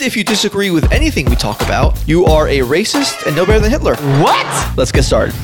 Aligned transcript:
if 0.00 0.16
you 0.16 0.24
disagree 0.24 0.70
with 0.70 0.90
anything 0.90 1.26
we 1.26 1.36
talk 1.36 1.60
about, 1.60 2.02
you 2.08 2.24
are 2.24 2.48
a 2.48 2.60
racist 2.60 3.26
and 3.26 3.36
no 3.36 3.44
better 3.44 3.60
than 3.60 3.70
Hitler. 3.70 3.96
What? 4.22 4.76
Let's 4.76 4.92
get 4.92 5.02
started. 5.02 5.34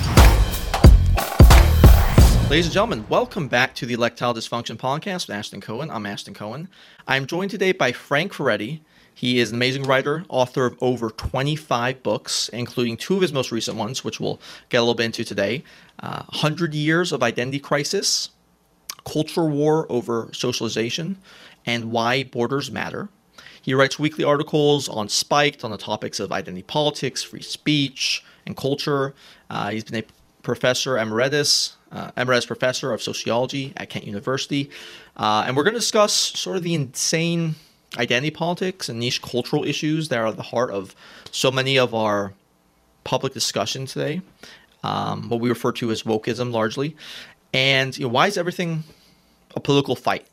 Ladies 2.48 2.64
and 2.64 2.72
gentlemen, 2.72 3.04
welcome 3.10 3.46
back 3.46 3.74
to 3.74 3.84
the 3.84 3.94
Electile 3.94 4.34
Dysfunction 4.34 4.78
Podcast 4.78 5.26
with 5.26 5.36
Ashton 5.36 5.60
Cohen. 5.60 5.90
I'm 5.90 6.06
Ashton 6.06 6.32
Cohen. 6.32 6.68
I'm 7.06 7.26
joined 7.26 7.50
today 7.50 7.72
by 7.72 7.92
Frank 7.92 8.32
Furedi. 8.32 8.80
He 9.12 9.38
is 9.38 9.50
an 9.50 9.56
amazing 9.56 9.82
writer, 9.82 10.24
author 10.30 10.64
of 10.64 10.78
over 10.80 11.10
25 11.10 12.02
books, 12.02 12.48
including 12.50 12.96
two 12.96 13.16
of 13.16 13.20
his 13.20 13.34
most 13.34 13.52
recent 13.52 13.76
ones, 13.76 14.02
which 14.02 14.18
we'll 14.18 14.40
get 14.70 14.78
a 14.78 14.80
little 14.80 14.94
bit 14.94 15.06
into 15.06 15.24
today 15.24 15.62
uh, 16.00 16.22
100 16.28 16.72
Years 16.72 17.12
of 17.12 17.22
Identity 17.22 17.58
Crisis, 17.58 18.30
Cultural 19.04 19.50
War 19.50 19.86
Over 19.90 20.30
Socialization, 20.32 21.18
and 21.66 21.90
Why 21.90 22.22
Borders 22.22 22.70
Matter. 22.70 23.10
He 23.68 23.74
writes 23.74 23.98
weekly 23.98 24.24
articles 24.24 24.88
on 24.88 25.10
Spiked 25.10 25.62
on 25.62 25.70
the 25.70 25.76
topics 25.76 26.20
of 26.20 26.32
identity 26.32 26.62
politics, 26.62 27.22
free 27.22 27.42
speech, 27.42 28.24
and 28.46 28.56
culture. 28.56 29.14
Uh, 29.50 29.68
he's 29.68 29.84
been 29.84 30.02
a 30.02 30.06
professor 30.42 30.96
emeritus, 30.96 31.76
uh, 31.92 32.10
emeritus 32.16 32.46
professor 32.46 32.94
of 32.94 33.02
sociology 33.02 33.74
at 33.76 33.90
Kent 33.90 34.06
University. 34.06 34.70
Uh, 35.18 35.44
and 35.46 35.54
we're 35.54 35.64
going 35.64 35.74
to 35.74 35.80
discuss 35.80 36.14
sort 36.14 36.56
of 36.56 36.62
the 36.62 36.72
insane 36.72 37.56
identity 37.98 38.30
politics 38.30 38.88
and 38.88 39.00
niche 39.00 39.20
cultural 39.20 39.64
issues 39.64 40.08
that 40.08 40.18
are 40.18 40.28
at 40.28 40.36
the 40.36 40.42
heart 40.44 40.70
of 40.70 40.94
so 41.30 41.50
many 41.50 41.78
of 41.78 41.94
our 41.94 42.32
public 43.04 43.34
discussion 43.34 43.84
today, 43.84 44.22
um, 44.82 45.28
what 45.28 45.40
we 45.40 45.50
refer 45.50 45.72
to 45.72 45.90
as 45.90 46.04
wokeism 46.04 46.52
largely. 46.52 46.96
And 47.52 47.94
you 47.98 48.06
know, 48.06 48.12
why 48.12 48.28
is 48.28 48.38
everything 48.38 48.84
a 49.54 49.60
political 49.60 49.94
fight? 49.94 50.26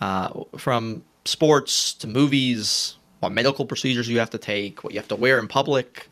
Uh, 0.00 0.44
from 0.56 1.02
sports 1.28 1.94
to 1.94 2.06
movies, 2.06 2.96
what 3.20 3.32
medical 3.32 3.66
procedures 3.66 4.08
you 4.08 4.18
have 4.18 4.30
to 4.30 4.38
take, 4.38 4.82
what 4.82 4.92
you 4.92 4.98
have 4.98 5.08
to 5.08 5.16
wear 5.16 5.38
in 5.38 5.48
public, 5.48 6.08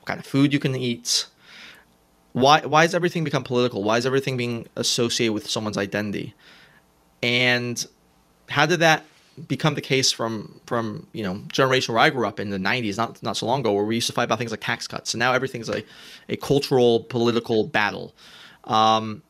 what 0.00 0.06
kind 0.06 0.20
of 0.20 0.26
food 0.26 0.52
you 0.52 0.58
can 0.58 0.76
eat. 0.76 1.26
Why, 2.32 2.60
why 2.60 2.82
has 2.82 2.94
everything 2.94 3.24
become 3.24 3.42
political? 3.42 3.82
Why 3.82 3.96
is 3.96 4.06
everything 4.06 4.36
being 4.36 4.66
associated 4.76 5.32
with 5.32 5.48
someone's 5.48 5.78
identity? 5.78 6.34
And 7.22 7.84
how 8.48 8.66
did 8.66 8.80
that 8.80 9.04
become 9.46 9.74
the 9.74 9.80
case 9.80 10.10
from 10.10 10.60
from 10.66 11.06
you 11.12 11.22
know 11.22 11.40
generation 11.52 11.94
where 11.94 12.02
I 12.02 12.10
grew 12.10 12.26
up 12.26 12.40
in 12.40 12.50
the 12.50 12.58
90s, 12.58 12.96
not 12.96 13.22
not 13.22 13.36
so 13.36 13.46
long 13.46 13.60
ago, 13.60 13.72
where 13.72 13.84
we 13.84 13.94
used 13.94 14.08
to 14.08 14.12
fight 14.12 14.24
about 14.24 14.38
things 14.38 14.50
like 14.50 14.60
tax 14.60 14.86
cuts. 14.88 15.10
So 15.10 15.18
now 15.18 15.32
everything's 15.32 15.68
a, 15.68 15.84
a 16.28 16.36
cultural 16.36 17.04
political 17.04 17.64
battle. 17.66 18.14
Um, 18.64 19.22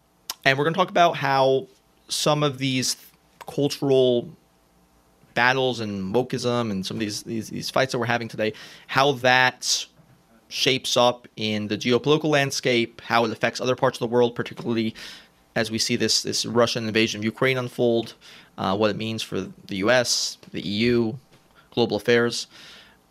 and 0.45 0.57
we're 0.57 0.65
going 0.65 0.75
to 0.75 0.79
talk 0.79 0.91
about 0.91 1.17
how 1.17 1.67
some 2.09 2.43
of 2.43 2.59
these 2.59 2.97
cultural 3.47 4.31
battles 5.39 5.79
and 5.79 6.13
wokeism 6.13 6.73
and 6.73 6.85
some 6.85 6.97
of 6.97 7.01
these, 7.01 7.23
these 7.23 7.49
these 7.49 7.71
fights 7.71 7.93
that 7.93 7.99
we're 8.01 8.07
having 8.07 8.27
today, 8.27 8.53
how 8.89 9.13
that 9.13 9.87
shapes 10.49 10.97
up 10.97 11.29
in 11.37 11.69
the 11.69 11.79
geopolitical 11.79 12.25
landscape, 12.25 13.01
how 13.03 13.25
it 13.25 13.31
affects 13.31 13.61
other 13.61 13.77
parts 13.77 13.99
of 13.99 14.01
the 14.01 14.13
world, 14.13 14.35
particularly 14.35 14.97
as 15.55 15.71
we 15.71 15.79
see 15.79 15.95
this 15.95 16.23
this 16.23 16.45
Russian 16.45 16.89
invasion 16.89 17.21
of 17.21 17.25
Ukraine 17.25 17.57
unfold, 17.57 18.15
uh, 18.57 18.77
what 18.77 18.91
it 18.91 18.97
means 18.97 19.23
for 19.23 19.41
the 19.41 19.77
U.S., 19.87 20.39
the 20.51 20.61
EU, 20.61 21.15
global 21.71 21.97
affairs, 21.97 22.49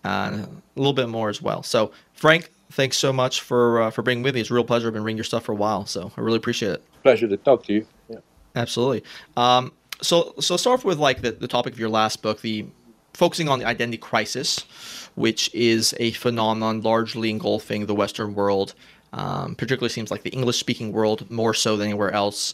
uh, 0.03 0.43
a 0.43 0.49
little 0.75 0.91
bit 0.91 1.07
more 1.07 1.29
as 1.29 1.41
well. 1.41 1.63
So, 1.63 1.91
Frank, 2.11 2.51
thanks 2.71 2.97
so 2.97 3.13
much 3.13 3.39
for 3.39 3.83
uh, 3.83 3.89
for 3.89 4.01
being 4.01 4.21
with 4.21 4.35
me. 4.35 4.41
It's 4.41 4.51
a 4.51 4.53
real 4.53 4.65
pleasure. 4.65 4.87
I've 4.87 4.93
been 4.93 5.05
reading 5.05 5.17
your 5.17 5.23
stuff 5.23 5.45
for 5.45 5.53
a 5.53 5.55
while, 5.55 5.85
so 5.85 6.11
I 6.17 6.19
really 6.19 6.37
appreciate 6.43 6.73
it. 6.73 6.83
Pleasure 7.03 7.29
to 7.29 7.37
talk 7.37 7.63
to 7.67 7.73
you. 7.73 7.87
Yeah. 8.09 8.17
Absolutely. 8.53 9.05
Um, 9.37 9.71
so, 10.01 10.33
so 10.39 10.57
start 10.57 10.79
off 10.79 10.85
with 10.85 10.99
like 10.99 11.21
the, 11.21 11.31
the 11.31 11.47
topic 11.47 11.73
of 11.73 11.79
your 11.79 11.89
last 11.89 12.21
book, 12.21 12.41
the 12.41 12.65
focusing 13.13 13.49
on 13.49 13.59
the 13.59 13.65
identity 13.65 13.97
crisis, 13.97 14.65
which 15.15 15.53
is 15.53 15.95
a 15.99 16.11
phenomenon 16.11 16.81
largely 16.81 17.29
engulfing 17.29 17.85
the 17.85 17.95
Western 17.95 18.35
world. 18.35 18.73
Um, 19.13 19.55
particularly 19.55 19.89
seems 19.89 20.11
like 20.11 20.23
the 20.23 20.31
English-speaking 20.31 20.91
world 20.91 21.31
more 21.31 21.53
so 21.53 21.77
than 21.77 21.87
anywhere 21.87 22.11
else. 22.11 22.53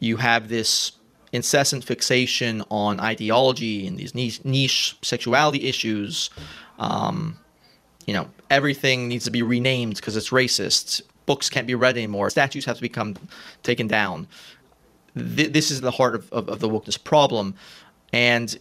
You 0.00 0.16
have 0.16 0.48
this 0.48 0.92
incessant 1.32 1.84
fixation 1.84 2.62
on 2.70 3.00
ideology 3.00 3.86
and 3.86 3.98
these 3.98 4.14
niche, 4.14 4.42
niche 4.44 4.96
sexuality 5.02 5.68
issues. 5.68 6.30
Um, 6.78 7.38
you 8.06 8.14
know, 8.14 8.28
everything 8.50 9.08
needs 9.08 9.24
to 9.26 9.30
be 9.30 9.42
renamed 9.42 9.96
because 9.96 10.16
it's 10.16 10.30
racist. 10.30 11.02
Books 11.26 11.50
can't 11.50 11.66
be 11.66 11.74
read 11.74 11.96
anymore. 11.98 12.30
Statues 12.30 12.64
have 12.64 12.76
to 12.76 12.82
become 12.82 13.16
taken 13.62 13.86
down. 13.86 14.26
Th- 15.16 15.52
this 15.52 15.70
is 15.70 15.80
the 15.80 15.90
heart 15.90 16.14
of, 16.14 16.32
of, 16.32 16.48
of 16.48 16.60
the 16.60 16.68
wokeness 16.68 17.02
problem. 17.02 17.54
And 18.12 18.58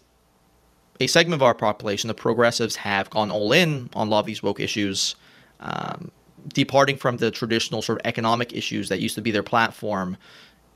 a 1.00 1.08
segment 1.08 1.36
of 1.36 1.44
our 1.44 1.54
population, 1.54 2.08
the 2.08 2.14
progressives, 2.14 2.76
have 2.78 3.10
gone 3.10 3.32
all 3.32 3.52
in 3.52 3.90
on 3.94 4.08
a 4.08 4.10
lot 4.10 4.22
of 4.22 4.26
these 4.26 4.44
woke 4.44 4.60
issues, 4.60 5.16
um, 5.60 6.12
departing 6.54 6.98
from 6.98 7.18
the 7.18 7.32
traditional 7.32 7.82
sort 7.82 8.00
of 8.00 8.06
economic 8.06 8.54
issues 8.54 8.90
that 8.90 9.00
used 9.00 9.16
to 9.16 9.22
be 9.22 9.32
their 9.32 9.44
platform, 9.44 10.18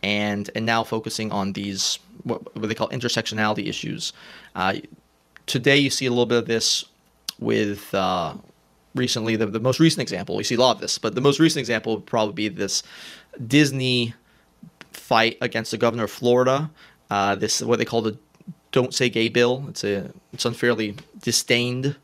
and 0.03 0.49
and 0.55 0.65
now 0.65 0.83
focusing 0.83 1.31
on 1.31 1.53
these 1.53 1.99
what, 2.23 2.55
what 2.55 2.67
they 2.67 2.75
call 2.75 2.89
intersectionality 2.89 3.67
issues. 3.67 4.13
Uh, 4.55 4.75
today, 5.45 5.77
you 5.77 5.89
see 5.89 6.05
a 6.05 6.09
little 6.09 6.25
bit 6.25 6.39
of 6.39 6.45
this 6.45 6.85
with 7.39 7.93
uh, 7.93 8.33
recently 8.95 9.35
the, 9.35 9.45
the 9.45 9.59
most 9.59 9.79
recent 9.79 10.01
example. 10.01 10.35
We 10.35 10.43
see 10.43 10.55
a 10.55 10.59
lot 10.59 10.75
of 10.75 10.81
this, 10.81 10.97
but 10.97 11.15
the 11.15 11.21
most 11.21 11.39
recent 11.39 11.59
example 11.59 11.95
would 11.95 12.05
probably 12.05 12.33
be 12.33 12.49
this 12.49 12.83
Disney 13.45 14.13
fight 15.07 15.37
against 15.39 15.71
the 15.71 15.77
governor 15.77 16.03
of 16.03 16.11
Florida. 16.11 16.69
Uh, 17.09 17.33
this 17.35 17.61
is 17.61 17.65
what 17.65 17.79
they 17.79 17.85
call 17.85 18.01
the 18.01 18.17
"Don't 18.71 18.93
Say 18.93 19.09
Gay" 19.09 19.29
bill. 19.29 19.65
It's 19.69 19.83
a 19.83 20.11
it's 20.33 20.45
unfairly 20.45 20.95
disdained, 21.21 21.95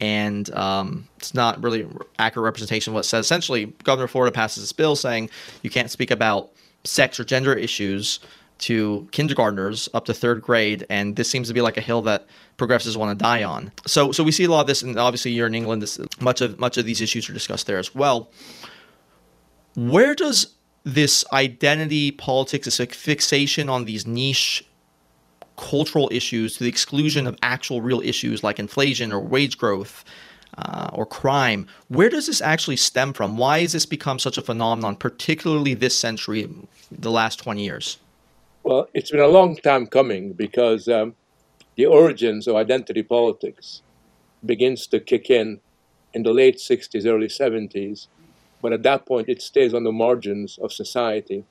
and 0.00 0.48
um, 0.54 1.08
it's 1.16 1.34
not 1.34 1.60
really 1.62 1.86
accurate 2.20 2.44
representation 2.44 2.92
of 2.92 2.94
what 2.94 3.00
it 3.00 3.08
says. 3.08 3.26
Essentially, 3.26 3.66
Governor 3.82 4.04
of 4.04 4.12
Florida 4.12 4.32
passes 4.32 4.62
this 4.62 4.72
bill 4.72 4.94
saying 4.94 5.28
you 5.62 5.70
can't 5.70 5.90
speak 5.90 6.12
about 6.12 6.52
sex 6.84 7.18
or 7.18 7.24
gender 7.24 7.52
issues 7.52 8.20
to 8.58 9.08
kindergartners 9.10 9.88
up 9.92 10.04
to 10.04 10.14
third 10.14 10.40
grade, 10.40 10.86
and 10.88 11.16
this 11.16 11.28
seems 11.28 11.48
to 11.48 11.54
be 11.54 11.60
like 11.60 11.76
a 11.76 11.80
hill 11.80 12.02
that 12.02 12.28
progressives 12.58 12.96
want 12.96 13.18
to 13.18 13.20
die 13.20 13.42
on. 13.42 13.72
So, 13.88 14.12
so 14.12 14.22
we 14.22 14.30
see 14.30 14.44
a 14.44 14.48
lot 14.48 14.60
of 14.60 14.66
this, 14.68 14.82
and 14.82 14.96
obviously 14.96 15.32
you're 15.32 15.48
in 15.48 15.54
England. 15.56 15.82
This, 15.82 15.98
much 16.20 16.40
of 16.40 16.60
much 16.60 16.78
of 16.78 16.84
these 16.84 17.00
issues 17.00 17.28
are 17.28 17.32
discussed 17.32 17.66
there 17.66 17.78
as 17.78 17.92
well. 17.92 18.30
Where 19.74 20.14
does 20.14 20.54
this 20.84 21.24
identity 21.32 22.10
politics, 22.10 22.64
this 22.64 22.78
like 22.78 22.92
fixation 22.92 23.68
on 23.68 23.84
these 23.84 24.06
niche 24.06 24.64
cultural 25.56 26.08
issues 26.12 26.56
to 26.56 26.64
the 26.64 26.68
exclusion 26.68 27.26
of 27.26 27.36
actual 27.42 27.82
real 27.82 28.00
issues 28.00 28.42
like 28.42 28.58
inflation 28.58 29.12
or 29.12 29.20
wage 29.20 29.58
growth 29.58 30.04
uh, 30.58 30.90
or 30.92 31.06
crime, 31.06 31.66
where 31.88 32.08
does 32.08 32.26
this 32.26 32.40
actually 32.40 32.76
stem 32.76 33.12
from? 33.12 33.36
Why 33.36 33.60
has 33.60 33.72
this 33.72 33.86
become 33.86 34.18
such 34.18 34.36
a 34.38 34.42
phenomenon, 34.42 34.96
particularly 34.96 35.74
this 35.74 35.98
century, 35.98 36.48
the 36.90 37.10
last 37.10 37.38
20 37.38 37.64
years? 37.64 37.98
Well, 38.62 38.88
it's 38.94 39.10
been 39.10 39.20
a 39.20 39.28
long 39.28 39.56
time 39.56 39.86
coming 39.86 40.32
because 40.32 40.88
um, 40.88 41.14
the 41.76 41.86
origins 41.86 42.46
of 42.46 42.56
identity 42.56 43.02
politics 43.02 43.82
begins 44.44 44.86
to 44.88 45.00
kick 45.00 45.30
in 45.30 45.60
in 46.14 46.22
the 46.22 46.32
late 46.32 46.56
60s, 46.56 47.06
early 47.06 47.28
70s. 47.28 48.08
But 48.62 48.72
at 48.72 48.84
that 48.84 49.04
point, 49.04 49.28
it 49.28 49.42
stays 49.42 49.74
on 49.74 49.84
the 49.84 49.92
margins 49.92 50.58
of 50.62 50.72
society. 50.72 51.44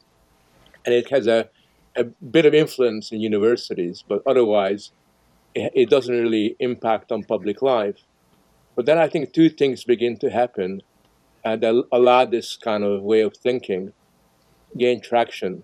And 0.85 0.95
it 0.95 1.09
has 1.09 1.27
a, 1.27 1.49
a 1.95 2.05
bit 2.05 2.45
of 2.45 2.53
influence 2.53 3.11
in 3.11 3.19
universities, 3.19 4.03
but 4.07 4.23
otherwise, 4.25 4.91
it, 5.53 5.71
it 5.75 5.89
doesn't 5.89 6.15
really 6.15 6.55
impact 6.59 7.11
on 7.11 7.23
public 7.23 7.61
life. 7.61 7.97
But 8.75 8.85
then 8.85 8.97
I 8.97 9.09
think 9.09 9.33
two 9.33 9.49
things 9.49 9.83
begin 9.83 10.17
to 10.19 10.29
happen 10.29 10.81
uh, 11.43 11.57
that 11.57 11.83
allow 11.91 12.25
this 12.25 12.55
kind 12.55 12.83
of 12.83 13.01
way 13.03 13.21
of 13.21 13.35
thinking 13.35 13.93
gain 14.77 15.01
traction. 15.01 15.63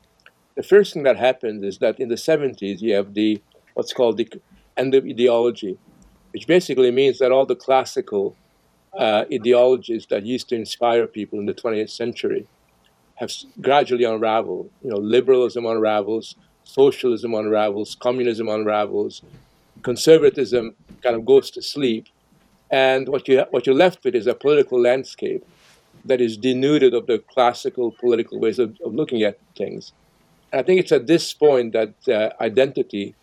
The 0.55 0.63
first 0.63 0.94
thing 0.94 1.03
that 1.03 1.17
happens 1.17 1.63
is 1.63 1.77
that 1.79 1.99
in 1.99 2.09
the 2.09 2.15
70s, 2.15 2.81
you 2.81 2.94
have 2.95 3.13
the 3.13 3.41
what's 3.73 3.94
called 3.94 4.17
the 4.17 4.27
end 4.75 4.95
of 4.95 5.05
ideology, 5.05 5.77
which 6.33 6.47
basically 6.47 6.91
means 6.91 7.19
that 7.19 7.31
all 7.31 7.45
the 7.45 7.55
classical 7.55 8.35
uh, 8.97 9.25
ideologies 9.31 10.05
that 10.07 10.25
used 10.25 10.49
to 10.49 10.55
inspire 10.55 11.07
people 11.07 11.39
in 11.39 11.45
the 11.45 11.53
20th 11.53 11.89
century 11.89 12.47
have 13.15 13.31
gradually 13.61 14.03
unraveled. 14.03 14.69
You 14.83 14.91
know, 14.91 14.97
liberalism 14.97 15.65
unravels, 15.65 16.35
socialism 16.63 17.33
unravels, 17.33 17.95
communism 17.95 18.49
unravels, 18.49 19.21
conservatism 19.83 20.75
kind 21.01 21.15
of 21.15 21.25
goes 21.25 21.51
to 21.51 21.61
sleep, 21.61 22.07
And 22.69 23.07
what, 23.07 23.27
you, 23.27 23.45
what 23.51 23.65
you're 23.65 23.75
left 23.75 24.03
with 24.03 24.15
is 24.15 24.27
a 24.27 24.33
political 24.33 24.81
landscape 24.81 25.45
that 26.05 26.21
is 26.21 26.38
denuded 26.38 26.94
of 26.94 27.07
the 27.07 27.19
classical 27.19 27.91
political 27.91 28.39
ways 28.39 28.59
of, 28.59 28.77
of 28.83 28.94
looking 28.94 29.23
at 29.23 29.39
things. 29.57 29.94
And 30.51 30.59
I 30.61 30.63
think 30.63 30.79
it's 30.79 30.91
at 30.91 31.07
this 31.07 31.33
point 31.33 31.73
that 31.73 31.94
uh, 32.07 32.31
identity 32.41 33.15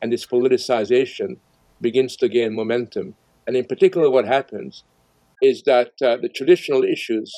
and 0.00 0.12
this 0.12 0.26
politicization 0.26 1.36
begins 1.80 2.16
to 2.16 2.28
gain 2.28 2.54
momentum. 2.54 3.14
And 3.46 3.56
in 3.56 3.64
particular, 3.64 4.10
what 4.10 4.26
happens 4.26 4.84
is 5.42 5.62
that 5.64 5.92
uh, 6.02 6.16
the 6.16 6.28
traditional 6.28 6.82
issues 6.82 7.32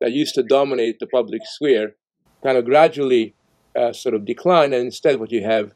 that 0.00 0.12
used 0.12 0.34
to 0.34 0.42
dominate 0.42 0.98
the 0.98 1.06
public 1.06 1.42
sphere 1.44 1.94
kind 2.42 2.56
of 2.58 2.64
gradually 2.64 3.34
uh, 3.76 3.92
sort 3.92 4.14
of 4.14 4.24
decline, 4.24 4.72
and 4.72 4.84
instead, 4.84 5.18
what 5.18 5.32
you 5.32 5.42
have 5.44 5.72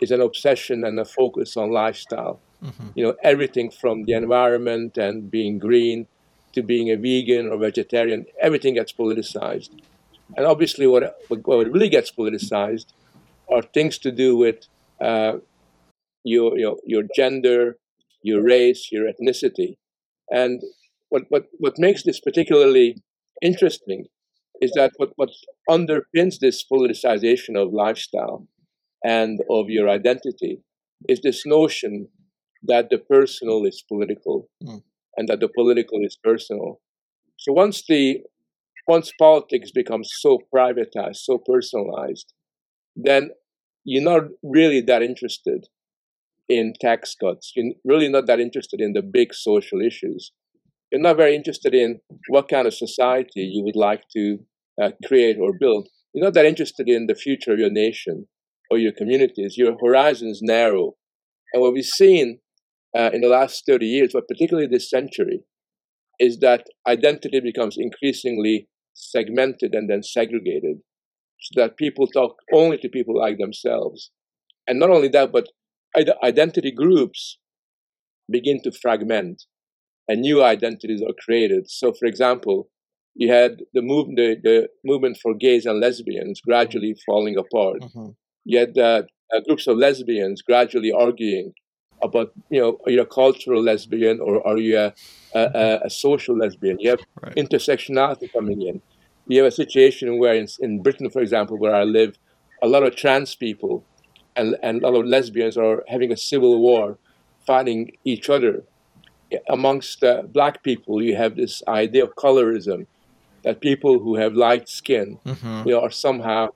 is 0.00 0.10
an 0.10 0.20
obsession 0.20 0.84
and 0.84 0.98
a 0.98 1.04
focus 1.04 1.56
on 1.56 1.70
lifestyle. 1.70 2.40
Mm-hmm. 2.62 2.88
You 2.94 3.04
know, 3.06 3.14
everything 3.22 3.70
from 3.70 4.04
the 4.04 4.12
environment 4.12 4.98
and 4.98 5.30
being 5.30 5.58
green 5.58 6.06
to 6.52 6.62
being 6.62 6.90
a 6.90 6.96
vegan 6.96 7.48
or 7.48 7.58
vegetarian, 7.58 8.26
everything 8.40 8.74
gets 8.74 8.92
politicized. 8.92 9.70
And 10.36 10.46
obviously, 10.46 10.86
what, 10.86 11.16
what 11.28 11.70
really 11.70 11.88
gets 11.88 12.10
politicized 12.10 12.86
are 13.50 13.62
things 13.62 13.98
to 13.98 14.12
do 14.12 14.36
with 14.36 14.66
uh, 15.00 15.38
your, 16.24 16.58
your, 16.58 16.76
your 16.84 17.04
gender, 17.14 17.76
your 18.22 18.42
race, 18.42 18.90
your 18.90 19.10
ethnicity. 19.10 19.76
And 20.30 20.62
what, 21.10 21.22
what, 21.28 21.46
what 21.58 21.74
makes 21.78 22.02
this 22.02 22.20
particularly 22.20 22.96
interesting 23.42 24.06
is 24.60 24.72
that 24.74 24.92
what, 24.96 25.10
what 25.16 25.30
underpins 25.68 26.38
this 26.40 26.64
politicization 26.70 27.56
of 27.56 27.72
lifestyle 27.72 28.46
and 29.04 29.40
of 29.50 29.68
your 29.68 29.88
identity 29.88 30.62
is 31.08 31.20
this 31.22 31.46
notion 31.46 32.08
that 32.64 32.90
the 32.90 32.98
personal 32.98 33.64
is 33.64 33.84
political 33.86 34.48
mm. 34.62 34.82
and 35.16 35.28
that 35.28 35.40
the 35.40 35.48
political 35.48 36.00
is 36.04 36.18
personal. 36.22 36.80
So 37.36 37.52
once 37.52 37.84
the 37.88 38.22
once 38.88 39.12
politics 39.18 39.70
becomes 39.70 40.10
so 40.18 40.40
privatized, 40.52 41.16
so 41.16 41.38
personalized, 41.38 42.32
then 42.96 43.30
you're 43.84 44.02
not 44.02 44.22
really 44.42 44.80
that 44.80 45.02
interested 45.02 45.66
in 46.48 46.72
tax 46.80 47.14
cuts. 47.14 47.52
You're 47.54 47.74
really 47.84 48.08
not 48.08 48.26
that 48.26 48.40
interested 48.40 48.80
in 48.80 48.94
the 48.94 49.02
big 49.02 49.34
social 49.34 49.80
issues. 49.82 50.32
You're 50.90 51.02
not 51.02 51.16
very 51.16 51.34
interested 51.34 51.74
in 51.74 52.00
what 52.28 52.48
kind 52.48 52.66
of 52.66 52.74
society 52.74 53.42
you 53.42 53.62
would 53.64 53.76
like 53.76 54.04
to 54.16 54.38
uh, 54.82 54.90
create 55.06 55.36
or 55.38 55.52
build. 55.58 55.88
You're 56.14 56.24
not 56.24 56.34
that 56.34 56.46
interested 56.46 56.88
in 56.88 57.06
the 57.06 57.14
future 57.14 57.52
of 57.52 57.58
your 57.58 57.70
nation 57.70 58.26
or 58.70 58.78
your 58.78 58.92
communities. 58.92 59.56
Your 59.56 59.76
horizon 59.82 60.28
is 60.28 60.40
narrow. 60.42 60.94
And 61.52 61.62
what 61.62 61.74
we've 61.74 61.84
seen 61.84 62.40
uh, 62.96 63.10
in 63.12 63.20
the 63.20 63.28
last 63.28 63.64
30 63.66 63.86
years, 63.86 64.10
but 64.14 64.28
particularly 64.28 64.68
this 64.70 64.88
century, 64.88 65.40
is 66.18 66.38
that 66.40 66.64
identity 66.86 67.40
becomes 67.40 67.76
increasingly 67.78 68.68
segmented 68.94 69.74
and 69.74 69.88
then 69.88 70.02
segregated 70.02 70.78
so 71.40 71.60
that 71.60 71.76
people 71.76 72.06
talk 72.06 72.36
only 72.52 72.78
to 72.78 72.88
people 72.88 73.16
like 73.16 73.38
themselves. 73.38 74.10
And 74.66 74.78
not 74.78 74.90
only 74.90 75.08
that, 75.08 75.32
but 75.32 75.48
identity 76.24 76.72
groups 76.72 77.38
begin 78.30 78.60
to 78.62 78.72
fragment 78.72 79.44
and 80.08 80.20
new 80.20 80.42
identities 80.42 81.02
are 81.02 81.14
created. 81.24 81.70
So, 81.70 81.92
for 81.92 82.06
example, 82.06 82.68
you 83.14 83.30
had 83.32 83.62
the, 83.74 83.82
move, 83.82 84.06
the, 84.14 84.36
the 84.42 84.68
movement 84.84 85.18
for 85.20 85.34
gays 85.34 85.66
and 85.66 85.80
lesbians 85.80 86.40
gradually 86.40 86.96
falling 87.04 87.36
apart. 87.36 87.80
Mm-hmm. 87.80 88.10
You 88.44 88.58
had 88.58 88.78
uh, 88.78 89.02
uh, 89.34 89.40
groups 89.46 89.66
of 89.66 89.76
lesbians 89.76 90.40
gradually 90.40 90.92
arguing 90.92 91.52
about, 92.02 92.32
you 92.48 92.60
know, 92.60 92.78
are 92.86 92.92
you 92.92 93.00
a 93.02 93.06
cultural 93.06 93.62
lesbian 93.62 94.20
or 94.20 94.46
are 94.46 94.56
you 94.56 94.78
a, 94.78 94.94
a, 95.34 95.80
a 95.84 95.90
social 95.90 96.36
lesbian? 96.36 96.78
You 96.78 96.90
have 96.90 97.00
right. 97.22 97.34
intersectionality 97.34 98.32
coming 98.32 98.62
in. 98.62 98.80
You 99.26 99.42
have 99.42 99.52
a 99.52 99.54
situation 99.54 100.18
where, 100.18 100.34
in, 100.34 100.46
in 100.60 100.82
Britain, 100.82 101.10
for 101.10 101.20
example, 101.20 101.58
where 101.58 101.74
I 101.74 101.82
live, 101.82 102.16
a 102.62 102.68
lot 102.68 102.82
of 102.82 102.96
trans 102.96 103.34
people 103.34 103.84
and, 104.36 104.56
and 104.62 104.82
a 104.82 104.88
lot 104.88 105.00
of 105.00 105.06
lesbians 105.06 105.56
are 105.56 105.84
having 105.88 106.12
a 106.12 106.16
civil 106.16 106.60
war, 106.60 106.98
fighting 107.46 107.92
each 108.04 108.30
other. 108.30 108.62
Amongst 109.48 110.02
uh, 110.02 110.22
black 110.22 110.62
people, 110.62 111.02
you 111.02 111.16
have 111.16 111.36
this 111.36 111.62
idea 111.68 112.04
of 112.04 112.14
colorism, 112.14 112.86
that 113.42 113.60
people 113.60 113.98
who 113.98 114.16
have 114.16 114.34
light 114.34 114.68
skin 114.68 115.18
mm-hmm. 115.24 115.68
you 115.68 115.74
know, 115.74 115.80
are 115.80 115.90
somehow 115.90 116.48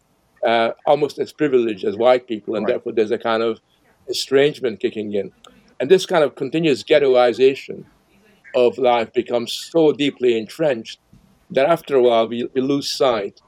uh, 0.47 0.73
almost 0.87 1.19
as 1.19 1.33
privileged 1.33 1.85
as 1.85 1.97
white 1.97 2.27
people, 2.27 2.57
and 2.57 2.65
right. 2.65 2.73
therefore 2.73 2.93
there's 2.93 3.11
a 3.11 3.19
kind 3.19 3.43
of 3.43 3.61
estrangement 4.09 4.81
kicking 4.81 5.13
in. 5.13 5.33
And 5.79 5.91
this 5.91 6.07
kind 6.07 6.25
of 6.25 6.35
continuous 6.35 6.83
ghettoization 6.83 7.85
of 8.55 8.79
life 8.79 9.13
becomes 9.13 9.53
so 9.53 9.93
deeply 9.93 10.37
entrenched 10.37 10.99
that 11.51 11.67
after 11.67 11.97
a 11.97 12.03
while 12.03 12.29
we, 12.29 12.49
we 12.55 12.61
lose 12.61 12.91
sight 12.91 13.41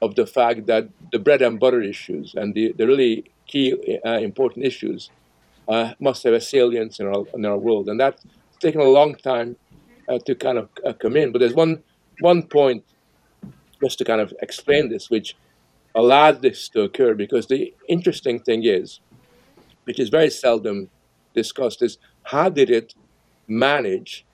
of 0.00 0.14
the 0.14 0.26
fact 0.26 0.66
that 0.66 0.88
the 1.12 1.18
bread 1.18 1.42
and 1.42 1.58
butter 1.58 1.82
issues 1.82 2.34
and 2.34 2.54
the, 2.54 2.72
the 2.72 2.86
really 2.86 3.24
key 3.46 3.98
uh, 4.04 4.18
important 4.18 4.64
issues 4.64 5.10
uh, 5.68 5.92
must 5.98 6.22
have 6.22 6.34
a 6.34 6.40
salience 6.40 7.00
in 7.00 7.06
our, 7.06 7.24
in 7.34 7.44
our 7.44 7.58
world. 7.58 7.88
And 7.88 7.98
that's 8.00 8.24
taken 8.60 8.80
a 8.80 8.84
long 8.84 9.14
time 9.14 9.56
uh, 10.08 10.18
to 10.26 10.34
kind 10.34 10.58
of 10.58 10.68
uh, 10.84 10.92
come 10.92 11.16
in. 11.16 11.32
But 11.32 11.40
there's 11.40 11.54
one, 11.54 11.82
one 12.20 12.42
point 12.42 12.84
just 13.82 13.98
to 13.98 14.04
kind 14.04 14.20
of 14.20 14.32
explain 14.42 14.88
this, 14.88 15.10
which 15.10 15.36
allowed 15.94 16.42
this 16.42 16.68
to 16.70 16.82
occur, 16.82 17.14
because 17.14 17.46
the 17.46 17.74
interesting 17.88 18.40
thing 18.40 18.64
is, 18.64 19.00
which 19.84 19.98
is 19.98 20.08
very 20.08 20.30
seldom 20.30 20.90
discussed, 21.34 21.82
is 21.82 21.98
how 22.24 22.48
did 22.48 22.70
it 22.70 22.94
manage 23.46 24.24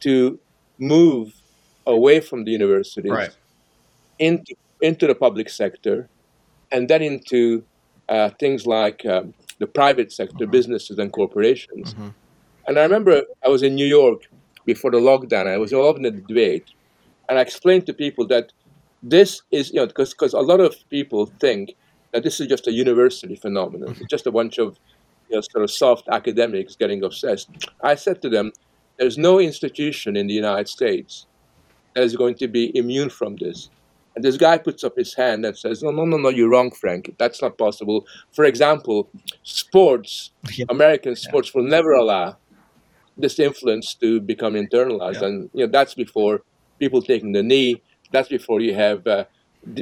to 0.00 0.38
move 0.78 1.34
away 1.86 2.20
from 2.20 2.44
the 2.44 2.50
universities 2.50 3.10
right. 3.10 3.36
into, 4.18 4.54
into 4.80 5.06
the 5.06 5.14
public 5.14 5.48
sector 5.48 6.08
and 6.70 6.88
then 6.88 7.02
into 7.02 7.64
uh, 8.08 8.30
things 8.38 8.66
like 8.66 9.04
um, 9.06 9.34
the 9.58 9.66
private 9.66 10.12
sector, 10.12 10.46
businesses 10.46 10.98
and 10.98 11.12
corporations. 11.12 11.94
Mm-hmm. 11.94 12.08
And 12.66 12.78
I 12.78 12.82
remember 12.82 13.22
I 13.44 13.48
was 13.48 13.62
in 13.62 13.74
New 13.74 13.86
York 13.86 14.22
before 14.64 14.90
the 14.90 14.98
lockdown. 14.98 15.46
I 15.46 15.58
was 15.58 15.72
involved 15.72 15.98
in 15.98 16.04
a 16.04 16.10
debate, 16.10 16.66
and 17.28 17.38
I 17.38 17.42
explained 17.42 17.86
to 17.86 17.94
people 17.94 18.26
that 18.28 18.52
this 19.02 19.42
is, 19.50 19.70
you 19.70 19.80
know, 19.80 19.86
because 19.86 20.32
a 20.32 20.40
lot 20.40 20.60
of 20.60 20.76
people 20.88 21.26
think 21.40 21.74
that 22.12 22.22
this 22.22 22.40
is 22.40 22.46
just 22.46 22.68
a 22.68 22.72
university 22.72 23.34
phenomenon. 23.34 23.96
It's 23.98 24.10
just 24.10 24.26
a 24.26 24.30
bunch 24.30 24.58
of 24.58 24.78
you 25.28 25.36
know, 25.36 25.40
sort 25.40 25.64
of 25.64 25.70
soft 25.70 26.08
academics 26.08 26.76
getting 26.76 27.02
obsessed. 27.02 27.48
I 27.82 27.94
said 27.94 28.22
to 28.22 28.28
them, 28.28 28.52
there's 28.98 29.18
no 29.18 29.40
institution 29.40 30.16
in 30.16 30.26
the 30.26 30.34
United 30.34 30.68
States 30.68 31.26
that 31.94 32.04
is 32.04 32.16
going 32.16 32.36
to 32.36 32.48
be 32.48 32.76
immune 32.76 33.10
from 33.10 33.36
this. 33.36 33.70
And 34.14 34.22
this 34.22 34.36
guy 34.36 34.58
puts 34.58 34.84
up 34.84 34.96
his 34.96 35.14
hand 35.14 35.44
and 35.44 35.56
says, 35.56 35.82
No, 35.82 35.90
no, 35.90 36.04
no, 36.04 36.18
no, 36.18 36.28
you're 36.28 36.50
wrong, 36.50 36.70
Frank. 36.70 37.14
That's 37.18 37.40
not 37.40 37.56
possible. 37.56 38.06
For 38.32 38.44
example, 38.44 39.08
sports, 39.42 40.32
yeah. 40.54 40.66
American 40.68 41.16
sports 41.16 41.54
will 41.54 41.64
never 41.64 41.92
allow 41.92 42.36
this 43.16 43.38
influence 43.38 43.94
to 43.94 44.20
become 44.20 44.54
internalized. 44.54 45.20
Yeah. 45.20 45.28
And 45.28 45.50
you 45.54 45.66
know, 45.66 45.72
that's 45.72 45.94
before 45.94 46.42
people 46.78 47.02
taking 47.02 47.32
the 47.32 47.42
knee. 47.42 47.82
That's 48.10 48.28
before 48.28 48.60
you 48.60 48.74
have 48.74 49.06
uh, 49.06 49.24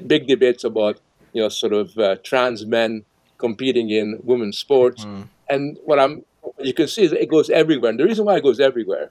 big 0.07 0.27
debates 0.27 0.65
about, 0.65 1.01
you 1.33 1.43
know, 1.43 1.49
sort 1.49 1.73
of 1.73 1.97
uh, 1.99 2.17
trans 2.23 2.67
men 2.67 3.05
competing 3.39 3.91
in 3.91 4.21
women's 4.23 4.59
sports. 4.59 5.05
Mm. 5.05 5.29
And 5.49 5.79
what 5.85 5.99
I'm, 5.99 6.25
you 6.59 6.75
can 6.75 6.89
see 6.89 7.03
is 7.03 7.13
it 7.13 7.29
goes 7.29 7.51
everywhere. 7.51 7.91
And 7.91 7.99
the 7.99 8.05
reason 8.05 8.25
why 8.25 8.37
it 8.37 8.43
goes 8.43 8.61
everywhere 8.61 9.11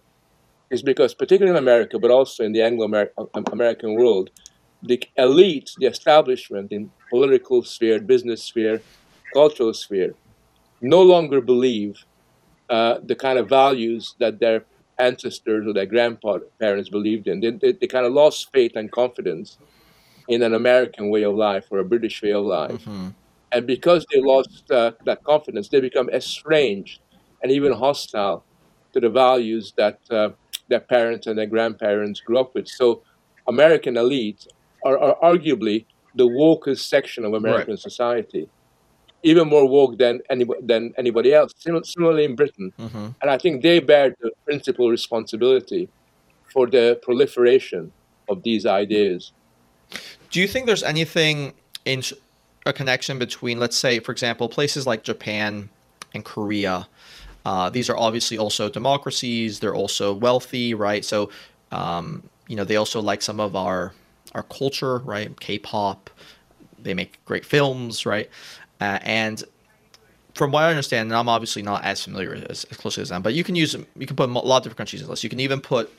is 0.69 0.81
because, 0.83 1.13
particularly 1.13 1.57
in 1.57 1.61
America, 1.61 1.97
but 1.99 2.11
also 2.11 2.43
in 2.43 2.53
the 2.53 2.61
Anglo-American 2.61 3.95
world, 3.95 4.29
the 4.83 5.01
elite, 5.17 5.71
the 5.79 5.87
establishment 5.87 6.71
in 6.71 6.91
political 7.09 7.63
sphere, 7.63 7.99
business 7.99 8.43
sphere, 8.43 8.81
cultural 9.33 9.73
sphere, 9.73 10.13
no 10.79 11.01
longer 11.01 11.41
believe 11.41 12.05
uh, 12.69 12.99
the 13.03 13.15
kind 13.15 13.39
of 13.39 13.49
values 13.49 14.15
that 14.19 14.39
their 14.39 14.65
ancestors 14.99 15.65
or 15.65 15.73
their 15.73 15.85
grandparents 15.85 16.89
believed 16.89 17.27
in. 17.27 17.39
They, 17.39 17.51
they, 17.51 17.71
they, 17.71 17.87
kind 17.87 18.05
of 18.05 18.13
lost 18.13 18.51
faith 18.51 18.73
and 18.75 18.91
confidence 18.91 19.57
in 20.27 20.43
an 20.43 20.53
American 20.53 21.09
way 21.09 21.23
of 21.23 21.35
life 21.35 21.65
or 21.71 21.79
a 21.79 21.85
British 21.85 22.21
way 22.21 22.33
of 22.33 22.45
life. 22.45 22.81
Mm-hmm. 22.81 23.09
And 23.51 23.65
because 23.65 24.05
they 24.13 24.21
lost 24.21 24.69
uh, 24.69 24.91
that 25.05 25.23
confidence, 25.23 25.69
they 25.69 25.79
become 25.79 26.09
estranged 26.09 26.99
and 27.41 27.51
even 27.51 27.71
hostile 27.73 28.43
to 28.93 28.99
the 28.99 29.09
values 29.09 29.73
that 29.77 29.99
uh, 30.11 30.29
their 30.67 30.79
parents 30.79 31.25
and 31.27 31.37
their 31.37 31.47
grandparents 31.47 32.19
grew 32.19 32.37
up 32.37 32.53
with. 32.53 32.67
So, 32.67 33.01
American 33.47 33.95
elites 33.95 34.47
are, 34.85 34.99
are 34.99 35.15
arguably 35.23 35.85
the 36.13 36.27
wokest 36.27 36.81
section 36.81 37.25
of 37.25 37.33
American 37.33 37.71
right. 37.73 37.79
society, 37.79 38.47
even 39.23 39.47
more 39.47 39.67
woke 39.67 39.97
than 39.97 40.21
anybody 40.29 40.61
than 40.65 40.93
anybody 40.97 41.33
else. 41.33 41.53
Similarly 41.57 42.25
in 42.25 42.35
Britain, 42.35 42.73
mm-hmm. 42.79 43.07
and 43.21 43.29
I 43.29 43.37
think 43.37 43.63
they 43.63 43.79
bear 43.79 44.15
the 44.21 44.31
principal 44.45 44.89
responsibility 44.89 45.89
for 46.51 46.67
the 46.67 46.99
proliferation 47.01 47.91
of 48.27 48.43
these 48.43 48.65
ideas. 48.65 49.31
Do 50.29 50.39
you 50.39 50.47
think 50.47 50.67
there's 50.67 50.83
anything 50.83 51.53
in 51.85 52.03
a 52.65 52.73
connection 52.73 53.17
between, 53.19 53.59
let's 53.59 53.77
say, 53.77 53.99
for 53.99 54.11
example, 54.11 54.47
places 54.49 54.85
like 54.85 55.03
Japan 55.03 55.69
and 56.13 56.23
Korea? 56.23 56.87
Uh, 57.45 57.69
these 57.69 57.89
are 57.89 57.97
obviously 57.97 58.37
also 58.37 58.69
democracies. 58.69 59.59
They're 59.59 59.75
also 59.75 60.13
wealthy, 60.13 60.73
right? 60.73 61.03
So, 61.03 61.29
um, 61.71 62.23
you 62.47 62.55
know, 62.55 62.63
they 62.63 62.75
also 62.75 63.01
like 63.01 63.21
some 63.21 63.39
of 63.39 63.55
our 63.55 63.93
our 64.35 64.43
culture, 64.43 64.99
right? 64.99 65.39
K-pop. 65.39 66.09
They 66.77 66.93
make 66.93 67.23
great 67.25 67.45
films, 67.45 68.05
right? 68.05 68.29
Uh, 68.79 68.99
and 69.01 69.43
from 70.33 70.51
what 70.51 70.63
I 70.63 70.69
understand, 70.69 71.09
and 71.09 71.15
I'm 71.15 71.27
obviously 71.27 71.61
not 71.61 71.83
as 71.83 72.03
familiar 72.03 72.33
as, 72.49 72.63
as 72.65 72.77
closely 72.77 73.01
as 73.01 73.09
them, 73.09 73.21
but 73.21 73.33
you 73.33 73.43
can 73.43 73.55
use 73.55 73.73
you 73.73 74.07
can 74.07 74.15
put 74.15 74.29
a 74.29 74.31
lot 74.31 74.57
of 74.57 74.63
different 74.63 74.77
countries 74.77 75.01
in 75.01 75.07
the 75.07 75.11
list. 75.11 75.23
You 75.23 75.29
can 75.29 75.39
even 75.39 75.59
put 75.59 75.91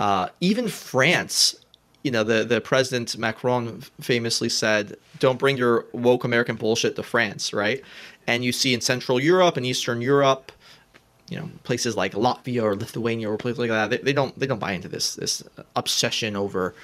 uh, 0.00 0.28
even 0.40 0.68
France. 0.68 1.56
You 2.02 2.12
know, 2.12 2.24
the 2.24 2.44
the 2.44 2.60
president 2.60 3.18
Macron 3.18 3.82
famously 4.00 4.48
said, 4.48 4.96
"Don't 5.18 5.38
bring 5.38 5.56
your 5.56 5.86
woke 5.92 6.24
American 6.24 6.56
bullshit 6.56 6.96
to 6.96 7.02
France," 7.02 7.52
right? 7.52 7.82
And 8.26 8.44
you 8.44 8.52
see 8.52 8.72
in 8.72 8.80
Central 8.80 9.20
Europe 9.20 9.56
and 9.56 9.66
Eastern 9.66 10.00
Europe, 10.00 10.52
you 11.28 11.38
know, 11.38 11.50
places 11.64 11.96
like 11.96 12.12
Latvia 12.12 12.62
or 12.62 12.76
Lithuania 12.76 13.28
or 13.30 13.36
places 13.36 13.58
like 13.58 13.70
that, 13.70 13.90
they, 13.90 13.98
they 13.98 14.12
don't 14.12 14.38
they 14.38 14.46
don't 14.46 14.60
buy 14.60 14.72
into 14.72 14.88
this 14.88 15.16
this 15.16 15.42
obsession 15.76 16.36
over, 16.36 16.74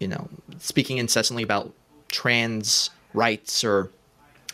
you 0.00 0.08
know, 0.08 0.28
speaking 0.58 0.98
incessantly 0.98 1.42
about 1.42 1.72
trans 2.08 2.90
rights 3.14 3.64
or 3.64 3.90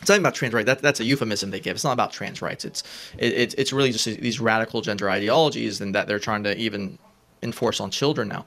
it's 0.01 0.09
not 0.09 0.19
about 0.19 0.35
trans 0.35 0.53
rights. 0.53 0.65
That, 0.65 0.81
that's 0.81 0.99
a 0.99 1.03
euphemism 1.03 1.51
they 1.51 1.59
give. 1.59 1.75
It's 1.75 1.83
not 1.83 1.93
about 1.93 2.11
trans 2.11 2.41
rights. 2.41 2.65
It's 2.65 2.83
it, 3.17 3.55
it's 3.57 3.73
really 3.73 3.91
just 3.91 4.05
these 4.05 4.39
radical 4.39 4.81
gender 4.81 5.09
ideologies 5.09 5.81
and 5.81 5.95
that 5.95 6.07
they're 6.07 6.19
trying 6.19 6.43
to 6.43 6.55
even 6.57 6.97
enforce 7.41 7.79
on 7.79 7.91
children 7.91 8.27
now. 8.27 8.45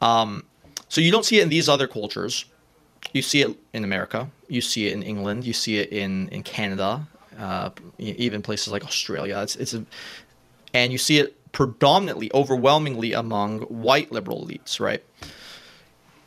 Um, 0.00 0.44
so 0.88 1.00
you 1.00 1.10
don't 1.10 1.24
see 1.24 1.38
it 1.38 1.42
in 1.42 1.48
these 1.48 1.68
other 1.68 1.86
cultures. 1.86 2.44
You 3.12 3.22
see 3.22 3.42
it 3.42 3.56
in 3.72 3.84
America. 3.84 4.28
You 4.48 4.60
see 4.60 4.88
it 4.88 4.92
in 4.92 5.02
England. 5.02 5.44
You 5.44 5.52
see 5.52 5.78
it 5.78 5.92
in 5.92 6.28
in 6.28 6.42
Canada. 6.42 7.06
Uh, 7.38 7.70
even 7.98 8.42
places 8.42 8.72
like 8.72 8.84
Australia. 8.84 9.38
It's 9.40 9.56
it's 9.56 9.74
a, 9.74 9.84
and 10.74 10.90
you 10.90 10.98
see 10.98 11.18
it 11.18 11.52
predominantly, 11.52 12.30
overwhelmingly 12.34 13.12
among 13.12 13.60
white 13.62 14.10
liberal 14.10 14.44
elites, 14.44 14.80
right? 14.80 15.02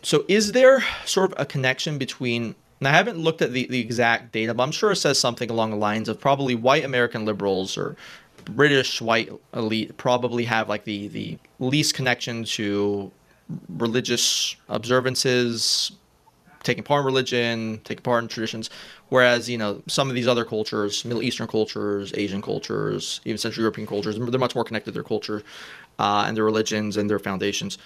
So 0.02 0.26
is 0.28 0.54
there 0.54 0.84
sort 1.06 1.32
of 1.32 1.40
a 1.40 1.46
connection 1.46 1.98
between 1.98 2.56
and 2.82 2.88
I 2.88 2.92
haven't 2.92 3.20
looked 3.20 3.44
at 3.44 3.54
the, 3.54 3.68
the 3.68 3.80
exact 3.80 4.32
data, 4.32 4.56
but 4.56 4.64
I'm 4.64 4.72
sure 4.72 4.92
it 4.92 4.96
says 4.96 5.20
something 5.20 5.52
along 5.52 5.70
the 5.70 5.78
lines 5.78 6.10
of 6.10 6.20
probably 6.20 6.56
white 6.56 6.84
American 6.84 7.26
liberals 7.26 7.78
or 7.78 7.96
British 8.46 9.00
white 9.00 9.30
elite 9.54 9.96
probably 9.98 10.46
have 10.46 10.68
like 10.68 10.84
the, 10.84 11.08
the 11.10 11.38
least 11.60 11.94
connection 11.94 12.44
to 12.44 13.12
religious 13.70 14.56
observances, 14.68 15.92
taking 16.64 16.84
part 16.84 17.02
in 17.02 17.06
religion, 17.06 17.82
taking 17.84 18.02
part 18.02 18.24
in 18.24 18.28
traditions. 18.28 18.72
Whereas, 19.10 19.48
you 19.48 19.60
know, 19.60 19.84
some 19.88 20.10
of 20.10 20.16
these 20.16 20.28
other 20.28 20.44
cultures, 20.44 21.06
Middle 21.06 21.22
Eastern 21.22 21.48
cultures, 21.48 22.12
Asian 22.16 22.42
cultures, 22.42 23.22
even 23.26 23.38
Central 23.38 23.62
European 23.62 23.86
cultures, 23.86 24.18
they're 24.18 24.40
much 24.40 24.56
more 24.56 24.64
connected 24.64 24.92
to 24.92 24.94
their 24.96 25.04
culture 25.04 25.44
uh, 26.00 26.24
and 26.26 26.36
their 26.36 26.46
religions 26.46 26.98
and 26.98 27.08
their 27.08 27.20
foundations. 27.20 27.78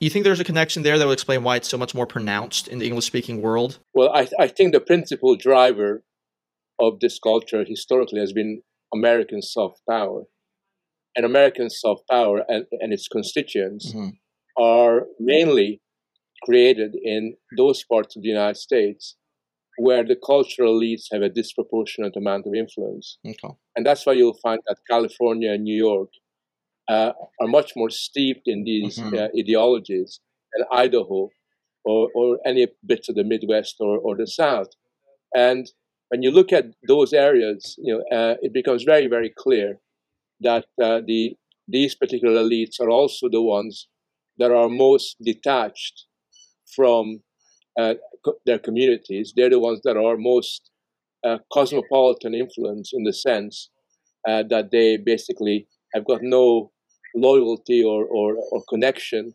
You 0.00 0.10
think 0.10 0.24
there's 0.24 0.40
a 0.40 0.44
connection 0.44 0.82
there 0.82 0.98
that 0.98 1.06
would 1.06 1.12
explain 1.12 1.42
why 1.42 1.56
it's 1.56 1.68
so 1.68 1.78
much 1.78 1.94
more 1.94 2.06
pronounced 2.06 2.68
in 2.68 2.78
the 2.78 2.86
English 2.86 3.06
speaking 3.06 3.42
world? 3.42 3.78
Well, 3.94 4.10
I, 4.14 4.28
I 4.38 4.46
think 4.46 4.72
the 4.72 4.80
principal 4.80 5.36
driver 5.36 6.04
of 6.78 7.00
this 7.00 7.18
culture 7.18 7.64
historically 7.66 8.20
has 8.20 8.32
been 8.32 8.62
American 8.94 9.42
soft 9.42 9.80
power. 9.88 10.24
And 11.16 11.26
American 11.26 11.68
soft 11.68 12.02
power 12.08 12.44
and, 12.48 12.66
and 12.80 12.92
its 12.92 13.08
constituents 13.08 13.92
mm-hmm. 13.92 14.10
are 14.62 15.06
mainly 15.18 15.80
created 16.44 16.94
in 17.02 17.34
those 17.56 17.82
parts 17.84 18.14
of 18.14 18.22
the 18.22 18.28
United 18.28 18.56
States 18.56 19.16
where 19.78 20.04
the 20.04 20.16
cultural 20.16 20.78
elites 20.78 21.06
have 21.12 21.22
a 21.22 21.28
disproportionate 21.28 22.16
amount 22.16 22.46
of 22.46 22.54
influence. 22.54 23.18
Okay. 23.26 23.54
And 23.76 23.86
that's 23.86 24.06
why 24.06 24.12
you'll 24.12 24.38
find 24.42 24.60
that 24.66 24.76
California 24.88 25.52
and 25.52 25.64
New 25.64 25.76
York 25.76 26.10
uh, 26.88 27.12
are 27.40 27.46
much 27.48 27.72
more 27.76 27.90
steeped 27.90 28.46
in 28.46 28.64
these 28.64 28.98
mm-hmm. 28.98 29.14
uh, 29.14 29.28
ideologies 29.38 30.20
than 30.52 30.66
Idaho 30.72 31.28
or, 31.84 32.08
or 32.14 32.38
any 32.46 32.66
bits 32.86 33.08
of 33.08 33.14
the 33.14 33.24
Midwest 33.24 33.76
or, 33.80 33.98
or 33.98 34.16
the 34.16 34.26
South. 34.26 34.68
And 35.34 35.70
when 36.08 36.22
you 36.22 36.30
look 36.30 36.52
at 36.52 36.66
those 36.86 37.12
areas, 37.12 37.76
you 37.78 37.94
know, 37.94 38.16
uh, 38.16 38.36
it 38.40 38.52
becomes 38.54 38.84
very, 38.84 39.06
very 39.06 39.32
clear 39.36 39.80
that 40.40 40.64
uh, 40.82 41.00
the 41.06 41.36
these 41.70 41.94
particular 41.94 42.42
elites 42.42 42.80
are 42.80 42.88
also 42.88 43.28
the 43.28 43.42
ones 43.42 43.88
that 44.38 44.50
are 44.50 44.70
most 44.70 45.16
detached 45.22 46.06
from 46.74 47.20
uh, 47.78 47.94
co- 48.24 48.38
their 48.46 48.58
communities. 48.58 49.34
They're 49.36 49.50
the 49.50 49.58
ones 49.58 49.80
that 49.84 49.98
are 49.98 50.16
most 50.16 50.70
uh, 51.22 51.38
cosmopolitan 51.52 52.34
influence 52.34 52.92
in 52.94 53.04
the 53.04 53.12
sense 53.12 53.68
that 54.24 54.68
they 54.70 54.98
basically 54.98 55.66
have 55.94 56.04
got 56.04 56.20
no 56.22 56.70
loyalty 57.14 57.82
or, 57.82 58.04
or, 58.04 58.36
or 58.50 58.62
connection 58.68 59.34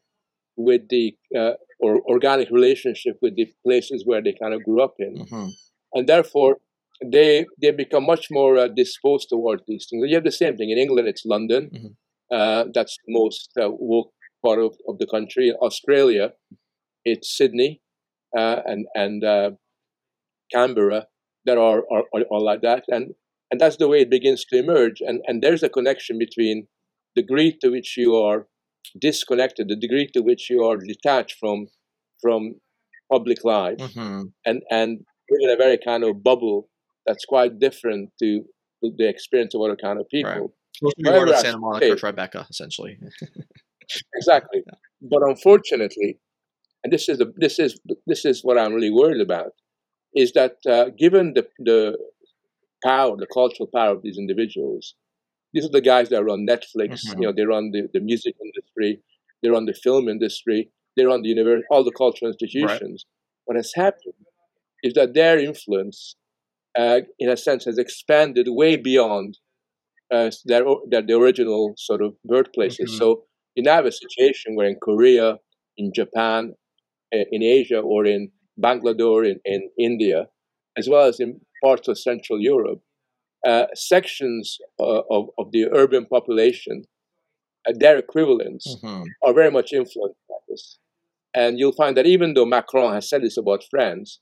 with 0.55 0.89
the 0.89 1.15
uh, 1.37 1.53
or 1.79 2.01
organic 2.07 2.49
relationship 2.49 3.17
with 3.21 3.35
the 3.35 3.51
places 3.65 4.03
where 4.05 4.21
they 4.21 4.35
kind 4.39 4.53
of 4.53 4.63
grew 4.63 4.81
up 4.81 4.95
in, 4.99 5.15
mm-hmm. 5.17 5.49
and 5.93 6.07
therefore 6.07 6.57
they 7.03 7.45
they 7.61 7.71
become 7.71 8.05
much 8.05 8.27
more 8.29 8.57
uh, 8.57 8.67
disposed 8.67 9.29
towards 9.29 9.63
these 9.67 9.87
things. 9.89 10.05
You 10.07 10.15
have 10.15 10.23
the 10.23 10.31
same 10.31 10.55
thing 10.55 10.69
in 10.69 10.77
England. 10.77 11.07
It's 11.07 11.25
London. 11.25 11.69
Mm-hmm. 11.73 12.35
Uh, 12.35 12.65
that's 12.73 12.97
the 13.05 13.13
most 13.13 13.51
uh, 13.61 13.69
woke 13.69 14.11
part 14.43 14.59
of, 14.59 14.75
of 14.87 14.97
the 14.99 15.07
country. 15.07 15.49
In 15.49 15.55
Australia, 15.55 16.33
it's 17.05 17.35
Sydney 17.35 17.81
uh, 18.37 18.61
and 18.65 18.85
and 18.95 19.23
uh, 19.23 19.51
Canberra 20.51 21.07
that 21.45 21.57
are, 21.57 21.83
are, 21.91 22.03
are 22.13 22.41
like 22.41 22.61
that, 22.61 22.83
and 22.87 23.13
and 23.51 23.59
that's 23.59 23.77
the 23.77 23.87
way 23.87 24.01
it 24.01 24.09
begins 24.09 24.45
to 24.45 24.57
emerge. 24.57 25.01
And 25.01 25.21
and 25.27 25.41
there's 25.41 25.63
a 25.63 25.69
connection 25.69 26.17
between 26.17 26.67
degree 27.15 27.57
to 27.61 27.69
which 27.69 27.95
you 27.97 28.15
are 28.15 28.47
disconnected, 28.99 29.67
the 29.67 29.75
degree 29.75 30.07
to 30.13 30.21
which 30.21 30.49
you 30.49 30.63
are 30.63 30.77
detached 30.77 31.37
from 31.39 31.67
from 32.21 32.55
public 33.11 33.43
life, 33.43 33.77
mm-hmm. 33.77 34.23
and 34.45 34.61
and 34.69 35.01
in 35.29 35.49
a 35.49 35.55
very 35.55 35.77
kind 35.83 36.03
of 36.03 36.23
bubble 36.23 36.69
that's 37.05 37.25
quite 37.25 37.59
different 37.59 38.11
to 38.19 38.43
the 38.81 39.07
experience 39.07 39.53
of 39.55 39.61
other 39.61 39.75
kind 39.75 39.99
of 39.99 40.07
people. 40.09 40.31
Right. 40.31 40.49
To 40.75 40.91
be 40.97 41.09
more 41.09 41.27
Santa 41.35 41.59
Monica 41.59 41.91
or 41.91 41.95
Tribeca, 41.95 42.49
essentially. 42.49 42.97
exactly, 44.15 44.63
yeah. 44.65 44.73
but 45.01 45.21
unfortunately, 45.21 46.19
and 46.83 46.91
this 46.91 47.07
is 47.07 47.19
the, 47.19 47.31
this 47.37 47.59
is 47.59 47.79
this 48.07 48.25
is 48.25 48.41
what 48.43 48.57
I'm 48.57 48.73
really 48.73 48.91
worried 48.91 49.21
about, 49.21 49.51
is 50.13 50.31
that 50.33 50.57
uh, 50.69 50.85
given 50.97 51.33
the 51.35 51.47
the 51.59 51.97
power, 52.83 53.15
the 53.17 53.27
cultural 53.33 53.69
power 53.73 53.91
of 53.95 54.01
these 54.01 54.17
individuals, 54.17 54.95
these 55.53 55.65
are 55.65 55.71
the 55.71 55.81
guys 55.81 56.09
that 56.09 56.23
run 56.23 56.45
Netflix. 56.47 57.01
Mm-hmm. 57.05 57.21
You 57.21 57.27
know, 57.27 57.33
they 57.35 57.43
run 57.45 57.71
the, 57.71 57.87
the 57.93 57.99
music 57.99 58.35
industry, 58.43 59.01
they 59.41 59.49
run 59.49 59.65
the 59.65 59.73
film 59.73 60.09
industry, 60.09 60.71
they 60.97 61.05
run 61.05 61.21
the 61.21 61.29
university, 61.29 61.65
all 61.69 61.83
the 61.83 61.91
cultural 61.91 62.31
institutions. 62.31 63.05
Right. 63.05 63.45
What 63.45 63.57
has 63.57 63.73
happened 63.75 64.13
is 64.83 64.93
that 64.93 65.13
their 65.13 65.37
influence, 65.37 66.15
uh, 66.77 67.01
in 67.19 67.29
a 67.29 67.37
sense, 67.37 67.65
has 67.65 67.77
expanded 67.77 68.47
way 68.49 68.75
beyond 68.77 69.37
uh, 70.13 70.31
their, 70.45 70.63
their 70.89 71.01
the 71.01 71.13
original 71.13 71.73
sort 71.77 72.01
of 72.01 72.15
birthplaces. 72.25 72.91
Mm-hmm. 72.91 72.97
So 72.97 73.23
you 73.55 73.63
now 73.63 73.75
have 73.75 73.85
a 73.85 73.91
situation 73.91 74.55
where 74.55 74.67
in 74.67 74.77
Korea, 74.81 75.37
in 75.77 75.91
Japan, 75.93 76.53
uh, 77.13 77.25
in 77.31 77.43
Asia, 77.43 77.79
or 77.79 78.05
in 78.05 78.31
Bangalore, 78.57 79.23
in, 79.25 79.39
in 79.45 79.69
India, 79.77 80.27
as 80.77 80.87
well 80.89 81.07
as 81.07 81.19
in 81.19 81.41
parts 81.63 81.87
of 81.87 81.97
Central 81.99 82.39
Europe, 82.39 82.81
uh, 83.45 83.65
sections 83.75 84.57
uh, 84.79 85.01
of, 85.09 85.29
of 85.37 85.51
the 85.51 85.67
urban 85.73 86.05
population, 86.05 86.83
uh, 87.67 87.73
their 87.77 87.97
equivalents, 87.97 88.75
mm-hmm. 88.75 89.03
are 89.21 89.33
very 89.33 89.51
much 89.51 89.73
influenced 89.73 90.19
by 90.29 90.35
this. 90.47 90.79
And 91.33 91.59
you'll 91.59 91.73
find 91.73 91.97
that 91.97 92.05
even 92.05 92.33
though 92.33 92.45
Macron 92.45 92.93
has 92.93 93.09
said 93.09 93.23
this 93.23 93.37
about 93.37 93.63
France, 93.69 94.19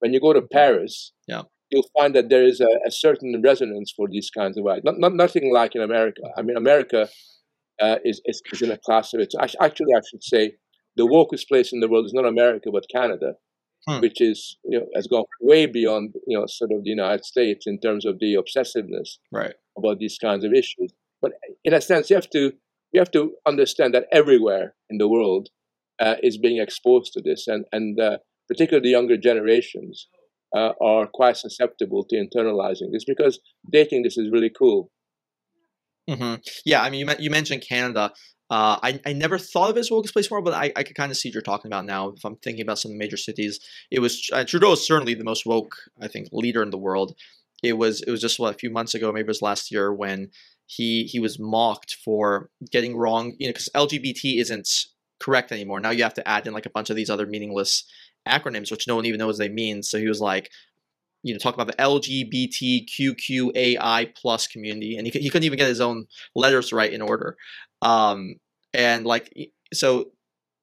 when 0.00 0.12
you 0.12 0.20
go 0.20 0.32
to 0.32 0.42
Paris, 0.42 1.12
yeah. 1.28 1.42
you'll 1.70 1.88
find 1.96 2.14
that 2.14 2.30
there 2.30 2.44
is 2.44 2.60
a, 2.60 2.68
a 2.86 2.90
certain 2.90 3.40
resonance 3.44 3.92
for 3.94 4.08
these 4.10 4.30
kinds 4.30 4.58
of 4.58 4.66
ideas. 4.66 4.84
Not, 4.84 4.98
not, 4.98 5.14
nothing 5.14 5.52
like 5.52 5.74
in 5.74 5.82
America. 5.82 6.22
I 6.36 6.42
mean, 6.42 6.56
America 6.56 7.08
uh, 7.80 7.96
is, 8.04 8.20
is, 8.24 8.42
is, 8.52 8.62
in 8.62 8.70
a 8.70 8.78
class 8.78 9.12
of 9.14 9.20
its 9.20 9.34
Actually, 9.38 9.94
I 9.94 10.00
should 10.10 10.24
say 10.24 10.54
the 10.96 11.06
wokest 11.06 11.48
place 11.48 11.72
in 11.72 11.80
the 11.80 11.88
world 11.88 12.06
is 12.06 12.14
not 12.14 12.26
America, 12.26 12.70
but 12.72 12.84
Canada 12.92 13.34
hmm. 13.88 14.00
which 14.00 14.20
is 14.20 14.56
you 14.64 14.78
know 14.78 14.86
has 14.94 15.06
gone 15.06 15.24
way 15.40 15.66
beyond 15.66 16.14
you 16.26 16.38
know 16.38 16.46
sort 16.46 16.72
of 16.72 16.84
the 16.84 16.90
United 16.90 17.24
States 17.24 17.66
in 17.66 17.78
terms 17.80 18.04
of 18.04 18.18
the 18.18 18.34
obsessiveness 18.34 19.18
right. 19.32 19.54
about 19.76 19.98
these 19.98 20.18
kinds 20.18 20.44
of 20.44 20.52
issues. 20.52 20.92
But 21.20 21.32
in 21.64 21.72
a 21.72 21.80
sense, 21.80 22.10
you 22.10 22.16
have 22.16 22.30
to 22.30 22.52
you 22.92 23.00
have 23.00 23.10
to 23.12 23.32
understand 23.46 23.94
that 23.94 24.06
everywhere 24.12 24.74
in 24.90 24.98
the 24.98 25.08
world 25.08 25.48
uh, 26.00 26.16
is 26.22 26.38
being 26.38 26.60
exposed 26.60 27.12
to 27.14 27.22
this, 27.22 27.46
and 27.46 27.64
and 27.72 28.00
uh, 28.00 28.18
particularly 28.48 28.88
the 28.88 28.92
younger 28.92 29.16
generations 29.16 30.08
uh, 30.56 30.72
are 30.80 31.06
quite 31.12 31.36
susceptible 31.36 32.04
to 32.08 32.16
internalizing 32.16 32.92
this 32.92 33.04
because 33.04 33.40
they 33.70 33.84
think 33.84 34.04
this 34.04 34.18
is 34.18 34.30
really 34.32 34.50
cool. 34.56 34.90
Mm-hmm. 36.08 36.34
Yeah, 36.64 36.82
I 36.82 36.90
mean, 36.90 37.08
you, 37.08 37.14
you 37.18 37.30
mentioned 37.30 37.64
Canada. 37.66 38.12
Uh, 38.50 38.78
I, 38.82 39.00
I 39.06 39.12
never 39.14 39.38
thought 39.38 39.70
of 39.70 39.76
it 39.76 39.80
as 39.80 39.90
wokest 39.90 40.12
place 40.12 40.30
more, 40.30 40.42
but 40.42 40.52
I, 40.52 40.72
I 40.76 40.82
could 40.82 40.96
kind 40.96 41.10
of 41.10 41.16
see 41.16 41.28
what 41.28 41.34
you're 41.34 41.42
talking 41.42 41.70
about 41.70 41.86
now. 41.86 42.10
If 42.10 42.24
I'm 42.24 42.36
thinking 42.36 42.62
about 42.62 42.78
some 42.78 42.90
of 42.90 42.94
the 42.94 42.98
major 42.98 43.16
cities, 43.16 43.58
it 43.90 44.00
was 44.00 44.28
uh, 44.32 44.44
Trudeau 44.44 44.72
is 44.72 44.86
certainly 44.86 45.14
the 45.14 45.24
most 45.24 45.46
woke, 45.46 45.76
I 46.00 46.08
think, 46.08 46.28
leader 46.32 46.62
in 46.62 46.70
the 46.70 46.78
world. 46.78 47.14
it 47.62 47.74
was 47.74 48.02
it 48.02 48.10
was 48.10 48.20
just 48.20 48.38
what 48.38 48.54
a 48.54 48.58
few 48.58 48.70
months 48.70 48.94
ago, 48.94 49.10
maybe 49.12 49.24
it 49.24 49.28
was 49.28 49.42
last 49.42 49.70
year 49.70 49.92
when 49.92 50.30
he 50.66 51.04
he 51.04 51.18
was 51.18 51.38
mocked 51.38 51.96
for 52.04 52.50
getting 52.70 52.96
wrong, 52.96 53.34
you 53.38 53.46
know, 53.46 53.52
because 53.52 53.68
LGBT 53.74 54.40
isn't 54.40 54.68
correct 55.20 55.52
anymore. 55.52 55.80
Now 55.80 55.90
you 55.90 56.02
have 56.02 56.14
to 56.14 56.28
add 56.28 56.46
in 56.46 56.52
like 56.52 56.66
a 56.66 56.70
bunch 56.70 56.90
of 56.90 56.96
these 56.96 57.10
other 57.10 57.26
meaningless 57.26 57.84
acronyms, 58.28 58.70
which 58.70 58.86
no 58.86 58.96
one 58.96 59.06
even 59.06 59.18
knows 59.18 59.38
they 59.38 59.48
mean. 59.48 59.82
So 59.82 59.98
he 59.98 60.08
was 60.08 60.20
like, 60.20 60.50
you 61.24 61.32
know, 61.32 61.38
talk 61.38 61.54
about 61.54 61.66
the 61.66 61.82
LGBTQQAI 61.82 64.14
plus 64.14 64.46
community, 64.46 64.96
and 64.98 65.06
he, 65.06 65.12
he 65.18 65.30
couldn't 65.30 65.46
even 65.46 65.58
get 65.58 65.68
his 65.68 65.80
own 65.80 66.06
letters 66.34 66.70
right 66.70 66.92
in 66.92 67.00
order. 67.00 67.38
Um, 67.80 68.34
and 68.74 69.06
like, 69.06 69.34
so 69.72 70.10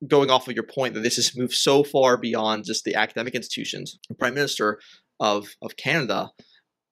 going 0.07 0.29
off 0.29 0.47
of 0.47 0.53
your 0.53 0.63
point 0.63 0.93
that 0.93 1.01
this 1.01 1.15
has 1.15 1.35
moved 1.35 1.53
so 1.53 1.83
far 1.83 2.15
beyond 2.15 2.65
just 2.65 2.85
the 2.85 2.93
academic 2.93 3.33
institutions, 3.33 3.97
Prime 4.19 4.35
Minister 4.35 4.79
of 5.19 5.47
of 5.63 5.77
Canada, 5.77 6.29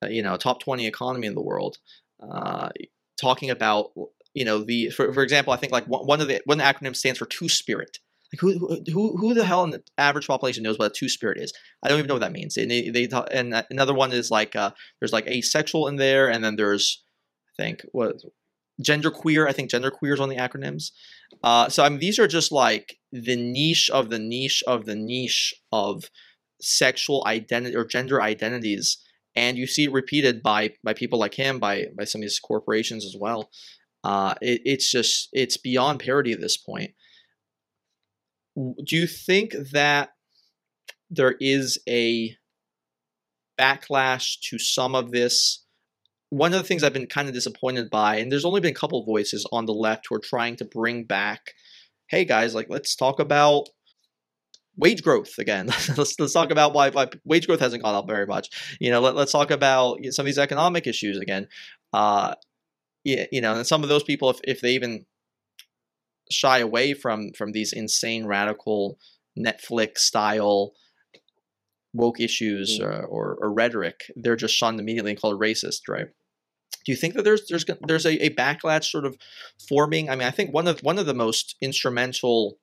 uh, 0.03 0.07
you 0.07 0.23
know, 0.23 0.35
top 0.35 0.59
twenty 0.59 0.87
economy 0.87 1.27
in 1.27 1.35
the 1.35 1.41
world, 1.41 1.77
uh, 2.27 2.69
talking 3.21 3.51
about 3.51 3.91
you 4.33 4.45
know 4.45 4.63
the 4.63 4.89
for, 4.89 5.13
for 5.13 5.21
example, 5.21 5.53
I 5.53 5.57
think 5.57 5.71
like 5.71 5.85
one 5.85 6.21
of 6.21 6.27
the 6.27 6.41
one 6.45 6.59
of 6.59 6.65
the 6.65 6.73
acronyms 6.73 6.95
stands 6.95 7.19
for 7.19 7.27
Two 7.27 7.49
Spirit. 7.49 7.99
Like 8.31 8.41
who 8.41 8.83
who 8.91 9.17
who 9.17 9.33
the 9.33 9.45
hell 9.45 9.63
in 9.63 9.71
the 9.71 9.83
average 9.97 10.27
population 10.27 10.63
knows 10.63 10.77
what 10.77 10.91
a 10.91 10.93
two 10.93 11.09
spirit 11.09 11.39
is? 11.39 11.51
I 11.83 11.87
don't 11.87 11.97
even 11.97 12.07
know 12.07 12.15
what 12.15 12.21
that 12.21 12.31
means. 12.31 12.57
And 12.57 12.69
they, 12.69 12.89
they 12.89 13.07
talk, 13.07 13.27
and 13.31 13.65
another 13.71 13.93
one 13.93 14.11
is 14.11 14.29
like 14.29 14.55
uh, 14.55 14.71
there's 14.99 15.13
like 15.13 15.27
asexual 15.27 15.87
in 15.87 15.95
there, 15.95 16.29
and 16.29 16.43
then 16.43 16.55
there's 16.55 17.03
I 17.57 17.63
think 17.63 17.85
what 17.91 18.21
gender 18.81 19.09
queer. 19.09 19.47
I 19.47 19.51
think 19.51 19.71
gender 19.71 19.89
queer 19.89 20.13
is 20.13 20.19
on 20.19 20.29
the 20.29 20.35
acronyms. 20.35 20.91
Uh, 21.43 21.69
so 21.69 21.83
I 21.83 21.89
mean 21.89 21.99
these 21.99 22.19
are 22.19 22.27
just 22.27 22.51
like 22.51 22.97
the 23.11 23.35
niche 23.35 23.89
of 23.89 24.09
the 24.09 24.19
niche 24.19 24.63
of 24.67 24.85
the 24.85 24.95
niche 24.95 25.55
of 25.71 26.11
sexual 26.61 27.23
identity 27.25 27.75
or 27.75 27.85
gender 27.85 28.21
identities, 28.21 28.99
and 29.35 29.57
you 29.57 29.65
see 29.65 29.85
it 29.85 29.91
repeated 29.91 30.43
by 30.43 30.73
by 30.83 30.93
people 30.93 31.17
like 31.17 31.33
him, 31.33 31.57
by 31.57 31.87
by 31.97 32.03
some 32.03 32.19
of 32.19 32.23
these 32.23 32.39
corporations 32.39 33.05
as 33.05 33.15
well. 33.19 33.49
Uh, 34.03 34.35
it, 34.39 34.61
it's 34.65 34.91
just 34.91 35.29
it's 35.33 35.57
beyond 35.57 35.99
parody 35.99 36.31
at 36.31 36.41
this 36.41 36.57
point 36.57 36.91
do 38.83 38.95
you 38.95 39.07
think 39.07 39.53
that 39.71 40.09
there 41.09 41.35
is 41.39 41.77
a 41.87 42.35
backlash 43.59 44.39
to 44.49 44.59
some 44.59 44.95
of 44.95 45.11
this? 45.11 45.65
One 46.29 46.53
of 46.53 46.61
the 46.61 46.67
things 46.67 46.83
I've 46.83 46.93
been 46.93 47.07
kind 47.07 47.27
of 47.27 47.33
disappointed 47.33 47.89
by, 47.89 48.17
and 48.17 48.31
there's 48.31 48.45
only 48.45 48.61
been 48.61 48.71
a 48.71 48.79
couple 48.79 49.03
voices 49.03 49.47
on 49.51 49.65
the 49.65 49.73
left 49.73 50.05
who 50.07 50.15
are 50.15 50.21
trying 50.23 50.55
to 50.57 50.65
bring 50.65 51.05
back, 51.05 51.53
hey 52.07 52.25
guys, 52.25 52.53
like 52.53 52.67
let's 52.69 52.95
talk 52.95 53.19
about 53.19 53.69
wage 54.77 55.03
growth 55.03 55.37
again. 55.39 55.67
let's 55.97 56.19
let's 56.19 56.33
talk 56.33 56.51
about 56.51 56.73
why, 56.73 56.89
why 56.89 57.07
wage 57.25 57.47
growth 57.47 57.59
hasn't 57.59 57.83
gone 57.83 57.95
up 57.95 58.07
very 58.07 58.27
much. 58.27 58.77
You 58.79 58.91
know, 58.91 59.01
let, 59.01 59.15
us 59.15 59.31
talk 59.31 59.51
about 59.51 59.99
some 60.11 60.23
of 60.23 60.27
these 60.27 60.37
economic 60.37 60.85
issues 60.85 61.17
again. 61.17 61.47
Uh, 61.93 62.35
yeah, 63.03 63.25
you 63.31 63.41
know, 63.41 63.55
and 63.55 63.65
some 63.65 63.83
of 63.83 63.89
those 63.89 64.03
people, 64.03 64.29
if, 64.29 64.39
if 64.43 64.61
they 64.61 64.71
even 64.71 65.05
shy 66.31 66.59
away 66.59 66.93
from 66.93 67.31
from 67.37 67.51
these 67.51 67.73
insane 67.73 68.25
radical 68.25 68.97
Netflix 69.37 69.99
style 69.99 70.73
woke 71.93 72.19
issues 72.19 72.79
mm. 72.79 72.85
or, 72.85 73.05
or, 73.05 73.37
or, 73.41 73.51
rhetoric. 73.51 74.11
They're 74.15 74.35
just 74.35 74.53
shunned 74.53 74.79
immediately 74.79 75.11
and 75.11 75.19
called 75.19 75.39
racist, 75.39 75.81
right? 75.87 76.07
Do 76.85 76.91
you 76.91 76.95
think 76.95 77.15
that 77.15 77.23
there's 77.23 77.47
there's 77.47 77.65
there's 77.87 78.05
a, 78.05 78.25
a 78.25 78.29
backlash 78.29 78.85
sort 78.85 79.05
of 79.05 79.17
forming? 79.67 80.09
I 80.09 80.15
mean, 80.15 80.27
I 80.27 80.31
think 80.31 80.53
one 80.53 80.67
of 80.67 80.79
one 80.81 80.99
of 80.99 81.05
the 81.05 81.13
most 81.13 81.55
instrumental 81.61 82.57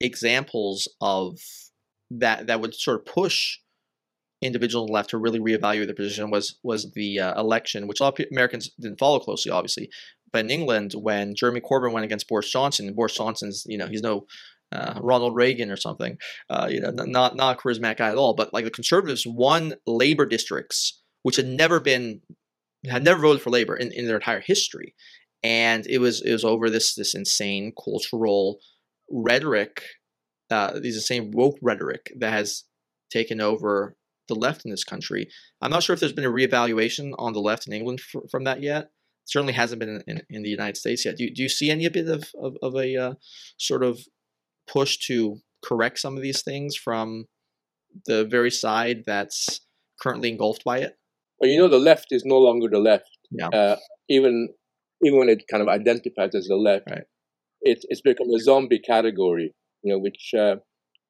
examples 0.00 0.88
of 1.00 1.38
that 2.10 2.46
that 2.46 2.60
would 2.60 2.74
sort 2.74 3.00
of 3.00 3.06
push 3.06 3.58
individuals 4.42 4.84
on 4.84 4.86
the 4.88 4.92
left 4.92 5.10
to 5.10 5.18
really 5.18 5.40
reevaluate 5.40 5.86
their 5.86 5.94
position 5.94 6.30
was 6.30 6.58
was 6.62 6.92
the 6.92 7.20
uh, 7.20 7.40
election, 7.40 7.86
which 7.86 8.00
a 8.00 8.04
lot 8.04 8.18
of 8.18 8.26
Americans 8.30 8.70
didn't 8.80 8.98
follow 8.98 9.18
closely, 9.18 9.50
obviously, 9.50 9.90
in 10.44 10.50
England, 10.50 10.92
when 10.94 11.34
Jeremy 11.34 11.60
Corbyn 11.60 11.92
went 11.92 12.04
against 12.04 12.28
Boris 12.28 12.50
Johnson, 12.50 12.92
Boris 12.94 13.16
Johnson's, 13.16 13.64
you 13.66 13.78
know, 13.78 13.86
he's 13.86 14.02
no 14.02 14.26
uh, 14.72 14.98
Ronald 15.00 15.34
Reagan 15.34 15.70
or 15.70 15.76
something, 15.76 16.18
uh, 16.50 16.68
you 16.70 16.80
know, 16.80 16.90
not 16.90 17.36
not 17.36 17.56
a 17.56 17.60
charismatic 17.60 17.98
guy 17.98 18.10
at 18.10 18.16
all. 18.16 18.34
But 18.34 18.52
like 18.52 18.64
the 18.64 18.70
Conservatives 18.70 19.26
won 19.26 19.74
Labour 19.86 20.26
districts, 20.26 21.00
which 21.22 21.36
had 21.36 21.46
never 21.46 21.80
been 21.80 22.20
had 22.88 23.04
never 23.04 23.20
voted 23.20 23.42
for 23.42 23.50
Labour 23.50 23.76
in, 23.76 23.92
in 23.92 24.06
their 24.06 24.16
entire 24.16 24.40
history, 24.40 24.94
and 25.42 25.86
it 25.86 25.98
was 25.98 26.22
it 26.22 26.32
was 26.32 26.44
over 26.44 26.68
this 26.68 26.94
this 26.94 27.14
insane 27.14 27.72
cultural 27.82 28.58
rhetoric, 29.10 29.82
uh, 30.50 30.78
these 30.80 31.06
same 31.06 31.30
woke 31.30 31.58
rhetoric 31.62 32.12
that 32.18 32.32
has 32.32 32.64
taken 33.10 33.40
over 33.40 33.96
the 34.28 34.34
left 34.34 34.64
in 34.64 34.72
this 34.72 34.84
country. 34.84 35.28
I'm 35.62 35.70
not 35.70 35.84
sure 35.84 35.94
if 35.94 36.00
there's 36.00 36.12
been 36.12 36.24
a 36.24 36.30
reevaluation 36.30 37.12
on 37.18 37.32
the 37.32 37.40
left 37.40 37.68
in 37.68 37.72
England 37.72 38.00
f- 38.14 38.28
from 38.28 38.42
that 38.44 38.60
yet 38.60 38.90
certainly 39.26 39.52
hasn't 39.52 39.80
been 39.80 39.88
in, 39.88 40.02
in, 40.06 40.22
in, 40.30 40.42
the 40.42 40.48
United 40.48 40.76
States 40.76 41.04
yet. 41.04 41.16
Do 41.16 41.24
you, 41.24 41.34
do 41.34 41.42
you 41.42 41.48
see 41.48 41.70
any 41.70 41.88
bit 41.88 42.08
of, 42.08 42.30
of, 42.40 42.56
of 42.62 42.74
a 42.76 42.96
uh, 42.96 43.14
sort 43.58 43.82
of 43.82 44.00
push 44.66 44.96
to 45.08 45.38
correct 45.62 45.98
some 45.98 46.16
of 46.16 46.22
these 46.22 46.42
things 46.42 46.76
from 46.76 47.26
the 48.06 48.24
very 48.24 48.50
side 48.50 49.02
that's 49.06 49.60
currently 50.00 50.30
engulfed 50.30 50.64
by 50.64 50.78
it? 50.78 50.96
Well, 51.38 51.50
you 51.50 51.58
know, 51.58 51.68
the 51.68 51.78
left 51.78 52.06
is 52.10 52.24
no 52.24 52.38
longer 52.38 52.68
the 52.70 52.78
left. 52.78 53.10
Yeah. 53.30 53.48
Uh, 53.48 53.76
even 54.08 54.48
even 55.04 55.18
when 55.18 55.28
it 55.28 55.44
kind 55.50 55.62
of 55.62 55.68
identifies 55.68 56.34
as 56.34 56.46
the 56.46 56.56
left, 56.56 56.88
right. 56.88 57.02
it, 57.60 57.84
it's 57.88 58.00
become 58.00 58.28
a 58.30 58.38
zombie 58.38 58.78
category. 58.78 59.52
You 59.82 59.92
know, 59.92 59.98
which 59.98 60.32
uh, 60.36 60.56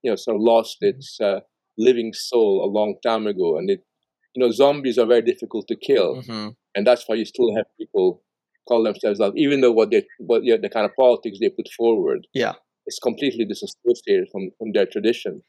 you 0.02 0.10
know 0.10 0.16
sort 0.16 0.36
of 0.36 0.42
lost 0.42 0.78
mm-hmm. 0.82 0.96
its 0.96 1.18
uh, 1.20 1.40
living 1.78 2.12
soul 2.12 2.64
a 2.64 2.70
long 2.72 2.96
time 3.02 3.26
ago, 3.26 3.58
and 3.58 3.70
it 3.70 3.80
you 4.36 4.42
know 4.42 4.52
zombies 4.52 4.98
are 4.98 5.06
very 5.06 5.22
difficult 5.22 5.66
to 5.68 5.76
kill. 5.76 6.22
Mm-hmm 6.22 6.48
and 6.76 6.86
that's 6.86 7.08
why 7.08 7.16
you 7.16 7.24
still 7.24 7.56
have 7.56 7.64
people 7.80 8.22
call 8.68 8.84
themselves 8.84 9.20
out, 9.20 9.32
even 9.36 9.62
though 9.62 9.72
what 9.72 9.90
they 9.90 10.04
what 10.18 10.44
yeah, 10.44 10.56
the 10.60 10.68
kind 10.68 10.84
of 10.84 10.92
politics 10.94 11.38
they 11.40 11.48
put 11.48 11.68
forward, 11.76 12.26
yeah, 12.34 12.52
is 12.86 13.00
completely 13.02 13.44
disassociated 13.44 14.28
from 14.30 14.50
from 14.58 14.72
their 14.72 14.86
tradition. 14.86 15.42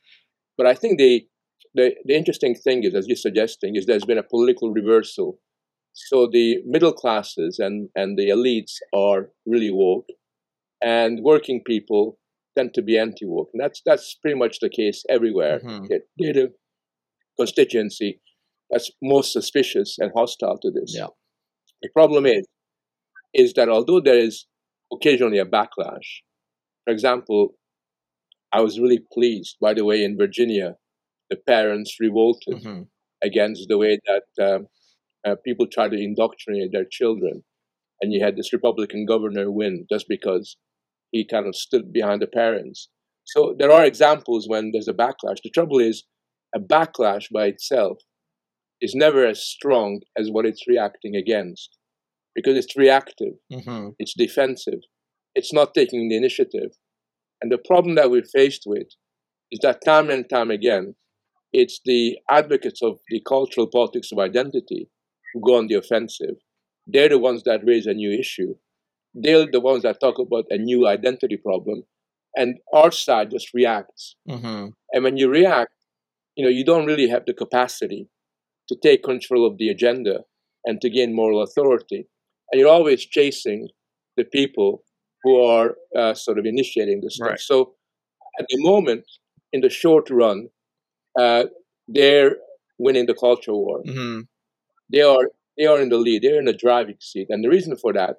But 0.57 0.65
I 0.65 0.73
think 0.73 0.97
the 0.97 1.27
the 1.75 1.95
the 2.05 2.15
interesting 2.15 2.55
thing 2.55 2.83
is, 2.83 2.95
as 2.95 3.07
you're 3.07 3.17
suggesting, 3.17 3.75
is 3.75 3.85
there's 3.85 4.05
been 4.05 4.17
a 4.17 4.23
political 4.23 4.71
reversal. 4.71 5.39
So 5.93 6.27
the 6.31 6.57
middle 6.65 6.93
classes 6.93 7.59
and 7.59 7.89
and 7.95 8.17
the 8.17 8.29
elites 8.29 8.75
are 8.95 9.29
really 9.45 9.71
woke, 9.71 10.07
and 10.81 11.19
working 11.23 11.61
people 11.65 12.17
tend 12.55 12.73
to 12.75 12.81
be 12.81 12.97
anti 12.97 13.25
woke, 13.25 13.49
and 13.53 13.61
that's 13.61 13.81
that's 13.85 14.15
pretty 14.21 14.37
much 14.37 14.59
the 14.59 14.69
case 14.69 15.03
everywhere. 15.09 15.59
Mm-hmm. 15.59 16.45
Constituency 17.39 18.19
that's 18.69 18.91
most 19.01 19.31
suspicious 19.31 19.97
and 19.99 20.11
hostile 20.15 20.57
to 20.61 20.71
this. 20.71 20.93
Yeah. 20.95 21.07
The 21.81 21.89
problem 21.89 22.25
is, 22.25 22.45
is 23.33 23.53
that 23.53 23.69
although 23.69 24.01
there 24.01 24.17
is 24.17 24.45
occasionally 24.91 25.37
a 25.37 25.45
backlash, 25.45 26.21
for 26.85 26.91
example, 26.91 27.49
I 28.51 28.61
was 28.61 28.79
really 28.79 28.99
pleased, 29.11 29.57
by 29.61 29.73
the 29.73 29.85
way, 29.85 30.03
in 30.03 30.17
Virginia, 30.17 30.75
the 31.29 31.35
parents 31.35 31.97
revolted 31.99 32.63
mm-hmm. 32.63 32.83
against 33.21 33.67
the 33.67 33.77
way 33.77 33.99
that 34.07 34.55
um, 34.55 34.67
uh, 35.25 35.35
people 35.45 35.67
try 35.67 35.89
to 35.89 36.01
indoctrinate 36.01 36.71
their 36.71 36.85
children. 36.89 37.43
And 38.01 38.13
you 38.13 38.23
had 38.23 38.37
this 38.37 38.53
Republican 38.53 39.05
governor 39.05 39.51
win 39.51 39.85
just 39.91 40.05
because 40.07 40.55
he 41.11 41.25
kind 41.25 41.47
of 41.47 41.55
stood 41.55 41.91
behind 41.91 42.21
the 42.21 42.27
parents. 42.27 42.89
So 43.25 43.55
there 43.57 43.71
are 43.71 43.83
examples 43.83 44.47
when 44.47 44.71
there's 44.71 44.87
a 44.87 44.93
backlash. 44.93 45.41
The 45.43 45.49
trouble 45.49 45.79
is, 45.79 46.03
a 46.55 46.59
backlash 46.59 47.25
by 47.31 47.47
itself 47.47 47.97
is 48.81 48.93
never 48.95 49.25
as 49.25 49.41
strong 49.41 50.01
as 50.17 50.29
what 50.29 50.45
it's 50.45 50.67
reacting 50.67 51.15
against 51.15 51.77
because 52.35 52.55
it's 52.55 52.77
reactive, 52.77 53.33
mm-hmm. 53.51 53.89
it's 53.97 54.13
defensive, 54.15 54.81
it's 55.33 55.51
not 55.51 55.73
taking 55.73 56.07
the 56.07 56.15
initiative. 56.15 56.71
And 57.41 57.51
the 57.51 57.57
problem 57.57 57.95
that 57.95 58.11
we're 58.11 58.23
faced 58.23 58.63
with 58.65 58.87
is 59.51 59.59
that 59.63 59.83
time 59.83 60.09
and 60.09 60.29
time 60.29 60.51
again, 60.51 60.95
it's 61.51 61.79
the 61.85 62.17
advocates 62.29 62.81
of 62.83 62.99
the 63.09 63.21
cultural 63.27 63.67
politics 63.67 64.11
of 64.11 64.19
identity 64.19 64.89
who 65.33 65.41
go 65.41 65.57
on 65.57 65.67
the 65.67 65.75
offensive. 65.75 66.35
They're 66.85 67.09
the 67.09 67.19
ones 67.19 67.43
that 67.45 67.65
raise 67.65 67.87
a 67.87 67.93
new 67.93 68.11
issue. 68.11 68.55
They're 69.13 69.47
the 69.51 69.59
ones 69.59 69.83
that 69.83 69.99
talk 69.99 70.19
about 70.19 70.45
a 70.49 70.57
new 70.57 70.87
identity 70.87 71.37
problem. 71.37 71.83
And 72.35 72.57
our 72.71 72.91
side 72.91 73.31
just 73.31 73.53
reacts. 73.53 74.15
Mm-hmm. 74.29 74.67
And 74.93 75.03
when 75.03 75.17
you 75.17 75.27
react, 75.29 75.71
you 76.35 76.43
know, 76.45 76.51
you 76.51 76.63
don't 76.63 76.85
really 76.85 77.09
have 77.09 77.23
the 77.25 77.33
capacity 77.33 78.09
to 78.69 78.75
take 78.81 79.03
control 79.03 79.45
of 79.45 79.57
the 79.57 79.69
agenda 79.69 80.21
and 80.65 80.81
to 80.81 80.89
gain 80.89 81.15
moral 81.15 81.41
authority. 81.41 82.07
And 82.51 82.59
you're 82.59 82.69
always 82.69 83.05
chasing 83.05 83.69
the 84.15 84.25
people 84.25 84.83
who 85.23 85.41
are 85.41 85.75
uh, 85.97 86.13
sort 86.13 86.39
of 86.39 86.45
initiating 86.45 87.01
this 87.01 87.15
stuff. 87.15 87.29
Right. 87.29 87.39
So 87.39 87.73
at 88.39 88.45
the 88.49 88.57
moment, 88.59 89.05
in 89.53 89.61
the 89.61 89.69
short 89.69 90.09
run, 90.09 90.49
uh, 91.19 91.45
they're 91.87 92.37
winning 92.77 93.05
the 93.05 93.13
culture 93.13 93.53
war. 93.53 93.81
Mm-hmm. 93.87 94.21
They 94.91 95.01
are 95.01 95.31
they 95.57 95.65
are 95.65 95.81
in 95.81 95.89
the 95.89 95.97
lead. 95.97 96.21
They're 96.21 96.39
in 96.39 96.45
the 96.45 96.53
driving 96.53 96.97
seat, 96.99 97.27
and 97.29 97.43
the 97.43 97.49
reason 97.49 97.75
for 97.75 97.91
that 97.93 98.17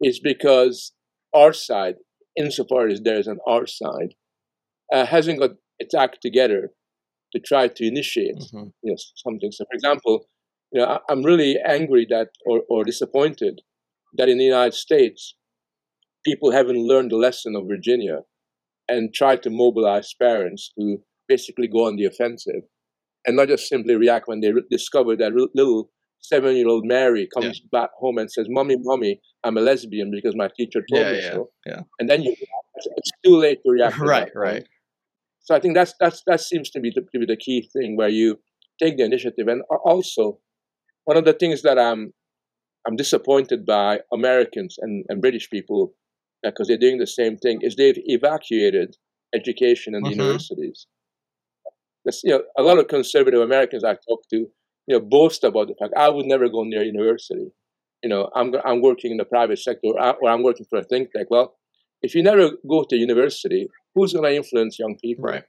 is 0.00 0.20
because 0.20 0.92
our 1.34 1.52
side, 1.52 1.96
insofar 2.36 2.88
as 2.88 3.00
there 3.00 3.18
is 3.18 3.26
an 3.26 3.38
our 3.46 3.66
side, 3.66 4.14
uh, 4.92 5.06
hasn't 5.06 5.40
got 5.40 5.50
its 5.78 5.94
act 5.94 6.18
together 6.22 6.70
to 7.32 7.40
try 7.40 7.68
to 7.68 7.86
initiate 7.86 8.36
mm-hmm. 8.38 8.68
you 8.82 8.92
know, 8.92 8.96
something. 9.16 9.50
So, 9.52 9.64
for 9.64 9.74
example, 9.74 10.26
you 10.72 10.80
know, 10.80 10.86
I, 10.86 10.98
I'm 11.10 11.22
really 11.22 11.58
angry 11.66 12.06
that 12.10 12.28
or, 12.46 12.62
or 12.68 12.84
disappointed 12.84 13.60
that 14.16 14.28
in 14.28 14.38
the 14.38 14.44
United 14.44 14.74
States, 14.74 15.34
people 16.24 16.52
haven't 16.52 16.78
learned 16.78 17.10
the 17.10 17.16
lesson 17.16 17.56
of 17.56 17.64
Virginia 17.68 18.20
and 18.88 19.14
tried 19.14 19.42
to 19.44 19.50
mobilize 19.50 20.14
parents 20.20 20.70
to 20.78 20.98
basically 21.28 21.68
go 21.68 21.86
on 21.86 21.96
the 21.96 22.04
offensive 22.04 22.62
and 23.26 23.36
not 23.36 23.48
just 23.48 23.68
simply 23.68 23.94
react 23.94 24.28
when 24.28 24.40
they 24.40 24.52
re- 24.52 24.62
discover 24.70 25.16
that 25.16 25.32
re- 25.32 25.48
little 25.54 25.90
seven 26.20 26.56
year 26.56 26.68
old 26.68 26.84
Mary 26.86 27.28
comes 27.34 27.60
Yeah. 27.60 27.80
back 27.80 27.90
home 27.98 28.18
and 28.18 28.30
says, 28.30 28.46
Mommy, 28.48 28.76
Mommy, 28.78 29.20
I'm 29.44 29.56
a 29.56 29.60
lesbian 29.60 30.10
because 30.10 30.36
my 30.36 30.48
teacher 30.56 30.80
told 30.90 31.06
Yeah, 31.06 31.12
me 31.12 31.22
yeah, 31.22 31.32
so. 31.32 31.50
yeah. 31.66 31.80
And 31.98 32.08
then 32.08 32.22
you 32.22 32.34
it's 32.96 33.10
too 33.24 33.36
late 33.36 33.60
to 33.64 33.70
react. 33.70 33.96
Right, 34.00 34.30
right. 34.34 34.66
So 35.42 35.54
I 35.54 35.60
think 35.60 35.74
that's 35.74 35.94
that's 36.00 36.22
that 36.26 36.40
seems 36.40 36.70
to 36.70 36.80
be 36.80 36.90
the, 36.94 37.02
to 37.02 37.18
be 37.18 37.26
the 37.26 37.36
key 37.36 37.68
thing 37.72 37.96
where 37.96 38.08
you 38.08 38.40
take 38.82 38.96
the 38.96 39.04
initiative. 39.04 39.48
And 39.48 39.62
also, 39.84 40.38
one 41.04 41.16
of 41.16 41.24
the 41.24 41.32
things 41.34 41.62
that 41.62 41.78
I'm 41.78 42.12
I'm 42.86 42.96
disappointed 42.96 43.66
by 43.66 44.00
Americans 44.12 44.76
and, 44.80 45.04
and 45.08 45.20
British 45.22 45.50
people 45.50 45.94
because 46.42 46.68
they're 46.68 46.78
doing 46.78 46.98
the 46.98 47.06
same 47.06 47.36
thing 47.38 47.60
is 47.62 47.76
they've 47.76 47.98
evacuated 48.06 48.96
education 49.34 49.94
and 49.94 50.04
the 50.06 50.10
Mhm. 50.10 50.16
universities. 50.18 50.86
That's, 52.04 52.22
you 52.24 52.30
know, 52.32 52.42
a 52.58 52.62
lot 52.62 52.78
of 52.78 52.88
conservative 52.88 53.40
Americans 53.40 53.84
I 53.84 53.94
talk 53.94 54.22
to, 54.30 54.36
you 54.38 54.48
know, 54.88 55.00
boast 55.00 55.44
about 55.44 55.68
the 55.68 55.74
fact 55.80 55.94
I 55.96 56.08
would 56.08 56.26
never 56.26 56.48
go 56.48 56.64
near 56.64 56.82
university. 56.82 57.52
You 58.02 58.08
know, 58.08 58.30
I'm 58.34 58.52
I'm 58.64 58.82
working 58.82 59.12
in 59.12 59.16
the 59.18 59.24
private 59.24 59.58
sector 59.60 59.88
or, 59.88 60.00
I- 60.00 60.16
or 60.20 60.28
I'm 60.30 60.42
working 60.42 60.66
for 60.68 60.78
a 60.78 60.84
think 60.84 61.12
tank. 61.12 61.28
Well, 61.30 61.56
if 62.02 62.14
you 62.16 62.22
never 62.22 62.50
go 62.68 62.84
to 62.84 62.96
university, 62.96 63.68
who's 63.94 64.12
going 64.12 64.24
to 64.24 64.36
influence 64.36 64.78
young 64.78 64.96
people? 65.02 65.24
Right. 65.24 65.44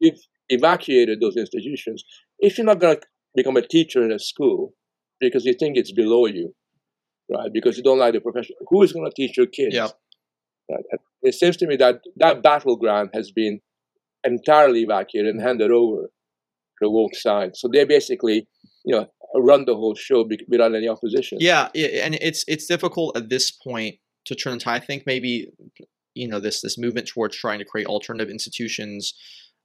You've 0.00 0.20
evacuated 0.48 1.20
those 1.20 1.36
institutions. 1.36 2.04
If 2.38 2.58
you're 2.58 2.66
not 2.66 2.80
going 2.80 2.96
to 2.96 3.02
become 3.34 3.56
a 3.56 3.66
teacher 3.66 4.02
in 4.02 4.12
a 4.12 4.18
school 4.18 4.74
because 5.20 5.44
you 5.44 5.54
think 5.54 5.76
it's 5.76 5.92
below 5.92 6.26
you, 6.26 6.54
right? 7.30 7.50
Because 7.52 7.76
you 7.76 7.82
don't 7.82 7.98
like 7.98 8.14
the 8.14 8.20
profession, 8.20 8.56
who 8.68 8.82
is 8.82 8.92
going 8.92 9.08
to 9.08 9.14
teach 9.14 9.36
your 9.36 9.46
kids? 9.46 9.74
Yep. 9.74 9.90
Right? 10.70 10.84
It 11.22 11.34
seems 11.34 11.56
to 11.58 11.66
me 11.66 11.76
that 11.76 12.00
that 12.16 12.42
battleground 12.42 13.10
has 13.14 13.32
been 13.32 13.60
entirely 14.24 14.82
evacuated 14.82 15.34
and 15.34 15.42
handed 15.42 15.70
over 15.70 16.02
to 16.02 16.10
the 16.80 16.90
woke 16.90 17.14
side. 17.14 17.56
So 17.56 17.68
they 17.72 17.84
basically, 17.84 18.46
you 18.84 18.94
know, 18.94 19.06
run 19.34 19.64
the 19.64 19.74
whole 19.74 19.94
show 19.94 20.28
without 20.48 20.74
any 20.74 20.88
opposition. 20.88 21.38
Yeah, 21.40 21.68
yeah, 21.74 22.04
and 22.04 22.14
it's 22.20 22.44
it's 22.46 22.66
difficult 22.66 23.16
at 23.16 23.28
this 23.28 23.50
point 23.50 23.96
to 24.26 24.34
turn. 24.34 24.58
I 24.66 24.78
think 24.78 25.04
maybe 25.06 25.48
you 26.18 26.28
know 26.28 26.40
this 26.40 26.60
this 26.60 26.78
movement 26.78 27.08
towards 27.08 27.36
trying 27.36 27.58
to 27.58 27.64
create 27.64 27.86
alternative 27.86 28.30
institutions. 28.30 29.14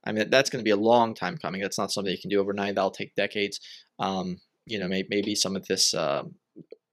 I 0.06 0.12
mean, 0.12 0.28
that's 0.30 0.50
going 0.50 0.62
to 0.62 0.68
be 0.68 0.70
a 0.70 0.76
long 0.76 1.14
time 1.14 1.38
coming. 1.38 1.62
That's 1.62 1.78
not 1.78 1.90
something 1.90 2.12
you 2.12 2.20
can 2.20 2.30
do 2.30 2.40
overnight. 2.40 2.74
That'll 2.74 2.90
take 2.90 3.14
decades. 3.14 3.58
Um, 3.98 4.36
you 4.66 4.78
know, 4.78 4.88
maybe, 4.88 5.08
maybe 5.10 5.34
some 5.34 5.56
of 5.56 5.66
this. 5.66 5.94
um 5.94 6.34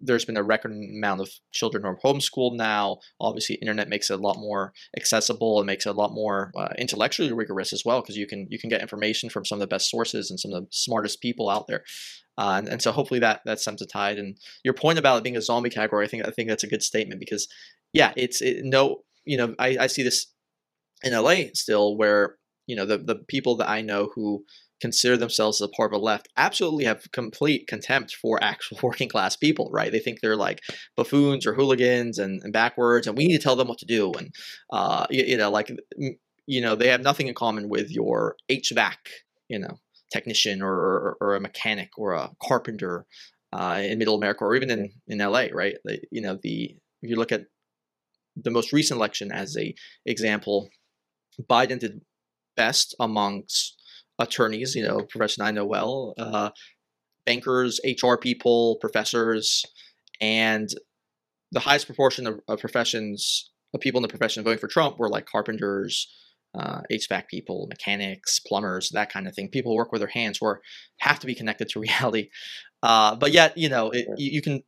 there's 0.02 0.26
been 0.26 0.38
a 0.38 0.44
record 0.44 0.72
amount 0.72 1.22
of 1.22 1.30
children 1.52 1.84
who 1.84 1.90
are 1.90 2.00
homeschooled 2.04 2.56
now. 2.56 2.98
Obviously, 3.20 3.56
internet 3.56 3.88
makes 3.88 4.10
it 4.10 4.20
a 4.20 4.22
lot 4.22 4.38
more 4.38 4.74
accessible 4.98 5.60
and 5.60 5.68
makes 5.68 5.86
it 5.86 5.90
a 5.90 5.94
lot 5.94 6.12
more 6.12 6.52
uh, 6.58 6.74
intellectually 6.78 7.32
rigorous 7.32 7.72
as 7.72 7.84
well 7.86 8.02
because 8.02 8.18
you 8.18 8.28
can 8.28 8.48
you 8.50 8.60
can 8.60 8.70
get 8.70 8.82
information 8.82 9.30
from 9.30 9.46
some 9.46 9.58
of 9.58 9.60
the 9.62 9.68
best 9.68 9.90
sources 9.90 10.30
and 10.30 10.40
some 10.40 10.52
of 10.52 10.64
the 10.64 10.68
smartest 10.72 11.22
people 11.22 11.50
out 11.50 11.68
there. 11.68 11.84
Uh, 12.38 12.56
and, 12.58 12.68
and 12.68 12.82
so 12.82 12.92
hopefully 12.92 13.20
that 13.20 13.42
that 13.46 13.60
stems 13.60 13.80
the 13.80 13.86
tide. 13.86 14.18
And 14.18 14.38
your 14.64 14.74
point 14.74 15.00
about 15.00 15.18
it 15.18 15.24
being 15.24 15.38
a 15.38 15.42
zombie 15.42 15.70
category, 15.70 16.06
I 16.06 16.10
think 16.10 16.28
I 16.28 16.32
think 16.32 16.50
that's 16.50 16.64
a 16.64 16.70
good 16.70 16.84
statement 16.84 17.20
because 17.20 17.48
yeah, 17.94 18.14
it's 18.16 18.42
it, 18.42 18.64
no, 18.64 19.04
you 19.26 19.38
know, 19.38 19.56
I, 19.60 19.78
I 19.82 19.88
see 19.88 20.04
this 20.04 20.28
in 21.04 21.14
LA 21.14 21.46
still 21.54 21.98
where 21.98 22.38
you 22.68 22.76
know 22.76 22.86
the 22.86 22.98
the 22.98 23.16
people 23.16 23.56
that 23.58 23.70
I 23.70 23.82
know 23.82 24.12
who 24.16 24.44
consider 24.82 25.16
themselves 25.16 25.62
a 25.62 25.68
part 25.68 25.94
of 25.94 26.00
the 26.00 26.04
left 26.04 26.28
absolutely 26.38 26.86
have 26.86 27.12
complete 27.12 27.68
contempt 27.68 28.16
for 28.16 28.44
actual 28.44 28.80
working 28.84 29.08
class 29.08 29.36
people, 29.36 29.70
right? 29.72 29.92
They 29.92 30.00
think 30.00 30.20
they're 30.20 30.36
like 30.36 30.60
buffoons 30.98 31.46
or 31.46 31.54
hooligans 31.54 32.18
and, 32.18 32.42
and 32.44 32.52
backwards, 32.52 33.08
and 33.08 33.16
we 33.16 33.28
need 33.28 33.38
to 33.38 33.44
tell 33.44 33.56
them 33.56 33.68
what 33.68 33.78
to 33.80 33.86
do. 33.86 34.12
And 34.14 34.34
uh, 34.72 35.06
you, 35.10 35.24
you 35.26 35.38
know, 35.38 35.52
like 35.52 35.72
you 36.48 36.62
know, 36.62 36.76
they 36.76 36.88
have 36.88 37.02
nothing 37.02 37.28
in 37.28 37.36
common 37.36 37.70
with 37.70 37.92
your 37.92 38.36
HVAC, 38.50 38.96
you 39.48 39.60
know, 39.60 39.80
technician 40.12 40.62
or 40.62 40.74
or, 40.74 41.18
or 41.22 41.36
a 41.36 41.40
mechanic 41.40 41.90
or 41.98 42.14
a 42.14 42.32
carpenter 42.44 43.06
uh, 43.54 43.82
in 43.84 44.00
Middle 44.00 44.16
America 44.16 44.44
or 44.44 44.56
even 44.56 44.70
in 44.70 44.90
in 45.08 45.20
LA, 45.20 45.46
right? 45.54 45.76
They, 45.86 46.02
you 46.12 46.22
know, 46.22 46.38
the 46.42 46.76
if 47.02 47.10
you 47.10 47.16
look 47.16 47.32
at 47.32 47.46
the 48.36 48.52
most 48.52 48.74
recent 48.74 48.98
election 48.98 49.32
as 49.32 49.56
a 49.58 49.74
example, 50.06 50.70
Biden 51.50 51.80
did 51.80 52.02
best 52.56 52.96
amongst 53.00 53.82
attorneys, 54.20 54.76
you 54.76 54.84
know, 54.84 55.02
profession 55.02 55.44
I 55.44 55.52
know 55.52 55.66
well, 55.66 56.14
uh, 56.18 56.52
bankers, 57.26 57.80
HR 57.86 58.16
people, 58.16 58.78
professors, 58.80 59.64
and 60.20 60.70
the 61.52 61.60
highest 61.60 61.86
proportion 61.88 62.28
of, 62.28 62.40
of 62.48 62.60
professions 62.60 63.52
of 63.74 63.82
people 63.82 64.00
in 64.00 64.04
the 64.04 64.08
profession 64.08 64.44
voting 64.44 64.60
for 64.60 64.68
Trump 64.68 65.00
were 65.00 65.10
like 65.10 65.26
carpenters, 65.26 66.08
uh, 66.58 66.82
HVAC 66.92 67.28
people, 67.28 67.68
mechanics, 67.70 68.40
plumbers, 68.40 68.90
that 68.90 69.12
kind 69.12 69.28
of 69.28 69.36
thing. 69.36 69.50
People 69.50 69.72
who 69.72 69.78
work 69.78 69.92
with 69.92 70.02
their 70.02 70.10
hands 70.10 70.40
or 70.42 70.62
have 71.00 71.20
to 71.20 71.28
be 71.28 71.36
connected 71.36 71.70
to 71.70 71.80
reality. 72.02 72.30
Uh, 72.84 73.16
but 73.16 73.32
yet, 73.32 73.58
you 73.58 73.70
know, 73.70 73.90
it, 73.92 74.08
you, 74.18 74.32
you 74.32 74.42
can 74.42 74.64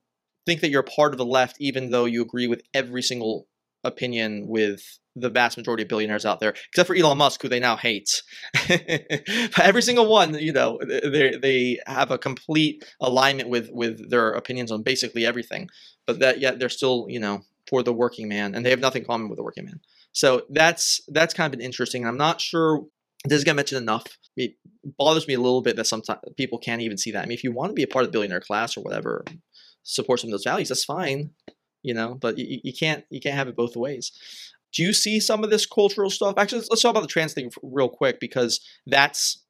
think 0.45 0.61
that 0.61 0.69
you're 0.69 0.81
a 0.81 0.83
part 0.83 1.13
of 1.13 1.17
the 1.17 1.25
left 1.25 1.55
even 1.59 1.89
though 1.89 2.05
you 2.05 2.21
agree 2.21 2.47
with 2.47 2.61
every 2.73 3.01
single 3.01 3.47
opinion 3.83 4.47
with 4.47 4.99
the 5.15 5.29
vast 5.29 5.57
majority 5.57 5.83
of 5.83 5.89
billionaires 5.89 6.25
out 6.25 6.39
there, 6.39 6.53
except 6.69 6.87
for 6.87 6.95
Elon 6.95 7.17
Musk, 7.17 7.41
who 7.41 7.49
they 7.49 7.59
now 7.59 7.75
hate. 7.75 8.23
but 8.67 9.59
every 9.59 9.81
single 9.81 10.07
one, 10.07 10.33
you 10.35 10.51
know, 10.51 10.79
they 10.87 11.35
they 11.41 11.79
have 11.85 12.11
a 12.11 12.17
complete 12.17 12.83
alignment 12.99 13.49
with 13.49 13.69
with 13.71 14.09
their 14.09 14.31
opinions 14.31 14.71
on 14.71 14.81
basically 14.81 15.25
everything. 15.25 15.69
But 16.05 16.19
that 16.19 16.39
yet 16.39 16.59
they're 16.59 16.69
still, 16.69 17.05
you 17.09 17.19
know, 17.19 17.41
for 17.67 17.83
the 17.83 17.93
working 17.93 18.27
man, 18.27 18.55
and 18.55 18.65
they 18.65 18.71
have 18.71 18.79
nothing 18.79 19.03
in 19.03 19.07
common 19.07 19.29
with 19.29 19.37
the 19.37 19.43
working 19.43 19.65
man. 19.65 19.79
So 20.11 20.43
that's 20.49 21.01
that's 21.07 21.33
kind 21.33 21.45
of 21.45 21.57
been 21.57 21.65
interesting. 21.65 22.05
I'm 22.05 22.17
not 22.17 22.41
sure 22.41 22.83
doesn't 23.27 23.45
get 23.45 23.55
mentioned 23.55 23.81
enough. 23.81 24.05
It 24.35 24.55
bothers 24.97 25.27
me 25.27 25.35
a 25.35 25.39
little 25.39 25.61
bit 25.61 25.77
that 25.77 25.87
sometimes 25.87 26.19
people 26.35 26.57
can't 26.57 26.81
even 26.81 26.97
see 26.97 27.11
that. 27.11 27.23
I 27.23 27.25
mean, 27.25 27.37
if 27.37 27.43
you 27.43 27.53
want 27.53 27.69
to 27.69 27.73
be 27.73 27.83
a 27.83 27.87
part 27.87 28.03
of 28.03 28.09
the 28.09 28.11
billionaire 28.11 28.41
class 28.41 28.75
or 28.75 28.81
whatever, 28.81 29.23
support 29.83 30.19
some 30.19 30.27
of 30.27 30.31
those 30.31 30.43
values, 30.43 30.69
that's 30.69 30.83
fine 30.83 31.29
you 31.83 31.93
know 31.93 32.15
but 32.15 32.37
you, 32.37 32.59
you 32.63 32.73
can't 32.73 33.05
you 33.09 33.19
can't 33.21 33.35
have 33.35 33.47
it 33.47 33.55
both 33.55 33.75
ways. 33.75 34.11
Do 34.73 34.83
you 34.83 34.93
see 34.93 35.19
some 35.19 35.43
of 35.43 35.51
this 35.51 35.65
cultural 35.67 36.09
stuff? 36.09 36.35
Actually 36.37 36.59
let's, 36.59 36.69
let's 36.71 36.81
talk 36.81 36.91
about 36.91 37.01
the 37.01 37.07
trans 37.07 37.33
thing 37.33 37.51
real 37.61 37.89
quick 37.89 38.19
because 38.19 38.59
that's 38.87 39.43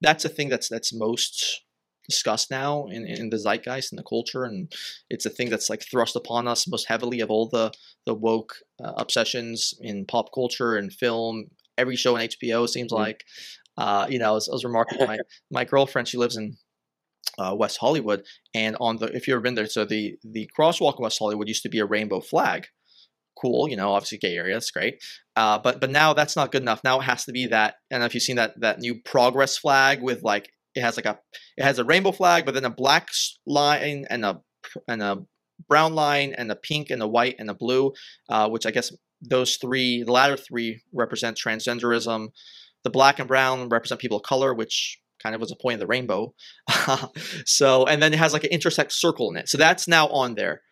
that's 0.00 0.24
a 0.24 0.28
thing 0.28 0.48
that's 0.48 0.68
that's 0.68 0.92
most 0.92 1.62
discussed 2.08 2.50
now 2.50 2.86
in, 2.88 3.06
in 3.06 3.30
the 3.30 3.38
zeitgeist 3.38 3.92
and 3.92 3.98
the 3.98 4.02
culture 4.02 4.42
and 4.44 4.72
it's 5.10 5.26
a 5.26 5.30
thing 5.30 5.48
that's 5.48 5.70
like 5.70 5.82
thrust 5.88 6.16
upon 6.16 6.48
us 6.48 6.66
most 6.66 6.86
heavily 6.88 7.20
of 7.20 7.30
all 7.30 7.48
the 7.48 7.70
the 8.06 8.14
woke 8.14 8.54
uh, 8.82 8.92
obsessions 8.96 9.74
in 9.80 10.04
pop 10.06 10.32
culture 10.34 10.76
and 10.76 10.92
film. 10.92 11.44
Every 11.78 11.96
show 11.96 12.16
on 12.16 12.22
hbo 12.22 12.68
seems 12.68 12.92
Mhm. 12.92 12.96
like 12.98 13.24
uh, 13.78 14.06
you 14.10 14.18
know 14.18 14.30
I 14.30 14.32
was, 14.32 14.48
I 14.48 14.52
was 14.52 14.64
remarking 14.64 14.98
my 15.06 15.18
my 15.50 15.64
girlfriend 15.64 16.08
she 16.08 16.18
lives 16.18 16.36
in 16.36 16.56
uh, 17.38 17.54
West 17.54 17.78
Hollywood, 17.78 18.24
and 18.54 18.76
on 18.80 18.98
the 18.98 19.06
if 19.06 19.26
you've 19.26 19.34
ever 19.34 19.42
been 19.42 19.54
there, 19.54 19.66
so 19.66 19.84
the 19.84 20.16
the 20.24 20.50
crosswalk 20.58 20.98
in 20.98 21.02
West 21.02 21.18
Hollywood 21.18 21.48
used 21.48 21.62
to 21.62 21.68
be 21.68 21.78
a 21.78 21.86
rainbow 21.86 22.20
flag. 22.20 22.66
Cool, 23.40 23.68
you 23.68 23.76
know, 23.76 23.92
obviously 23.92 24.18
gay 24.18 24.36
area, 24.36 24.54
that's 24.54 24.70
great. 24.70 25.02
Uh, 25.34 25.58
but 25.58 25.80
but 25.80 25.90
now 25.90 26.12
that's 26.12 26.36
not 26.36 26.52
good 26.52 26.62
enough. 26.62 26.84
Now 26.84 27.00
it 27.00 27.04
has 27.04 27.24
to 27.24 27.32
be 27.32 27.46
that. 27.46 27.76
And 27.90 28.02
if 28.02 28.12
you've 28.12 28.22
seen 28.22 28.36
that 28.36 28.60
that 28.60 28.80
new 28.80 29.00
progress 29.00 29.56
flag 29.56 30.02
with 30.02 30.22
like 30.22 30.50
it 30.74 30.82
has 30.82 30.96
like 30.96 31.06
a 31.06 31.18
it 31.56 31.64
has 31.64 31.78
a 31.78 31.84
rainbow 31.84 32.12
flag, 32.12 32.44
but 32.44 32.54
then 32.54 32.64
a 32.64 32.70
black 32.70 33.10
line 33.46 34.06
and 34.10 34.24
a 34.24 34.42
and 34.86 35.02
a 35.02 35.24
brown 35.68 35.94
line 35.94 36.34
and 36.36 36.50
a 36.50 36.56
pink 36.56 36.90
and 36.90 37.02
a 37.02 37.08
white 37.08 37.36
and 37.38 37.50
a 37.50 37.54
blue, 37.54 37.92
uh, 38.28 38.48
which 38.48 38.66
I 38.66 38.70
guess 38.70 38.92
those 39.20 39.56
three, 39.56 40.02
the 40.02 40.12
latter 40.12 40.36
three, 40.36 40.82
represent 40.92 41.38
transgenderism. 41.38 42.28
The 42.82 42.90
black 42.90 43.18
and 43.18 43.28
brown 43.28 43.68
represent 43.68 44.00
people 44.00 44.18
of 44.18 44.22
color, 44.22 44.54
which 44.54 44.98
kind 45.22 45.34
of 45.34 45.40
was 45.40 45.50
the 45.50 45.56
point 45.56 45.74
of 45.74 45.80
the 45.80 45.86
rainbow. 45.86 46.34
so, 47.44 47.86
and 47.86 48.02
then 48.02 48.12
it 48.12 48.18
has 48.18 48.32
like 48.32 48.44
an 48.44 48.50
intersect 48.50 48.92
circle 48.92 49.30
in 49.30 49.36
it. 49.36 49.48
So 49.48 49.58
that's 49.58 49.86
now 49.86 50.08
on 50.08 50.34
there 50.34 50.62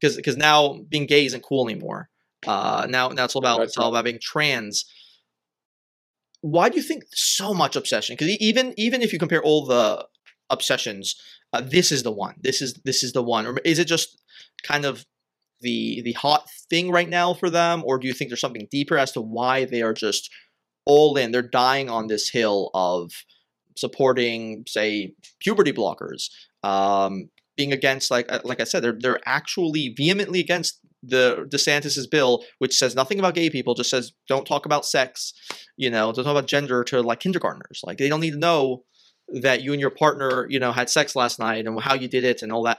because 0.00 0.16
because 0.16 0.36
now 0.36 0.80
being 0.88 1.06
gay 1.06 1.24
isn't 1.26 1.42
cool 1.42 1.68
anymore. 1.68 2.08
Uh, 2.46 2.86
now 2.88 3.08
now 3.08 3.24
it's 3.24 3.34
all 3.34 3.42
about 3.42 3.62
it's 3.62 3.76
all 3.76 3.90
about 3.90 4.04
being 4.04 4.20
trans. 4.20 4.84
Why 6.40 6.68
do 6.68 6.76
you 6.76 6.82
think 6.82 7.04
so 7.12 7.52
much 7.52 7.76
obsession? 7.76 8.14
Because 8.14 8.36
even 8.40 8.74
even 8.76 9.02
if 9.02 9.12
you 9.12 9.18
compare 9.18 9.42
all 9.42 9.66
the 9.66 10.06
obsessions, 10.50 11.16
uh, 11.52 11.60
this 11.60 11.90
is 11.90 12.02
the 12.02 12.12
one. 12.12 12.34
This 12.40 12.62
is 12.62 12.74
this 12.84 13.02
is 13.02 13.12
the 13.12 13.22
one. 13.22 13.46
Or 13.46 13.58
is 13.64 13.78
it 13.78 13.86
just 13.86 14.20
kind 14.62 14.84
of 14.84 15.04
the 15.60 16.02
the 16.02 16.12
hot 16.12 16.48
thing 16.70 16.90
right 16.90 17.08
now 17.08 17.34
for 17.34 17.50
them, 17.50 17.82
or 17.84 17.98
do 17.98 18.06
you 18.06 18.12
think 18.12 18.30
there's 18.30 18.40
something 18.40 18.68
deeper 18.70 18.96
as 18.96 19.12
to 19.12 19.20
why 19.20 19.64
they 19.64 19.82
are 19.82 19.94
just 19.94 20.30
all 20.84 21.16
in? 21.16 21.32
They're 21.32 21.42
dying 21.42 21.90
on 21.90 22.06
this 22.06 22.30
hill 22.30 22.70
of 22.72 23.12
supporting, 23.78 24.64
say, 24.66 25.14
puberty 25.40 25.72
blockers, 25.72 26.30
um, 26.62 27.30
being 27.56 27.72
against, 27.72 28.10
like 28.10 28.30
uh, 28.30 28.40
like 28.44 28.60
I 28.60 28.64
said, 28.64 28.82
they're 28.82 28.98
they're 28.98 29.20
actually 29.26 29.94
vehemently 29.96 30.40
against 30.40 30.80
the 31.02 31.46
DeSantis's 31.48 32.06
bill, 32.06 32.44
which 32.58 32.76
says 32.76 32.94
nothing 32.94 33.18
about 33.18 33.34
gay 33.34 33.50
people, 33.50 33.74
just 33.74 33.90
says 33.90 34.12
don't 34.28 34.46
talk 34.46 34.66
about 34.66 34.84
sex, 34.84 35.32
you 35.76 35.90
know, 35.90 36.12
don't 36.12 36.24
talk 36.24 36.32
about 36.32 36.46
gender 36.46 36.84
to 36.84 37.00
like 37.02 37.20
kindergartners. 37.20 37.80
Like 37.84 37.98
they 37.98 38.08
don't 38.08 38.20
need 38.20 38.32
to 38.32 38.38
know 38.38 38.84
that 39.28 39.62
you 39.62 39.72
and 39.72 39.80
your 39.80 39.90
partner, 39.90 40.46
you 40.48 40.58
know, 40.58 40.72
had 40.72 40.88
sex 40.88 41.14
last 41.14 41.38
night 41.38 41.66
and 41.66 41.80
how 41.80 41.94
you 41.94 42.08
did 42.08 42.24
it 42.24 42.42
and 42.42 42.52
all 42.52 42.64
that. 42.64 42.78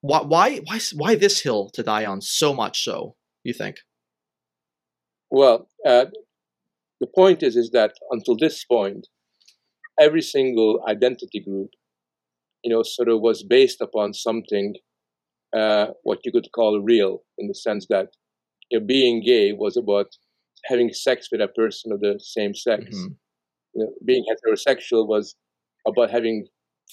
Why, 0.00 0.20
why, 0.20 0.56
why, 0.64 0.80
why 0.94 1.14
this 1.14 1.42
hill 1.42 1.70
to 1.74 1.82
die 1.82 2.06
on 2.06 2.20
so 2.20 2.54
much 2.54 2.84
so? 2.84 3.16
You 3.44 3.52
think? 3.52 3.76
Well, 5.30 5.68
uh, 5.84 6.06
the 7.00 7.06
point 7.06 7.42
is, 7.42 7.56
is 7.56 7.70
that 7.70 7.92
until 8.10 8.36
this 8.36 8.64
point, 8.64 9.06
every 9.98 10.22
single 10.22 10.82
identity 10.88 11.40
group, 11.40 11.70
you 12.62 12.72
know, 12.72 12.82
sort 12.82 13.08
of 13.08 13.20
was 13.20 13.42
based 13.42 13.80
upon 13.80 14.14
something, 14.14 14.74
uh, 15.56 15.88
what 16.02 16.18
you 16.24 16.32
could 16.32 16.48
call 16.54 16.80
real, 16.80 17.22
in 17.38 17.48
the 17.48 17.54
sense 17.54 17.86
that 17.88 18.08
you 18.70 18.78
know, 18.78 18.86
being 18.86 19.22
gay 19.22 19.52
was 19.52 19.76
about 19.76 20.06
having 20.66 20.92
sex 20.92 21.28
with 21.30 21.40
a 21.40 21.48
person 21.48 21.92
of 21.92 22.00
the 22.00 22.18
same 22.22 22.54
sex. 22.54 22.84
Mm-hmm. 22.84 23.12
You 23.74 23.84
know, 23.84 23.92
being 24.04 24.24
heterosexual 24.24 25.06
was 25.06 25.36
about 25.86 26.10
having 26.10 26.46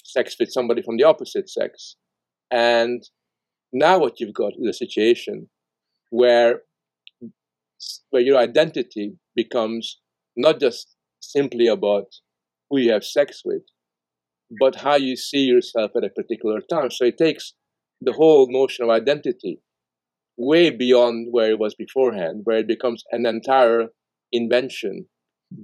sex 0.04 0.36
with 0.38 0.52
somebody 0.52 0.82
from 0.82 0.96
the 0.96 1.04
opposite 1.04 1.50
sex. 1.50 1.96
And 2.50 3.02
now 3.72 3.98
what 3.98 4.20
you've 4.20 4.34
got 4.34 4.52
is 4.58 4.68
a 4.68 4.72
situation 4.72 5.48
where 6.10 6.62
where 8.10 8.22
your 8.22 8.38
identity 8.38 9.16
becomes 9.34 10.00
not 10.36 10.60
just 10.60 10.96
simply 11.20 11.66
about 11.66 12.06
who 12.70 12.78
you 12.78 12.92
have 12.92 13.04
sex 13.04 13.42
with, 13.44 13.62
but 14.60 14.76
how 14.76 14.96
you 14.96 15.16
see 15.16 15.40
yourself 15.40 15.92
at 15.96 16.04
a 16.04 16.10
particular 16.10 16.60
time. 16.60 16.90
So 16.90 17.04
it 17.04 17.18
takes 17.18 17.54
the 18.00 18.12
whole 18.12 18.48
notion 18.50 18.84
of 18.84 18.90
identity 18.90 19.60
way 20.36 20.70
beyond 20.70 21.28
where 21.30 21.50
it 21.50 21.58
was 21.58 21.74
beforehand, 21.74 22.42
where 22.44 22.58
it 22.58 22.68
becomes 22.68 23.02
an 23.10 23.26
entire 23.26 23.86
invention, 24.32 25.06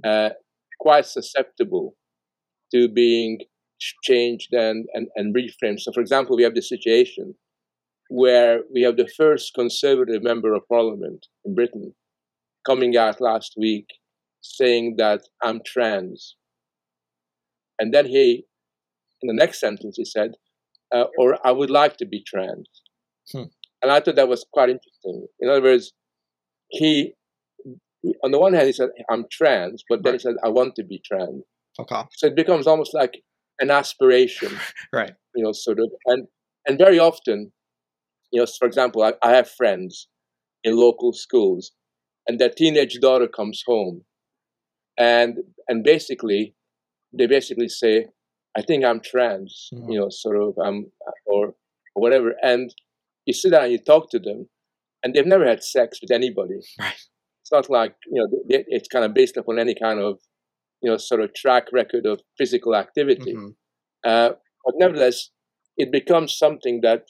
uh, 0.03 0.29
quite 0.79 1.05
susceptible 1.05 1.95
to 2.73 2.89
being 2.89 3.39
changed 4.03 4.53
and, 4.53 4.85
and, 4.93 5.07
and 5.15 5.35
reframed. 5.35 5.79
So, 5.79 5.91
for 5.91 6.01
example, 6.01 6.35
we 6.35 6.43
have 6.43 6.55
the 6.55 6.61
situation 6.61 7.35
where 8.09 8.61
we 8.73 8.81
have 8.83 8.97
the 8.97 9.07
first 9.07 9.53
conservative 9.53 10.23
member 10.23 10.53
of 10.53 10.67
parliament 10.67 11.27
in 11.45 11.55
Britain 11.55 11.93
coming 12.65 12.95
out 12.97 13.21
last 13.21 13.53
week 13.57 13.87
saying 14.41 14.95
that 14.97 15.21
I'm 15.41 15.61
trans. 15.65 16.35
And 17.79 17.93
then 17.93 18.05
he, 18.05 18.45
in 19.21 19.27
the 19.27 19.33
next 19.33 19.59
sentence, 19.59 19.95
he 19.97 20.05
said, 20.05 20.33
uh, 20.93 21.05
or 21.17 21.45
I 21.45 21.51
would 21.51 21.69
like 21.69 21.97
to 21.97 22.05
be 22.05 22.23
trans. 22.25 22.67
Hmm. 23.31 23.43
And 23.81 23.91
I 23.91 23.99
thought 23.99 24.15
that 24.15 24.29
was 24.29 24.45
quite 24.53 24.69
interesting. 24.69 25.27
In 25.39 25.49
other 25.49 25.61
words, 25.61 25.93
he, 26.69 27.13
on 28.23 28.31
the 28.31 28.39
one 28.39 28.53
hand, 28.53 28.67
he 28.67 28.73
said, 28.73 28.89
I'm 29.09 29.25
trans, 29.31 29.83
but 29.89 30.03
then 30.03 30.13
he 30.13 30.19
said, 30.19 30.35
I 30.43 30.49
want 30.49 30.75
to 30.75 30.83
be 30.83 31.01
trans. 31.03 31.43
Okay. 31.79 32.01
So 32.11 32.27
it 32.27 32.35
becomes 32.35 32.67
almost 32.67 32.93
like 32.93 33.21
an 33.59 33.71
aspiration. 33.71 34.57
right. 34.93 35.13
You 35.35 35.43
know, 35.43 35.51
sort 35.51 35.79
of. 35.79 35.89
And, 36.05 36.27
and 36.67 36.77
very 36.77 36.99
often, 36.99 37.51
you 38.31 38.39
know, 38.39 38.45
for 38.57 38.67
example, 38.67 39.03
I, 39.03 39.13
I 39.21 39.31
have 39.31 39.49
friends 39.49 40.07
in 40.63 40.75
local 40.75 41.13
schools, 41.13 41.71
and 42.27 42.39
their 42.39 42.49
teenage 42.49 42.99
daughter 42.99 43.27
comes 43.27 43.63
home, 43.65 44.03
and 44.97 45.39
and 45.67 45.83
basically, 45.83 46.55
they 47.17 47.27
basically 47.27 47.69
say, 47.69 48.07
"I 48.57 48.61
think 48.61 48.83
I'm 48.83 48.99
trans," 48.99 49.69
mm-hmm. 49.73 49.91
you 49.91 49.99
know, 49.99 50.09
sort 50.09 50.37
of, 50.41 50.57
um, 50.57 50.87
or, 51.25 51.53
or 51.95 52.01
whatever, 52.01 52.35
and 52.41 52.73
you 53.25 53.33
sit 53.33 53.51
down 53.51 53.63
and 53.63 53.71
you 53.71 53.79
talk 53.79 54.09
to 54.11 54.19
them, 54.19 54.49
and 55.03 55.13
they've 55.13 55.25
never 55.25 55.47
had 55.47 55.63
sex 55.63 55.99
with 56.01 56.11
anybody. 56.11 56.59
Right. 56.79 56.93
It's 57.41 57.51
not 57.51 57.69
like 57.69 57.95
you 58.09 58.21
know 58.21 58.27
it's 58.47 58.87
kind 58.87 59.03
of 59.03 59.13
based 59.13 59.35
upon 59.35 59.59
any 59.59 59.75
kind 59.75 59.99
of 59.99 60.19
you 60.81 60.89
know 60.89 60.95
sort 60.95 61.19
of 61.19 61.33
track 61.33 61.65
record 61.73 62.05
of 62.05 62.21
physical 62.37 62.73
activity. 62.73 63.33
Mm-hmm. 63.33 63.49
Uh, 64.05 64.29
but 64.63 64.75
nevertheless, 64.77 65.29
it 65.75 65.91
becomes 65.91 66.37
something 66.37 66.79
that 66.83 67.03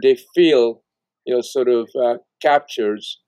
they 0.00 0.16
feel 0.36 0.84
you 1.24 1.34
know 1.34 1.40
sort 1.40 1.68
of 1.68 1.88
uh, 2.00 2.18
captures 2.40 3.20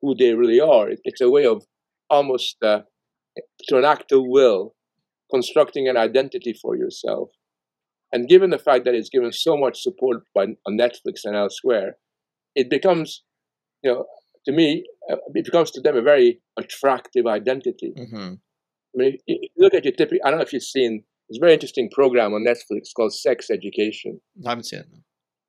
who 0.00 0.14
they 0.14 0.34
really 0.34 0.60
are. 0.60 0.88
It, 0.88 1.00
it's 1.02 1.20
a 1.20 1.28
way 1.28 1.44
of 1.44 1.64
almost 2.08 2.56
uh, 2.62 2.82
to 3.68 3.78
an 3.78 3.84
act 3.84 4.12
of 4.12 4.22
will 4.24 4.74
constructing 5.32 5.88
an 5.88 5.96
identity 5.96 6.52
for 6.52 6.76
yourself 6.76 7.30
and 8.12 8.28
given 8.28 8.50
the 8.50 8.58
fact 8.58 8.84
that 8.84 8.94
it's 8.94 9.08
given 9.08 9.32
so 9.32 9.56
much 9.56 9.82
support 9.82 10.24
by, 10.34 10.46
on 10.66 10.78
Netflix 10.78 11.24
and 11.24 11.36
elsewhere, 11.36 11.96
it 12.54 12.68
becomes, 12.68 13.22
you 13.82 13.92
know, 13.92 14.04
to 14.46 14.52
me, 14.52 14.84
uh, 15.10 15.16
it 15.34 15.44
becomes 15.44 15.70
to 15.72 15.80
them 15.80 15.96
a 15.96 16.02
very 16.02 16.40
attractive 16.58 17.26
identity. 17.26 17.92
Mm-hmm. 17.96 18.34
I 18.34 18.96
mean, 18.96 19.18
if 19.26 19.42
you 19.42 19.48
look 19.58 19.74
at 19.74 19.84
your 19.84 19.92
typical, 19.92 20.18
I 20.24 20.30
don't 20.30 20.38
know 20.38 20.44
if 20.44 20.52
you've 20.52 20.62
seen, 20.62 21.04
it's 21.28 21.38
a 21.38 21.40
very 21.40 21.52
interesting 21.52 21.88
program 21.90 22.34
on 22.34 22.44
Netflix 22.44 22.88
called 22.96 23.14
Sex 23.14 23.50
Education. 23.50 24.20
I 24.44 24.50
haven't 24.50 24.64
seen 24.64 24.80
it. 24.80 24.86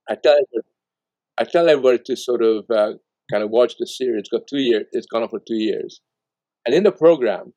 I 0.09 0.15
tell 0.15 0.33
everybody, 0.33 0.67
I 1.39 1.43
tell 1.45 1.69
everybody 1.69 1.99
to 2.05 2.15
sort 2.15 2.43
of 2.43 2.65
uh, 2.69 2.93
kind 3.31 3.43
of 3.43 3.49
watch 3.49 3.75
the 3.79 3.87
series. 3.87 4.19
It's 4.19 4.29
got 4.29 4.45
two 4.47 4.59
years. 4.59 4.85
It's 4.91 5.07
gone 5.07 5.23
on 5.23 5.29
for 5.29 5.39
two 5.39 5.55
years, 5.55 6.01
and 6.65 6.75
in 6.75 6.83
the 6.83 6.91
program, 6.91 7.53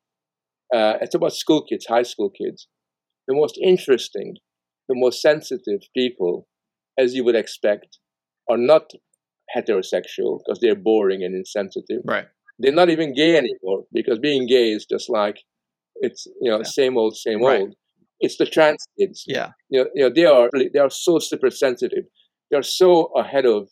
uh, 0.74 0.98
it's 1.00 1.14
about 1.14 1.32
school 1.32 1.64
kids, 1.64 1.86
high 1.86 2.02
school 2.02 2.30
kids. 2.30 2.68
The 3.28 3.34
most 3.34 3.58
interesting 3.62 4.34
the 4.88 4.94
most 4.96 5.22
sensitive 5.22 5.80
people, 5.96 6.46
as 6.98 7.14
you 7.14 7.24
would 7.24 7.36
expect, 7.36 7.98
are 8.48 8.58
not 8.58 8.90
heterosexual 9.56 10.40
because 10.44 10.58
they're 10.60 10.74
boring 10.74 11.22
and 11.22 11.34
insensitive. 11.34 12.02
Right. 12.04 12.26
They're 12.58 12.72
not 12.72 12.90
even 12.90 13.14
gay 13.14 13.36
anymore 13.36 13.84
because 13.92 14.18
being 14.18 14.46
gay 14.46 14.70
is 14.70 14.86
just 14.86 15.10
like 15.10 15.38
it's 15.96 16.26
you 16.40 16.50
know 16.50 16.58
yeah. 16.58 16.64
same 16.64 16.96
old 16.96 17.16
same 17.16 17.42
right. 17.42 17.60
old. 17.60 17.74
It's 18.20 18.36
the 18.36 18.46
trans 18.46 18.86
kids. 18.98 19.24
Yeah. 19.26 19.50
You 19.70 19.84
know, 19.84 19.90
you 19.94 20.02
know 20.04 20.14
they 20.14 20.26
are 20.26 20.50
they 20.52 20.78
are 20.78 20.90
so 20.90 21.18
super 21.18 21.50
sensitive. 21.50 22.04
They 22.50 22.56
are 22.56 22.62
so 22.62 23.06
ahead 23.16 23.46
of 23.46 23.68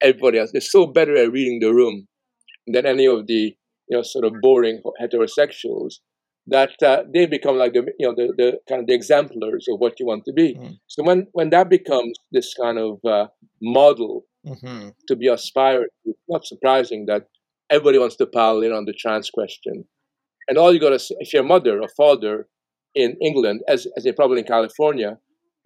everybody 0.00 0.38
else. 0.38 0.50
They're 0.52 0.60
so 0.60 0.86
better 0.86 1.16
at 1.16 1.32
reading 1.32 1.60
the 1.60 1.74
room 1.74 2.06
than 2.66 2.86
any 2.86 3.06
of 3.06 3.26
the 3.26 3.54
you 3.88 3.96
know 3.96 4.02
sort 4.02 4.24
of 4.24 4.34
boring 4.40 4.80
heterosexuals 5.00 5.96
that 6.46 6.70
uh, 6.82 7.04
they 7.12 7.26
become 7.26 7.56
like 7.56 7.72
the 7.72 7.86
you 7.98 8.06
know 8.06 8.14
the, 8.14 8.32
the 8.36 8.58
kind 8.68 8.80
of 8.80 8.86
the 8.86 8.94
exemplars 8.94 9.66
of 9.70 9.78
what 9.78 9.98
you 10.00 10.06
want 10.06 10.24
to 10.24 10.32
be. 10.32 10.54
Mm. 10.54 10.78
So 10.88 11.02
when 11.02 11.26
when 11.32 11.50
that 11.50 11.68
becomes 11.70 12.14
this 12.32 12.54
kind 12.54 12.78
of 12.78 12.98
uh, 13.04 13.28
model 13.60 14.24
mm-hmm. 14.46 14.88
to 15.08 15.16
be 15.16 15.28
aspired 15.28 15.88
to, 16.04 16.14
not 16.28 16.44
surprising 16.44 17.06
that 17.06 17.26
everybody 17.70 17.98
wants 17.98 18.16
to 18.16 18.26
pile 18.26 18.60
in 18.60 18.72
on 18.72 18.84
the 18.84 18.92
trans 18.92 19.30
question. 19.30 19.84
And 20.48 20.58
all 20.58 20.72
you 20.72 20.80
got 20.80 20.90
to 20.90 20.98
say, 20.98 21.14
if 21.20 21.32
you're 21.32 21.44
a 21.44 21.46
mother 21.46 21.80
or 21.80 21.88
father 21.96 22.48
in 22.94 23.16
England, 23.22 23.62
as 23.68 23.86
as 23.96 24.04
they 24.04 24.12
probably 24.12 24.40
in 24.40 24.46
California, 24.46 25.18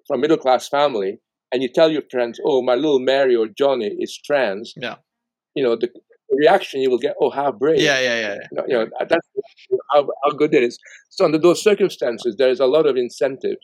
from 0.07 0.21
middle 0.21 0.37
class 0.37 0.69
family, 0.69 1.19
and 1.53 1.63
you 1.63 1.71
tell 1.73 1.91
your 1.91 2.03
friends, 2.11 2.39
"Oh, 2.45 2.63
my 2.63 2.75
little 2.75 3.01
Mary 3.01 3.35
or 3.35 3.49
Johnny 3.49 3.97
is 3.99 4.19
trans," 4.25 4.75
yeah, 4.77 4.97
you 5.55 5.65
know 5.65 5.75
the 5.75 5.89
reaction 6.31 6.81
you 6.81 6.91
will 6.91 6.99
get, 6.99 7.15
"Oh, 7.21 7.31
how 7.31 7.53
brave!" 7.53 7.81
Yeah, 7.81 8.01
yeah, 8.01 8.21
yeah. 8.21 8.35
You 8.35 8.57
know, 8.57 8.65
you 8.69 8.75
know 8.75 8.87
that's 9.09 9.27
how, 9.93 10.09
how 10.25 10.31
good 10.31 10.55
it 10.55 10.63
is. 10.63 10.79
So 11.11 11.25
under 11.25 11.39
those 11.39 11.63
circumstances, 11.63 12.37
there 12.37 12.51
is 12.51 12.61
a 12.61 12.67
lot 12.67 12.87
of 12.87 12.97
incentive 12.97 13.57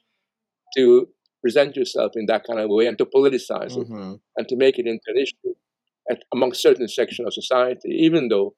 to 0.77 1.09
present 1.43 1.77
yourself 1.77 2.13
in 2.15 2.27
that 2.27 2.45
kind 2.47 2.61
of 2.61 2.71
way 2.71 2.87
and 2.87 2.97
to 2.99 3.05
politicize 3.05 3.77
mm-hmm. 3.77 4.13
it 4.13 4.21
and 4.37 4.49
to 4.49 4.57
make 4.57 4.79
it 4.79 4.87
into 4.87 5.03
an 5.09 5.19
issue 5.19 5.55
at, 6.11 6.23
among 6.33 6.55
certain 6.55 6.89
sections 6.89 7.27
of 7.27 7.35
society, 7.35 7.91
even 7.91 8.29
though 8.29 8.55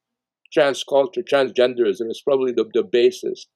trans 0.53 0.83
culture, 0.83 1.21
transgenderism 1.21 2.09
is 2.09 2.21
probably 2.23 2.51
the, 2.51 2.65
the 2.73 2.83
basis, 2.83 3.47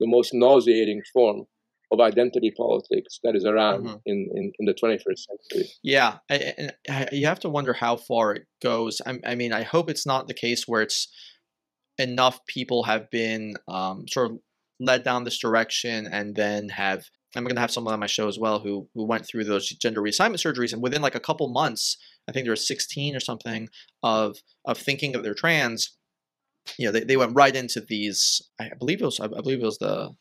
the 0.00 0.06
most 0.06 0.34
nauseating 0.34 1.00
form 1.12 1.44
of 1.92 2.00
identity 2.00 2.50
politics 2.50 3.20
that 3.22 3.36
is 3.36 3.44
around 3.44 3.84
mm-hmm. 3.84 3.96
in, 4.06 4.28
in, 4.34 4.52
in, 4.58 4.66
the 4.66 4.72
21st 4.72 5.26
century. 5.50 5.70
Yeah, 5.82 6.18
and 6.28 6.72
you 7.12 7.26
have 7.26 7.40
to 7.40 7.50
wonder 7.50 7.74
how 7.74 7.96
far 7.96 8.34
it 8.34 8.46
goes. 8.62 9.02
I, 9.06 9.18
I 9.26 9.34
mean, 9.34 9.52
I 9.52 9.62
hope 9.62 9.90
it's 9.90 10.06
not 10.06 10.26
the 10.26 10.34
case 10.34 10.66
where 10.66 10.80
it's 10.80 11.08
enough 11.98 12.44
people 12.46 12.84
have 12.84 13.10
been 13.10 13.54
um, 13.68 14.08
sort 14.08 14.30
of 14.30 14.38
led 14.80 15.04
down 15.04 15.24
this 15.24 15.38
direction 15.38 16.08
and 16.10 16.34
then 16.34 16.70
have 16.70 17.04
I'm 17.34 17.44
going 17.44 17.54
to 17.54 17.60
have 17.60 17.70
someone 17.70 17.94
on 17.94 18.00
my 18.00 18.06
show 18.06 18.28
as 18.28 18.38
well 18.38 18.58
who 18.58 18.88
who 18.94 19.06
went 19.06 19.26
through 19.26 19.44
those 19.44 19.68
gender 19.68 20.02
reassignment 20.02 20.42
surgeries 20.44 20.72
and 20.72 20.82
within 20.82 21.02
like 21.02 21.14
a 21.14 21.20
couple 21.20 21.48
months, 21.48 21.96
I 22.28 22.32
think 22.32 22.44
there 22.44 22.52
were 22.52 22.56
16 22.56 23.14
or 23.14 23.20
something 23.20 23.68
of 24.02 24.38
of 24.64 24.78
thinking 24.78 25.12
that 25.12 25.22
they're 25.22 25.34
trans. 25.34 25.96
You 26.78 26.86
know, 26.86 26.92
they, 26.92 27.00
they 27.00 27.16
went 27.16 27.34
right 27.34 27.54
into 27.54 27.80
these. 27.80 28.40
I 28.60 28.70
believe 28.78 29.02
it 29.02 29.04
was 29.04 29.20
I 29.20 29.26
believe 29.26 29.60
it 29.60 29.64
was 29.64 29.78
the 29.78 30.14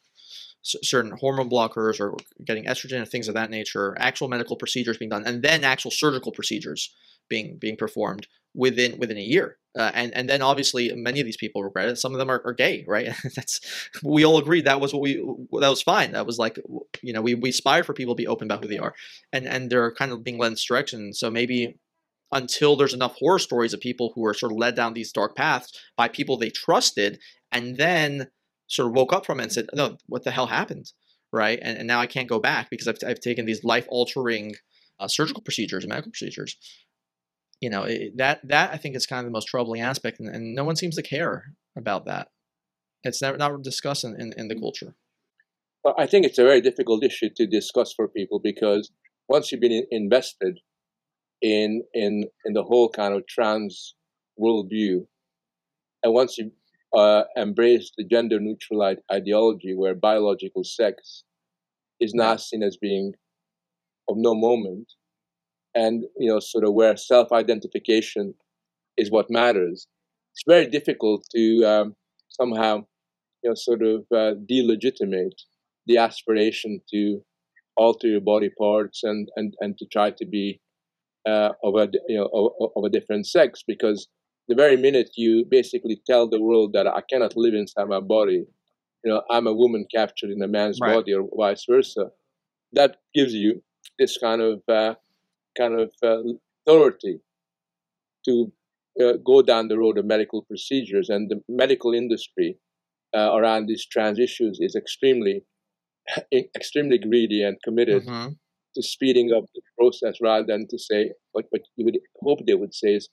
certain 0.64 1.12
hormone 1.20 1.50
blockers 1.50 2.00
or 2.00 2.16
getting 2.46 2.66
estrogen 2.66 3.00
and 3.00 3.08
things 3.08 3.28
of 3.28 3.34
that 3.34 3.50
nature. 3.50 3.96
Actual 4.00 4.28
medical 4.28 4.56
procedures 4.56 4.98
being 4.98 5.10
done, 5.10 5.26
and 5.26 5.42
then 5.42 5.64
actual 5.64 5.92
surgical 5.92 6.32
procedures 6.32 6.94
being 7.30 7.58
being 7.58 7.78
performed 7.78 8.28
within 8.54 8.98
within 9.00 9.18
a 9.18 9.22
year. 9.22 9.58
Uh, 9.78 9.90
and 9.94 10.14
and 10.14 10.30
then 10.30 10.42
obviously 10.42 10.94
many 10.94 11.22
of 11.22 11.26
these 11.26 11.38
people 11.38 11.64
regret 11.64 11.88
it. 11.88 11.98
Some 11.98 12.12
of 12.12 12.20
them 12.20 12.30
are, 12.30 12.42
are 12.46 12.54
gay, 12.54 12.84
right? 12.88 13.10
That's 13.36 13.62
we 14.04 14.26
all 14.26 14.38
agreed 14.38 14.66
that 14.66 14.82
was 14.82 14.94
what 14.94 15.02
we 15.02 15.16
that 15.16 15.70
was 15.70 15.82
fine. 15.82 16.12
That 16.12 16.26
was 16.26 16.38
like 16.38 16.60
you 17.02 17.14
know 17.14 17.22
we 17.22 17.36
we 17.36 17.50
aspire 17.50 17.84
for 17.84 17.94
people 17.94 18.16
to 18.16 18.22
be 18.22 18.28
open 18.28 18.48
about 18.48 18.62
who 18.62 18.70
they 18.70 18.78
are, 18.78 18.94
and 19.32 19.48
and 19.48 19.70
they're 19.70 19.94
kind 19.94 20.12
of 20.12 20.24
being 20.24 20.38
led 20.38 20.48
in 20.48 20.54
this 20.54 20.66
direction. 20.66 21.14
So 21.14 21.32
maybe 21.32 21.80
until 22.34 22.76
there's 22.76 22.94
enough 22.94 23.16
horror 23.18 23.40
stories 23.40 23.74
of 23.74 23.80
people 23.80 24.12
who 24.16 24.26
are 24.26 24.34
sort 24.34 24.52
of 24.52 24.58
led 24.58 24.76
down 24.76 24.94
these 24.94 25.12
dark 25.12 25.36
paths 25.36 25.72
by 25.98 26.08
people 26.08 26.38
they 26.38 26.50
trusted, 26.50 27.20
and 27.52 27.78
then 27.78 28.28
sort 28.72 28.88
of 28.88 28.96
woke 28.96 29.14
up 29.14 29.26
from 29.26 29.40
it 29.40 29.44
and 29.44 29.52
said, 29.52 29.68
"No, 29.74 29.98
what 30.08 30.24
the 30.24 30.32
hell 30.32 30.48
happened?" 30.48 30.92
right? 31.32 31.60
And, 31.62 31.78
and 31.78 31.88
now 31.88 32.00
I 32.00 32.08
can't 32.08 32.30
go 32.30 32.40
back 32.40 32.70
because 32.70 32.88
I've, 32.88 32.98
I've 33.06 33.20
taken 33.20 33.46
these 33.46 33.64
life 33.64 33.86
altering 33.90 34.56
uh, 35.00 35.08
surgical 35.08 35.42
procedures, 35.42 35.88
medical 35.88 36.12
procedures. 36.12 36.58
You 37.60 37.70
know, 37.70 37.84
it, 37.84 38.18
that 38.18 38.42
that 38.48 38.72
I 38.74 38.78
think 38.78 38.96
is 38.96 39.06
kind 39.06 39.20
of 39.20 39.26
the 39.26 39.32
most 39.32 39.48
troubling 39.48 39.82
aspect, 39.82 40.20
and, 40.20 40.34
and 40.34 40.56
no 40.56 40.64
one 40.64 40.76
seems 40.76 40.96
to 40.96 41.04
care 41.04 41.54
about 41.78 42.06
that. 42.06 42.30
It's 43.04 43.22
never 43.22 43.38
not 43.38 43.62
discussed 43.64 44.04
in, 44.04 44.20
in, 44.20 44.34
in 44.36 44.48
the 44.48 44.60
culture. 44.60 44.96
Well, 45.84 45.96
I 45.98 46.06
think 46.06 46.26
it's 46.26 46.38
a 46.38 46.44
very 46.44 46.62
difficult 46.62 47.04
issue 47.04 47.30
to 47.36 47.48
discuss 47.48 47.94
for 47.94 48.08
people 48.08 48.40
because 48.40 48.92
once 49.28 49.52
you've 49.52 49.62
been 49.62 49.86
invested 49.92 50.60
in 51.42 51.84
in 51.94 52.26
in 52.46 52.54
the 52.54 52.64
whole 52.64 52.90
kind 52.90 53.14
of 53.14 53.28
trans 53.28 53.96
worldview, 54.40 55.06
and 56.04 56.14
once 56.14 56.40
you 56.40 56.52
uh, 56.96 57.24
embrace 57.36 57.92
the 57.98 58.04
gender 58.04 58.40
neutral 58.40 58.96
ideology 59.12 59.74
where 59.74 59.96
biological 59.96 60.64
sex 60.64 61.24
is 62.00 62.14
not 62.14 62.42
seen 62.42 62.64
as 62.64 62.78
being 62.78 63.14
of 64.10 64.18
no 64.18 64.36
moment, 64.36 64.92
and 65.74 66.04
you 66.18 66.30
know 66.30 66.40
sort 66.40 66.66
of 66.66 66.74
where 66.74 66.98
self 66.98 67.32
identification 67.32 68.34
is 68.98 69.12
what 69.12 69.30
matters, 69.30 69.88
it's 70.34 70.44
very 70.48 70.68
difficult 70.68 71.26
to 71.34 71.64
um, 71.64 71.96
somehow 72.30 72.78
you 73.44 73.50
know 73.50 73.56
sort 73.56 73.82
of 73.82 74.06
uh, 74.16 74.34
delegitimate 74.48 75.42
the 75.88 75.98
aspiration 75.98 76.82
to 76.92 77.22
alter 77.78 78.08
your 78.08 78.22
body 78.22 78.50
parts 78.58 79.04
and 79.04 79.30
and 79.36 79.54
and 79.62 79.78
to 79.78 79.86
try 79.92 80.12
to 80.12 80.26
be 80.26 80.60
uh, 81.28 81.50
of 81.64 81.76
a 81.76 81.90
you 82.08 82.18
know 82.18 82.30
of, 82.34 82.72
of, 82.76 82.84
a 82.84 82.90
different 82.90 83.28
sex 83.28 83.64
because 83.66 84.08
the 84.52 84.62
very 84.64 84.76
minute 84.76 85.12
you 85.16 85.46
basically 85.50 86.02
tell 86.06 86.28
the 86.28 86.42
world 86.42 86.74
that 86.74 86.86
I 86.86 87.02
cannot 87.10 87.38
live 87.38 87.54
inside 87.54 87.88
my 87.88 88.02
body, 88.02 88.40
you 89.04 89.10
know 89.10 89.22
I'm 89.32 89.48
a 89.48 89.54
woman 89.54 89.86
captured 89.96 90.30
in 90.30 90.42
a 90.44 90.48
man's 90.48 90.80
right. 90.82 90.94
body 90.94 91.14
or 91.14 91.24
vice 91.38 91.66
versa, 91.70 92.08
that 92.74 92.98
gives 93.16 93.34
you 93.34 93.64
this 93.98 94.18
kind 94.18 94.42
of 94.42 94.62
uh, 94.68 94.96
kind 95.58 95.80
of 95.80 95.90
uh, 96.04 96.22
authority 96.68 97.20
to 98.26 98.52
uh, 99.02 99.14
go 99.26 99.42
down 99.42 99.70
the 99.70 99.80
road 99.80 99.98
of 99.98 100.06
medical 100.06 100.42
procedures 100.44 101.08
and 101.08 101.32
the 101.32 101.40
medical 101.48 101.94
industry 101.94 102.58
uh, 103.16 103.30
around 103.38 103.68
these 103.68 103.86
trans 103.86 104.20
issues 104.20 104.60
is 104.60 104.76
extremely 104.76 105.46
extremely 106.60 106.98
greedy 106.98 107.42
and 107.42 107.56
committed 107.64 108.04
mm-hmm. 108.04 108.34
to 108.76 108.84
speeding 108.84 109.32
up 109.32 109.46
the 109.56 109.62
process 109.80 110.16
rather 110.22 110.46
than 110.46 110.68
to 110.70 110.78
say 110.78 111.12
what, 111.32 111.46
what 111.52 111.62
you 111.78 111.86
would 111.86 112.00
hope 112.22 112.40
they 112.46 112.60
would 112.62 112.74
say 112.74 112.96
is 112.96 113.08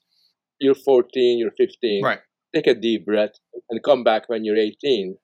you're 0.59 0.75
14 0.75 1.39
you're 1.39 1.51
15 1.57 2.03
right. 2.03 2.19
take 2.53 2.67
a 2.67 2.75
deep 2.75 3.05
breath 3.05 3.33
and 3.69 3.83
come 3.83 4.03
back 4.03 4.27
when 4.27 4.43
you're 4.43 4.57
18 4.57 5.17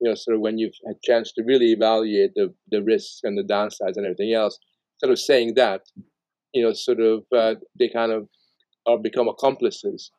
you 0.00 0.08
know 0.08 0.14
sort 0.14 0.34
of 0.34 0.40
when 0.40 0.58
you've 0.58 0.74
had 0.86 0.96
a 0.96 0.98
chance 1.04 1.32
to 1.32 1.42
really 1.44 1.72
evaluate 1.72 2.32
the, 2.34 2.52
the 2.70 2.82
risks 2.82 3.20
and 3.22 3.38
the 3.38 3.42
downsides 3.42 3.96
and 3.96 4.06
everything 4.06 4.34
else. 4.34 4.58
Sort 4.98 5.12
of 5.12 5.18
saying 5.18 5.54
that 5.54 5.82
you 6.52 6.62
know 6.62 6.72
sort 6.72 7.00
of 7.00 7.24
uh, 7.36 7.54
they 7.78 7.88
kind 7.88 8.12
of 8.12 8.28
are 8.86 8.98
become 8.98 9.28
accomplices 9.28 10.10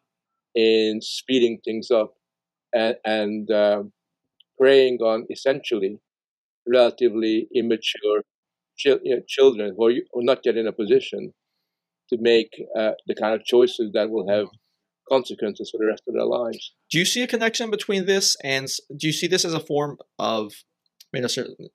in 0.55 0.99
speeding 1.01 1.59
things 1.65 1.89
up 1.91 2.13
and, 2.73 2.95
and 3.05 3.51
uh, 3.51 3.83
preying 4.59 4.97
on 5.01 5.25
essentially 5.29 5.97
relatively 6.67 7.47
immature 7.55 8.21
you 8.83 8.99
know, 9.05 9.21
children 9.27 9.75
who 9.77 9.87
are, 9.87 9.93
not 10.15 10.39
yet 10.43 10.57
in 10.57 10.67
a 10.67 10.71
position 10.71 11.33
to 12.11 12.17
make 12.19 12.49
uh, 12.77 12.91
the 13.07 13.15
kind 13.15 13.33
of 13.33 13.43
choices 13.45 13.91
that 13.93 14.09
will 14.09 14.27
have 14.29 14.47
consequences 15.09 15.69
for 15.71 15.77
the 15.77 15.87
rest 15.87 16.03
of 16.07 16.13
their 16.13 16.25
lives. 16.25 16.73
Do 16.89 16.99
you 16.99 17.05
see 17.05 17.21
a 17.21 17.27
connection 17.27 17.69
between 17.69 18.05
this 18.05 18.37
and 18.43 18.67
do 18.95 19.07
you 19.07 19.13
see 19.13 19.27
this 19.27 19.45
as 19.45 19.53
a 19.53 19.59
form 19.59 19.97
of 20.19 20.53
I 21.13 21.19
mean, 21.19 21.27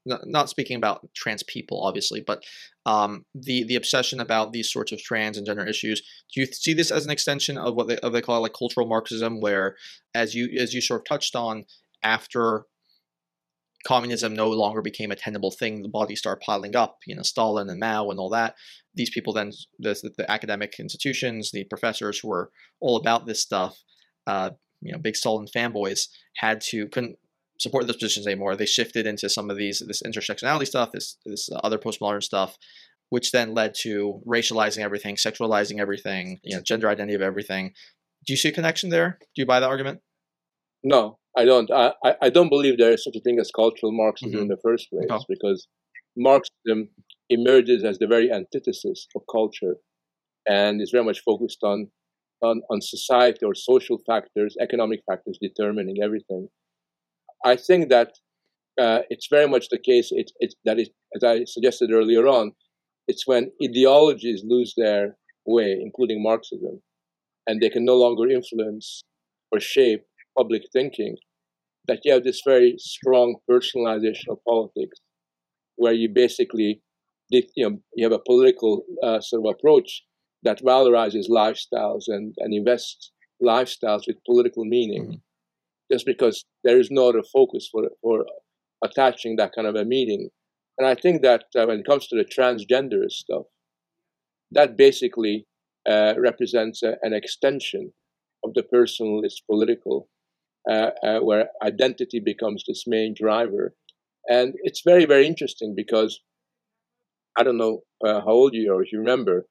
not 0.06 0.48
speaking 0.48 0.76
about 0.76 1.06
trans 1.14 1.42
people, 1.42 1.82
obviously, 1.82 2.22
but 2.26 2.42
um, 2.86 3.26
the 3.34 3.64
the 3.64 3.76
obsession 3.76 4.18
about 4.18 4.52
these 4.52 4.72
sorts 4.72 4.92
of 4.92 5.02
trans 5.02 5.36
and 5.36 5.46
gender 5.46 5.66
issues. 5.66 6.00
Do 6.34 6.40
you 6.40 6.46
see 6.46 6.72
this 6.72 6.90
as 6.90 7.04
an 7.04 7.10
extension 7.10 7.58
of 7.58 7.74
what 7.74 7.86
they, 7.86 7.98
of 7.98 8.14
they 8.14 8.22
call 8.22 8.40
like 8.40 8.54
cultural 8.54 8.86
Marxism, 8.86 9.40
where, 9.40 9.76
as 10.14 10.34
you 10.34 10.48
as 10.58 10.72
you 10.72 10.80
sort 10.80 11.02
of 11.02 11.04
touched 11.04 11.36
on, 11.36 11.66
after 12.02 12.64
communism 13.86 14.34
no 14.34 14.48
longer 14.48 14.82
became 14.82 15.10
a 15.10 15.16
tenable 15.16 15.50
thing. 15.50 15.82
The 15.82 15.88
bodies 15.88 16.18
start 16.18 16.42
piling 16.42 16.74
up, 16.74 16.98
you 17.06 17.14
know, 17.14 17.22
Stalin 17.22 17.68
and 17.68 17.78
Mao 17.78 18.08
and 18.10 18.18
all 18.18 18.30
that. 18.30 18.54
These 18.96 19.10
people 19.10 19.32
then, 19.32 19.52
the, 19.78 20.12
the 20.16 20.30
academic 20.30 20.74
institutions, 20.78 21.50
the 21.52 21.64
professors 21.64 22.18
who 22.18 22.28
were 22.28 22.50
all 22.80 22.96
about 22.96 23.26
this 23.26 23.40
stuff, 23.40 23.82
uh, 24.26 24.50
you 24.80 24.92
know, 24.92 24.98
big 24.98 25.16
Stalin 25.16 25.46
fanboys, 25.54 26.08
had 26.36 26.60
to 26.62 26.88
couldn't 26.88 27.16
support 27.58 27.86
those 27.86 27.96
positions 27.96 28.26
anymore. 28.26 28.56
They 28.56 28.66
shifted 28.66 29.06
into 29.06 29.28
some 29.28 29.50
of 29.50 29.56
these 29.56 29.82
this 29.86 30.02
intersectionality 30.02 30.66
stuff, 30.66 30.92
this 30.92 31.16
this 31.24 31.48
other 31.62 31.78
postmodern 31.78 32.22
stuff, 32.22 32.56
which 33.10 33.32
then 33.32 33.54
led 33.54 33.74
to 33.82 34.20
racializing 34.26 34.82
everything, 34.82 35.16
sexualizing 35.16 35.80
everything, 35.80 36.40
you 36.42 36.56
know, 36.56 36.62
gender 36.62 36.88
identity 36.88 37.14
of 37.14 37.22
everything. 37.22 37.72
Do 38.26 38.32
you 38.32 38.36
see 38.36 38.48
a 38.48 38.52
connection 38.52 38.90
there? 38.90 39.18
Do 39.20 39.42
you 39.42 39.46
buy 39.46 39.60
that 39.60 39.68
argument? 39.68 40.00
No, 40.82 41.18
I 41.36 41.44
don't. 41.44 41.70
I, 41.70 41.92
I 42.20 42.30
don't 42.30 42.48
believe 42.48 42.78
there 42.78 42.92
is 42.92 43.04
such 43.04 43.16
a 43.16 43.20
thing 43.20 43.38
as 43.38 43.50
cultural 43.50 43.92
Marxism 43.92 44.32
mm-hmm. 44.32 44.42
in 44.42 44.48
the 44.48 44.58
first 44.62 44.90
place, 44.90 45.06
oh. 45.10 45.20
because 45.28 45.66
Marxism 46.16 46.90
emerges 47.28 47.84
as 47.84 47.98
the 47.98 48.06
very 48.06 48.30
antithesis 48.32 49.06
of 49.16 49.22
culture, 49.30 49.76
and 50.46 50.80
is 50.80 50.90
very 50.90 51.04
much 51.04 51.20
focused 51.20 51.62
on 51.62 51.88
on, 52.42 52.60
on 52.70 52.80
society 52.80 53.44
or 53.44 53.54
social 53.54 53.98
factors, 54.06 54.56
economic 54.60 55.00
factors 55.08 55.38
determining 55.40 56.02
everything. 56.02 56.48
I 57.44 57.56
think 57.56 57.88
that 57.88 58.12
uh, 58.78 59.00
it's 59.08 59.28
very 59.30 59.48
much 59.48 59.68
the 59.70 59.78
case. 59.78 60.08
It, 60.10 60.32
it, 60.38 60.54
that 60.64 60.78
is, 60.78 60.90
as 61.14 61.24
I 61.24 61.44
suggested 61.46 61.90
earlier 61.92 62.26
on, 62.26 62.52
it's 63.08 63.26
when 63.26 63.52
ideologies 63.62 64.42
lose 64.44 64.74
their 64.76 65.16
way, 65.46 65.78
including 65.80 66.22
Marxism, 66.22 66.82
and 67.46 67.60
they 67.60 67.70
can 67.70 67.84
no 67.84 67.96
longer 67.96 68.28
influence 68.28 69.02
or 69.50 69.60
shape 69.60 70.02
public 70.36 70.62
thinking, 70.72 71.16
that 71.86 72.00
you 72.04 72.12
have 72.12 72.24
this 72.24 72.42
very 72.44 72.74
strong 72.78 73.36
personalization 73.48 74.28
of 74.28 74.38
politics, 74.46 74.98
where 75.76 75.92
you 75.92 76.08
basically 76.08 76.82
you 77.30 77.42
know 77.58 77.78
you 77.94 78.04
have 78.04 78.12
a 78.12 78.22
political 78.26 78.82
uh, 79.02 79.20
sort 79.20 79.44
of 79.44 79.54
approach 79.54 80.02
that 80.42 80.62
valorizes 80.62 81.28
lifestyles 81.28 82.04
and, 82.06 82.34
and 82.38 82.54
invests 82.54 83.12
lifestyles 83.42 84.02
with 84.06 84.24
political 84.24 84.64
meaning, 84.64 85.04
mm-hmm. 85.04 85.92
just 85.92 86.06
because 86.06 86.44
there 86.64 86.78
is 86.78 86.90
no 86.90 87.08
other 87.08 87.22
focus 87.32 87.68
for 87.70 87.88
for 88.02 88.26
attaching 88.84 89.36
that 89.36 89.52
kind 89.54 89.66
of 89.66 89.74
a 89.74 89.84
meaning. 89.84 90.28
And 90.78 90.86
I 90.86 90.94
think 90.94 91.22
that 91.22 91.44
uh, 91.58 91.64
when 91.66 91.80
it 91.80 91.86
comes 91.86 92.06
to 92.08 92.16
the 92.16 92.24
transgender 92.24 93.10
stuff, 93.10 93.46
that 94.50 94.76
basically 94.76 95.46
uh, 95.88 96.14
represents 96.18 96.82
a, 96.82 96.96
an 97.02 97.12
extension 97.14 97.92
of 98.44 98.52
the 98.54 98.62
personalist 98.62 99.46
political 99.50 100.08
uh, 100.70 100.90
uh, 101.02 101.18
where 101.20 101.48
identity 101.62 102.20
becomes 102.20 102.64
this 102.66 102.84
main 102.86 103.14
driver. 103.16 103.74
And 104.28 104.54
it's 104.64 104.82
very, 104.84 105.04
very 105.04 105.26
interesting 105.26 105.74
because 105.76 106.20
I 107.36 107.42
don't 107.42 107.58
know 107.58 107.80
uh, 108.04 108.20
how 108.20 108.30
old 108.30 108.54
you 108.54 108.72
are, 108.72 108.82
if 108.82 108.92
you 108.92 108.98
remember, 108.98 109.46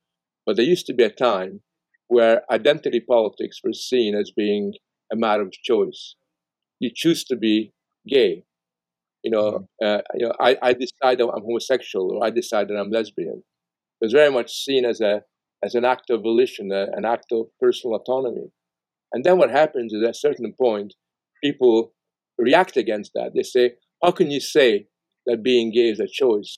but 0.45 0.55
there 0.55 0.65
used 0.65 0.87
to 0.87 0.93
be 0.93 1.03
a 1.03 1.09
time 1.09 1.61
where 2.07 2.41
identity 2.51 2.99
politics 2.99 3.59
was 3.63 3.87
seen 3.87 4.15
as 4.15 4.31
being 4.35 4.73
a 5.11 5.15
matter 5.15 5.43
of 5.43 5.51
choice. 5.51 6.15
You 6.79 6.91
choose 6.93 7.23
to 7.25 7.35
be 7.35 7.73
gay. 8.07 8.43
You 9.23 9.31
know, 9.31 9.67
mm-hmm. 9.81 9.85
uh, 9.85 10.01
you 10.15 10.27
know 10.27 10.33
I, 10.39 10.57
I 10.61 10.73
decide 10.73 11.19
I'm 11.21 11.29
homosexual 11.29 12.11
or 12.11 12.25
I 12.25 12.29
decide 12.29 12.67
that 12.67 12.77
I'm 12.77 12.91
lesbian. 12.91 13.43
It 14.01 14.05
was 14.05 14.13
very 14.13 14.31
much 14.31 14.51
seen 14.53 14.85
as 14.85 15.01
a 15.01 15.21
as 15.63 15.73
an 15.73 15.85
act 15.85 16.09
of 16.11 16.21
volition, 16.21 16.71
a, 16.71 16.87
an 16.93 17.05
act 17.05 17.31
of 17.31 17.47
personal 17.59 17.95
autonomy. 17.95 18.51
And 19.13 19.23
then 19.23 19.37
what 19.37 19.49
happens 19.49 19.93
is 19.93 20.03
at 20.03 20.11
a 20.11 20.13
certain 20.13 20.53
point, 20.53 20.93
people 21.43 21.93
react 22.37 22.77
against 22.77 23.11
that. 23.15 23.31
They 23.33 23.43
say, 23.43 23.75
"How 24.03 24.11
can 24.11 24.29
you 24.29 24.39
say 24.39 24.87
that 25.25 25.41
being 25.41 25.71
gay 25.71 25.89
is 25.89 25.99
a 25.99 26.07
choice?" 26.07 26.57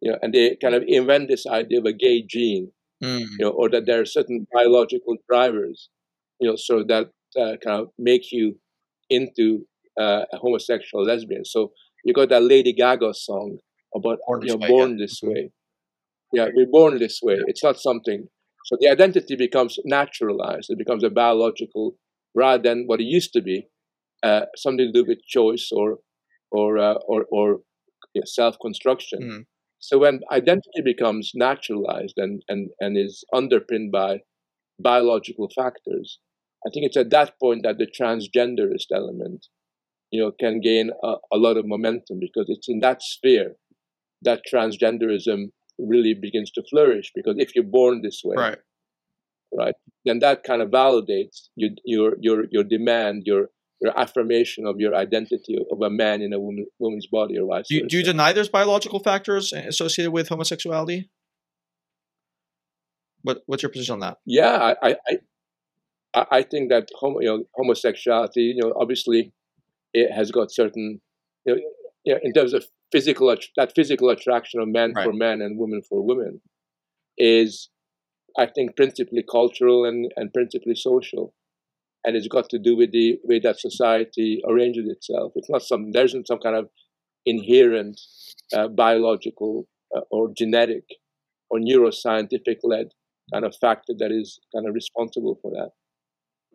You 0.00 0.12
know, 0.12 0.18
and 0.22 0.32
they 0.32 0.56
kind 0.56 0.74
of 0.74 0.84
invent 0.86 1.28
this 1.28 1.46
idea 1.46 1.80
of 1.80 1.86
a 1.86 1.92
gay 1.92 2.22
gene, 2.22 2.70
mm. 3.02 3.20
you 3.20 3.38
know, 3.40 3.50
or 3.50 3.68
that 3.70 3.86
there 3.86 4.00
are 4.00 4.04
certain 4.04 4.46
biological 4.52 5.16
drivers, 5.28 5.88
you 6.40 6.48
know, 6.48 6.56
so 6.56 6.84
that 6.88 7.10
uh, 7.36 7.56
kind 7.64 7.80
of 7.80 7.88
make 7.98 8.30
you 8.30 8.56
into 9.10 9.66
uh, 10.00 10.22
a 10.32 10.36
homosexual 10.36 11.04
lesbian. 11.04 11.44
So 11.44 11.72
you 12.04 12.14
got 12.14 12.28
that 12.28 12.42
Lady 12.42 12.72
Gaga 12.72 13.14
song 13.14 13.58
about 13.94 14.18
born 14.26 14.42
you 14.42 14.48
know, 14.48 14.56
way, 14.56 14.68
born 14.68 14.90
yeah. 14.90 15.04
this 15.04 15.20
mm-hmm. 15.20 15.32
way. 15.32 15.50
Yeah, 16.32 16.48
we're 16.54 16.66
born 16.70 16.98
this 16.98 17.20
way. 17.22 17.36
It's 17.46 17.64
not 17.64 17.80
something. 17.80 18.28
So 18.66 18.76
the 18.80 18.90
identity 18.90 19.34
becomes 19.34 19.78
naturalized. 19.84 20.70
It 20.70 20.78
becomes 20.78 21.02
a 21.02 21.10
biological 21.10 21.96
rather 22.34 22.62
than 22.62 22.84
what 22.86 23.00
it 23.00 23.04
used 23.04 23.32
to 23.32 23.40
be, 23.40 23.66
uh, 24.22 24.42
something 24.56 24.92
to 24.92 24.92
do 24.92 25.08
with 25.08 25.24
choice 25.26 25.70
or 25.72 25.98
or 26.50 26.78
uh, 26.78 26.94
or, 27.06 27.24
or 27.30 27.60
yeah, 28.14 28.22
self 28.26 28.56
construction. 28.60 29.20
Mm. 29.22 29.44
So 29.80 29.98
when 29.98 30.20
identity 30.30 30.82
becomes 30.84 31.32
naturalized 31.34 32.14
and, 32.16 32.42
and, 32.48 32.70
and 32.80 32.96
is 32.96 33.24
underpinned 33.32 33.92
by 33.92 34.20
biological 34.78 35.48
factors, 35.54 36.18
I 36.66 36.70
think 36.72 36.86
it's 36.86 36.96
at 36.96 37.10
that 37.10 37.38
point 37.40 37.62
that 37.62 37.78
the 37.78 37.86
transgenderist 37.86 38.86
element, 38.92 39.46
you 40.10 40.20
know, 40.20 40.32
can 40.38 40.60
gain 40.60 40.90
a, 41.02 41.14
a 41.32 41.36
lot 41.36 41.56
of 41.56 41.66
momentum 41.66 42.18
because 42.20 42.46
it's 42.48 42.68
in 42.68 42.80
that 42.80 43.02
sphere 43.02 43.54
that 44.22 44.42
transgenderism 44.52 45.50
really 45.78 46.14
begins 46.14 46.50
to 46.50 46.62
flourish 46.68 47.12
because 47.14 47.36
if 47.38 47.54
you're 47.54 47.64
born 47.64 48.02
this 48.02 48.22
way, 48.24 48.34
right, 48.36 48.58
right, 49.56 49.74
then 50.04 50.18
that 50.18 50.42
kind 50.42 50.60
of 50.60 50.70
validates 50.70 51.48
your 51.54 51.70
your 51.84 52.14
your 52.20 52.44
your 52.50 52.64
demand, 52.64 53.22
your 53.26 53.48
your 53.80 53.98
affirmation 53.98 54.66
of 54.66 54.80
your 54.80 54.94
identity 54.94 55.56
of 55.70 55.80
a 55.80 55.90
man 55.90 56.20
in 56.20 56.32
a 56.32 56.38
woman, 56.38 56.66
woman's 56.78 57.06
body 57.06 57.38
or 57.38 57.46
vice 57.46 57.68
do 57.68 57.86
do 57.86 57.96
you 57.96 58.02
deny 58.02 58.32
there's 58.32 58.48
biological 58.48 58.98
factors 59.00 59.52
associated 59.52 60.10
with 60.10 60.28
homosexuality? 60.28 61.08
What 63.22 63.42
what's 63.46 63.62
your 63.62 63.70
position 63.70 63.94
on 63.94 64.00
that? 64.00 64.18
Yeah, 64.24 64.74
I 64.82 64.96
I 66.14 66.26
I 66.30 66.42
think 66.42 66.70
that 66.70 66.88
homo, 66.94 67.20
you 67.20 67.28
know, 67.28 67.44
homosexuality, 67.54 68.54
you 68.56 68.62
know, 68.62 68.72
obviously 68.76 69.32
it 69.92 70.12
has 70.12 70.30
got 70.30 70.52
certain, 70.52 71.00
you 71.44 71.54
know, 71.54 71.60
you 72.04 72.14
know 72.14 72.20
in 72.22 72.32
terms 72.32 72.52
of 72.52 72.66
physical 72.90 73.34
that 73.56 73.74
physical 73.74 74.08
attraction 74.10 74.60
of 74.60 74.68
men 74.68 74.92
right. 74.94 75.04
for 75.04 75.12
men 75.12 75.42
and 75.42 75.58
women 75.58 75.82
for 75.82 76.04
women 76.04 76.40
is 77.16 77.68
I 78.36 78.46
think 78.46 78.76
principally 78.76 79.24
cultural 79.28 79.84
and, 79.84 80.12
and 80.16 80.32
principally 80.32 80.76
social. 80.76 81.34
And 82.04 82.16
it's 82.16 82.28
got 82.28 82.48
to 82.50 82.58
do 82.58 82.76
with 82.76 82.92
the 82.92 83.18
way 83.24 83.40
that 83.40 83.60
society 83.60 84.40
arranges 84.48 84.88
itself. 84.88 85.32
It's 85.34 85.50
not 85.50 85.62
some 85.62 85.92
there 85.92 86.04
isn't 86.04 86.26
some 86.26 86.38
kind 86.38 86.56
of 86.56 86.68
inherent 87.26 88.00
uh, 88.54 88.68
biological 88.68 89.68
uh, 89.94 90.00
or 90.10 90.32
genetic 90.36 90.84
or 91.50 91.58
neuroscientific 91.58 92.58
led 92.62 92.88
kind 93.32 93.44
of 93.44 93.54
factor 93.60 93.92
that 93.98 94.10
is 94.10 94.38
kind 94.54 94.66
of 94.66 94.74
responsible 94.74 95.38
for 95.42 95.50
that. 95.50 95.70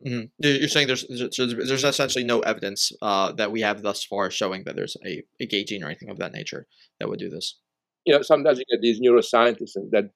Mm-hmm. 0.06 0.26
You're 0.40 0.68
saying 0.68 0.88
there's 0.88 1.06
there's 1.08 1.84
essentially 1.84 2.26
no 2.26 2.42
evidence 2.42 2.92
uh, 3.02 3.32
that 3.34 3.52
we 3.52 3.62
have 3.62 3.84
thus 3.84 4.04
far 4.04 4.30
showing 4.30 4.64
that 4.66 4.76
there's 4.76 4.98
a, 5.06 5.24
a 5.40 5.46
gay 5.46 5.64
gene 5.64 5.84
or 5.84 5.88
anything 5.88 6.10
of 6.10 6.18
that 6.18 6.34
nature 6.34 6.68
that 7.00 7.08
would 7.08 7.20
do 7.20 7.30
this. 7.30 7.58
You 8.06 8.16
know, 8.16 8.22
sometimes 8.22 8.60
you 8.60 8.66
get 8.70 8.82
these 8.82 9.00
neuroscientists 9.00 9.76
that 9.92 10.10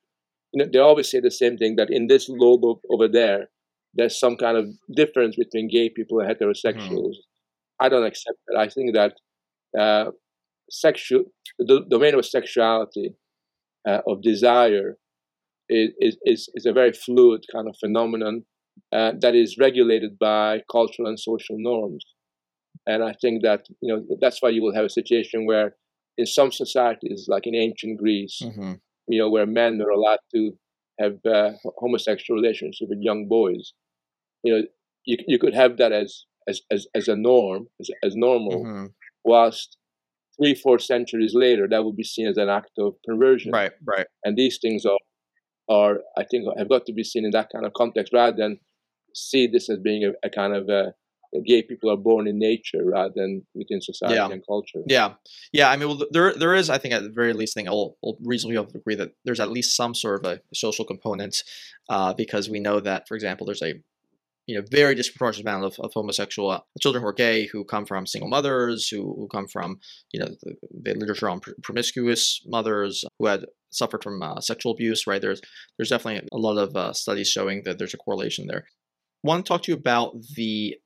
you 0.51 0.63
know 0.63 0.69
they 0.71 0.79
always 0.79 1.09
say 1.09 1.21
the 1.21 1.31
same 1.31 1.57
thing 1.57 1.77
that 1.77 1.89
in 1.89 2.07
this 2.07 2.27
lobe 2.27 2.79
over 2.89 3.07
there, 3.07 3.49
there's 3.97 4.19
some 4.19 4.37
kind 4.37 4.57
of 4.57 4.65
difference 4.95 5.35
between 5.35 5.69
gay 5.69 5.89
people 5.89 6.19
and 6.19 6.29
heterosexuals. 6.29 7.17
Mm-hmm. 7.17 7.79
I 7.79 7.89
don't 7.89 8.05
accept 8.05 8.37
that. 8.47 8.57
I 8.59 8.69
think 8.69 8.95
that 8.95 9.13
uh, 9.79 10.11
sexual 10.69 11.25
the 11.59 11.85
domain 11.89 12.15
of 12.15 12.25
sexuality 12.25 13.15
uh, 13.87 14.01
of 14.07 14.21
desire 14.21 14.97
is, 15.69 16.17
is 16.23 16.49
is 16.55 16.65
a 16.65 16.73
very 16.73 16.93
fluid 16.93 17.43
kind 17.51 17.67
of 17.67 17.75
phenomenon 17.79 18.43
uh, 18.93 19.11
that 19.19 19.35
is 19.35 19.57
regulated 19.59 20.17
by 20.19 20.61
cultural 20.71 21.07
and 21.07 21.19
social 21.19 21.55
norms. 21.57 22.05
And 22.85 23.03
I 23.03 23.13
think 23.21 23.43
that 23.43 23.65
you 23.81 23.93
know 23.93 24.17
that's 24.21 24.41
why 24.41 24.49
you 24.49 24.61
will 24.61 24.75
have 24.75 24.85
a 24.85 24.89
situation 24.89 25.45
where, 25.45 25.75
in 26.17 26.25
some 26.25 26.51
societies, 26.51 27.25
like 27.27 27.45
in 27.45 27.55
ancient 27.55 27.99
Greece, 27.99 28.39
mm-hmm. 28.41 28.73
you 29.07 29.19
know, 29.19 29.29
where 29.29 29.45
men 29.45 29.81
are 29.81 29.89
allowed 29.89 30.19
to 30.33 30.51
have 30.99 31.17
uh, 31.25 31.51
homosexual 31.77 32.39
relationship 32.41 32.87
with 32.89 32.99
young 33.01 33.27
boys, 33.27 33.73
you 34.43 34.53
know, 34.53 34.63
you 35.05 35.17
you 35.27 35.39
could 35.39 35.53
have 35.53 35.77
that 35.77 35.91
as 35.91 36.25
as 36.47 36.61
as, 36.71 36.87
as 36.93 37.07
a 37.07 37.15
norm, 37.15 37.67
as, 37.79 37.89
as 38.03 38.15
normal, 38.15 38.63
mm-hmm. 38.63 38.85
whilst 39.23 39.77
three 40.37 40.55
four 40.55 40.79
centuries 40.79 41.33
later 41.33 41.67
that 41.67 41.83
would 41.83 41.95
be 41.95 42.03
seen 42.03 42.27
as 42.27 42.37
an 42.37 42.49
act 42.49 42.71
of 42.77 42.93
perversion. 43.03 43.51
Right, 43.51 43.71
right. 43.85 44.07
And 44.23 44.37
these 44.37 44.59
things 44.61 44.85
are 44.85 44.99
are 45.69 45.99
I 46.17 46.23
think 46.23 46.45
have 46.57 46.69
got 46.69 46.85
to 46.85 46.93
be 46.93 47.03
seen 47.03 47.25
in 47.25 47.31
that 47.31 47.49
kind 47.51 47.65
of 47.65 47.73
context 47.73 48.13
rather 48.13 48.37
than 48.37 48.59
see 49.13 49.47
this 49.47 49.69
as 49.69 49.79
being 49.79 50.03
a, 50.03 50.27
a 50.27 50.29
kind 50.29 50.55
of 50.55 50.69
a, 50.69 50.93
gay 51.45 51.61
people 51.61 51.91
are 51.91 51.97
born 51.97 52.27
in 52.27 52.39
nature 52.39 52.83
rather 52.83 53.13
than 53.15 53.45
within 53.53 53.81
society 53.81 54.15
yeah. 54.15 54.29
and 54.29 54.43
culture. 54.47 54.81
Yeah, 54.87 55.15
yeah. 55.51 55.69
I 55.69 55.75
mean, 55.75 55.89
well, 55.89 56.07
there 56.11 56.33
there 56.33 56.55
is, 56.55 56.69
I 56.69 56.77
think, 56.77 56.93
at 56.93 57.03
the 57.03 57.09
very 57.09 57.33
least, 57.33 57.53
thing 57.53 57.67
I'll, 57.67 57.97
I'll 58.03 58.17
reasonably 58.23 58.55
agree 58.55 58.95
that 58.95 59.11
there's 59.25 59.39
at 59.39 59.51
least 59.51 59.75
some 59.75 59.93
sort 59.93 60.23
of 60.23 60.31
a 60.31 60.41
social 60.55 60.85
component, 60.85 61.43
uh, 61.89 62.13
because 62.13 62.49
we 62.49 62.59
know 62.59 62.79
that, 62.79 63.07
for 63.07 63.15
example, 63.15 63.45
there's 63.45 63.61
a 63.61 63.73
you 64.47 64.55
know 64.55 64.65
very 64.71 64.95
disproportionate 64.95 65.45
amount 65.47 65.65
of, 65.65 65.79
of 65.79 65.91
homosexual 65.93 66.49
uh, 66.49 66.59
children 66.81 67.01
who 67.01 67.07
are 67.07 67.13
gay 67.13 67.45
who 67.47 67.63
come 67.63 67.85
from 67.85 68.07
single 68.07 68.29
mothers 68.29 68.87
who, 68.87 69.01
who 69.17 69.27
come 69.27 69.47
from 69.47 69.79
you 70.11 70.19
know 70.19 70.27
the, 70.41 70.55
the 70.83 70.93
literature 70.95 71.29
on 71.29 71.39
pr- 71.39 71.51
promiscuous 71.63 72.41
mothers 72.45 73.05
who 73.19 73.27
had 73.27 73.45
suffered 73.69 74.03
from 74.03 74.21
uh, 74.23 74.39
sexual 74.39 74.71
abuse 74.71 75.05
right 75.05 75.21
there's 75.21 75.41
there's 75.77 75.89
definitely 75.89 76.27
a 76.31 76.37
lot 76.37 76.57
of 76.57 76.75
uh, 76.75 76.93
studies 76.93 77.29
showing 77.29 77.61
that 77.63 77.77
there's 77.77 77.93
a 77.93 77.97
correlation 77.97 78.47
there 78.47 78.65
want 79.23 79.45
to 79.45 79.49
talk 79.49 79.63
to 79.63 79.71
you 79.71 79.77
about 79.77 80.13
the 80.35 80.77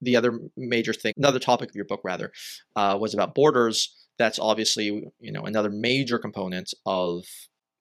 the 0.00 0.16
other 0.16 0.38
major 0.56 0.92
thing, 0.92 1.12
another 1.16 1.38
topic 1.38 1.68
of 1.68 1.76
your 1.76 1.84
book 1.84 2.00
rather, 2.04 2.32
uh, 2.76 2.96
was 3.00 3.14
about 3.14 3.34
borders. 3.34 3.94
That's 4.18 4.38
obviously 4.38 5.12
you 5.20 5.32
know 5.32 5.42
another 5.42 5.70
major 5.70 6.18
component 6.18 6.72
of 6.86 7.24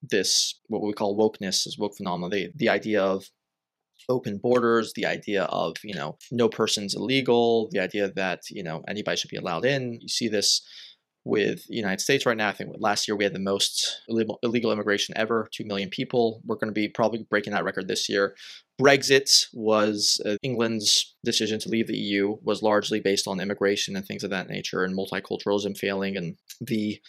this 0.02 0.60
what 0.68 0.82
we 0.82 0.94
call 0.94 1.18
wokeness, 1.18 1.68
is 1.68 1.78
woke 1.78 1.98
phenomenon. 1.98 2.30
The 2.30 2.50
the 2.56 2.70
idea 2.70 3.02
of 3.04 3.26
open 4.08 4.38
borders, 4.38 4.93
the 4.95 5.06
idea 5.06 5.43
of 5.45 5.78
you 5.84 5.93
know 5.93 6.18
no 6.32 6.50
person's 6.50 6.95
illegal, 6.95 7.70
the 7.72 7.80
idea 7.80 8.12
that 8.12 8.41
you 8.50 8.64
know 8.64 8.84
anybody 8.88 9.18
should 9.18 9.30
be 9.30 9.38
allowed 9.38 9.66
in. 9.66 10.00
You 10.02 10.08
see 10.08 10.28
this 10.28 10.62
with 11.26 11.68
the 11.68 11.76
United 11.76 12.02
States 12.02 12.26
right 12.26 12.38
now. 12.38 12.50
I 12.50 12.54
think 12.54 12.76
last 12.80 13.08
year 13.08 13.16
we 13.16 13.24
had 13.24 13.34
the 13.34 13.39
most 13.39 14.02
illegal, 14.08 14.72
immigration 14.72 15.16
ever, 15.18 15.50
2 15.54 15.66
million 15.66 15.89
people. 15.89 16.41
We're 16.45 16.56
going 16.56 16.70
to 16.70 16.74
be 16.74 16.88
probably 16.88 17.26
breaking 17.30 17.54
that 17.54 17.64
record 17.64 17.88
this 17.88 18.10
year. 18.10 18.36
Brexit 18.82 19.47
was 19.54 20.22
uh, 20.26 20.38
England's 20.41 21.16
decision 21.24 21.60
to 21.60 21.70
leave 21.70 21.88
the 21.88 21.97
EU 21.97 22.38
was 22.41 22.64
largely 22.64 23.00
based 23.00 23.28
on 23.28 23.39
immigration 23.39 23.95
and 23.95 24.06
things 24.06 24.24
of 24.24 24.30
that 24.30 24.50
nature 24.50 24.84
and 24.84 24.97
multiculturalism 24.97 25.78
failing 25.78 26.16
and 26.16 26.38
the 26.62 27.00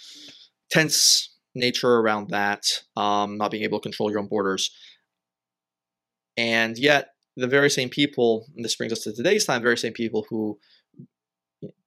tense 0.71 1.35
nature 1.55 1.97
around 1.97 2.31
that, 2.31 2.65
um, 2.97 3.37
not 3.37 3.51
being 3.51 3.65
able 3.65 3.79
to 3.79 3.83
control 3.83 4.11
your 4.11 4.21
own 4.21 4.29
borders. 4.29 4.71
And 6.41 6.79
yet, 6.79 7.11
the 7.37 7.47
very 7.47 7.69
same 7.69 7.91
people, 7.91 8.47
and 8.57 8.65
this 8.65 8.75
brings 8.75 8.95
us 8.95 9.01
to 9.01 9.13
today's 9.13 9.45
time, 9.45 9.61
very 9.61 9.77
same 9.77 9.93
people 9.93 10.25
who 10.31 10.59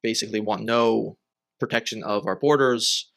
basically 0.04 0.40
want 0.40 0.64
no 0.64 1.18
protection 1.60 2.04
of 2.04 2.28
our 2.28 2.36
borders, 2.36 3.10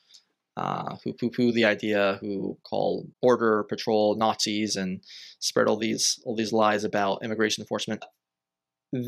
uh, 0.56 0.96
who 1.04 1.12
poo-poo 1.12 1.52
the 1.52 1.66
idea, 1.66 2.16
who 2.22 2.56
call 2.64 3.06
border 3.20 3.64
patrol 3.64 4.16
Nazis 4.16 4.76
and 4.76 5.02
spread 5.38 5.68
all 5.68 5.76
these 5.76 6.04
all 6.24 6.34
these 6.34 6.54
lies 6.54 6.84
about 6.84 7.22
immigration 7.22 7.60
enforcement. 7.60 8.02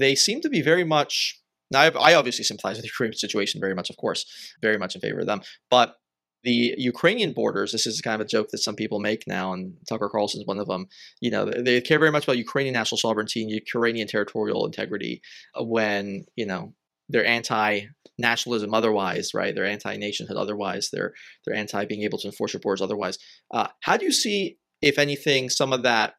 They 0.03 0.14
seem 0.14 0.43
to 0.43 0.51
be 0.51 0.61
very 0.61 0.85
much. 0.85 1.41
Now, 1.70 1.81
I 1.81 2.14
obviously 2.14 2.45
sympathize 2.45 2.76
with 2.76 2.85
the 2.85 2.95
Ukraine 2.95 3.14
situation 3.14 3.59
very 3.59 3.74
much, 3.74 3.89
of 3.89 3.97
course, 3.97 4.20
very 4.61 4.79
much 4.83 4.95
in 4.95 5.01
favor 5.01 5.20
of 5.20 5.26
them. 5.26 5.41
But 5.70 5.97
the 6.49 6.74
Ukrainian 6.78 7.34
borders, 7.34 7.72
this 7.72 7.86
is 7.86 8.01
kind 8.01 8.18
of 8.18 8.24
a 8.26 8.28
joke 8.28 8.49
that 8.51 8.64
some 8.66 8.74
people 8.74 9.01
make 9.01 9.24
now, 9.26 9.53
and 9.53 9.74
Tucker 9.86 10.09
Carlson 10.09 10.40
is 10.40 10.46
one 10.46 10.59
of 10.59 10.66
them. 10.66 10.86
You 11.20 11.30
know, 11.30 11.44
they 11.44 11.82
care 11.82 11.99
very 11.99 12.11
much 12.11 12.24
about 12.24 12.38
Ukrainian 12.38 12.72
national 12.72 12.96
sovereignty 12.96 13.42
and 13.42 13.51
Ukrainian 13.51 14.09
territorial 14.09 14.64
integrity 14.64 15.20
when, 15.61 16.24
you 16.36 16.46
know, 16.46 16.72
they're 17.11 17.26
anti 17.26 17.88
nationalism 18.16 18.72
otherwise, 18.72 19.34
right? 19.34 19.55
They're 19.55 19.74
anti 19.76 19.96
nationhood 19.96 20.38
otherwise. 20.38 20.88
They're 20.90 21.12
they're 21.44 21.61
anti 21.62 21.84
being 21.84 22.03
able 22.05 22.18
to 22.20 22.28
enforce 22.28 22.55
your 22.55 22.61
borders 22.61 22.80
otherwise. 22.80 23.18
Uh, 23.53 23.68
how 23.82 23.99
do 23.99 24.07
you 24.07 24.12
see, 24.12 24.57
if 24.80 24.99
anything, 24.99 25.51
some 25.51 25.74
of 25.74 25.82
that 25.82 26.14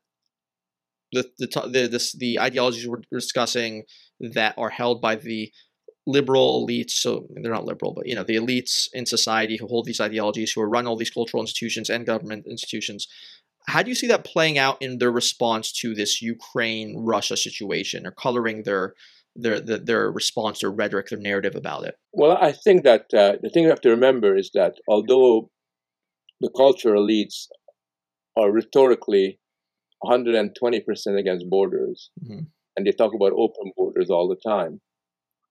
the 1.11 1.23
the 1.39 1.47
the 1.73 1.87
this, 1.87 2.13
the 2.13 2.39
ideologies 2.39 2.87
we're 2.87 3.01
discussing 3.11 3.83
that 4.19 4.53
are 4.59 4.69
held 4.69 5.01
by 5.01 5.15
the 5.15 5.51
liberal 6.07 6.65
elites 6.65 6.91
so 6.91 7.27
they're 7.35 7.51
not 7.51 7.65
liberal 7.65 7.93
but 7.93 8.07
you 8.07 8.15
know 8.15 8.23
the 8.23 8.35
elites 8.35 8.87
in 8.93 9.05
society 9.05 9.57
who 9.57 9.67
hold 9.67 9.85
these 9.85 10.01
ideologies 10.01 10.51
who 10.51 10.61
run 10.61 10.87
all 10.87 10.95
these 10.95 11.09
cultural 11.09 11.43
institutions 11.43 11.89
and 11.89 12.05
government 12.05 12.45
institutions 12.47 13.07
how 13.67 13.83
do 13.83 13.89
you 13.89 13.95
see 13.95 14.07
that 14.07 14.23
playing 14.23 14.57
out 14.57 14.81
in 14.81 14.97
their 14.97 15.11
response 15.11 15.71
to 15.71 15.93
this 15.93 16.21
ukraine 16.21 16.97
russia 16.97 17.37
situation 17.37 18.07
or 18.07 18.11
coloring 18.11 18.63
their 18.63 18.93
their, 19.35 19.59
their, 19.59 19.77
their 19.77 20.11
response, 20.11 20.59
their 20.59 20.71
rhetoric, 20.71 21.09
their 21.09 21.19
narrative 21.19 21.55
about 21.55 21.85
it? 21.85 21.95
Well, 22.11 22.37
I 22.39 22.51
think 22.51 22.83
that 22.83 23.13
uh, 23.13 23.33
the 23.41 23.49
thing 23.49 23.63
you 23.63 23.69
have 23.69 23.81
to 23.81 23.89
remember 23.89 24.35
is 24.35 24.51
that 24.53 24.75
although 24.87 25.49
the 26.41 26.49
cultural 26.55 27.05
elites 27.05 27.47
are 28.37 28.51
rhetorically 28.51 29.39
120% 30.03 31.19
against 31.19 31.49
borders, 31.49 32.09
mm-hmm. 32.23 32.43
and 32.75 32.87
they 32.87 32.91
talk 32.91 33.13
about 33.13 33.33
open 33.33 33.71
borders 33.75 34.09
all 34.09 34.27
the 34.27 34.49
time, 34.49 34.79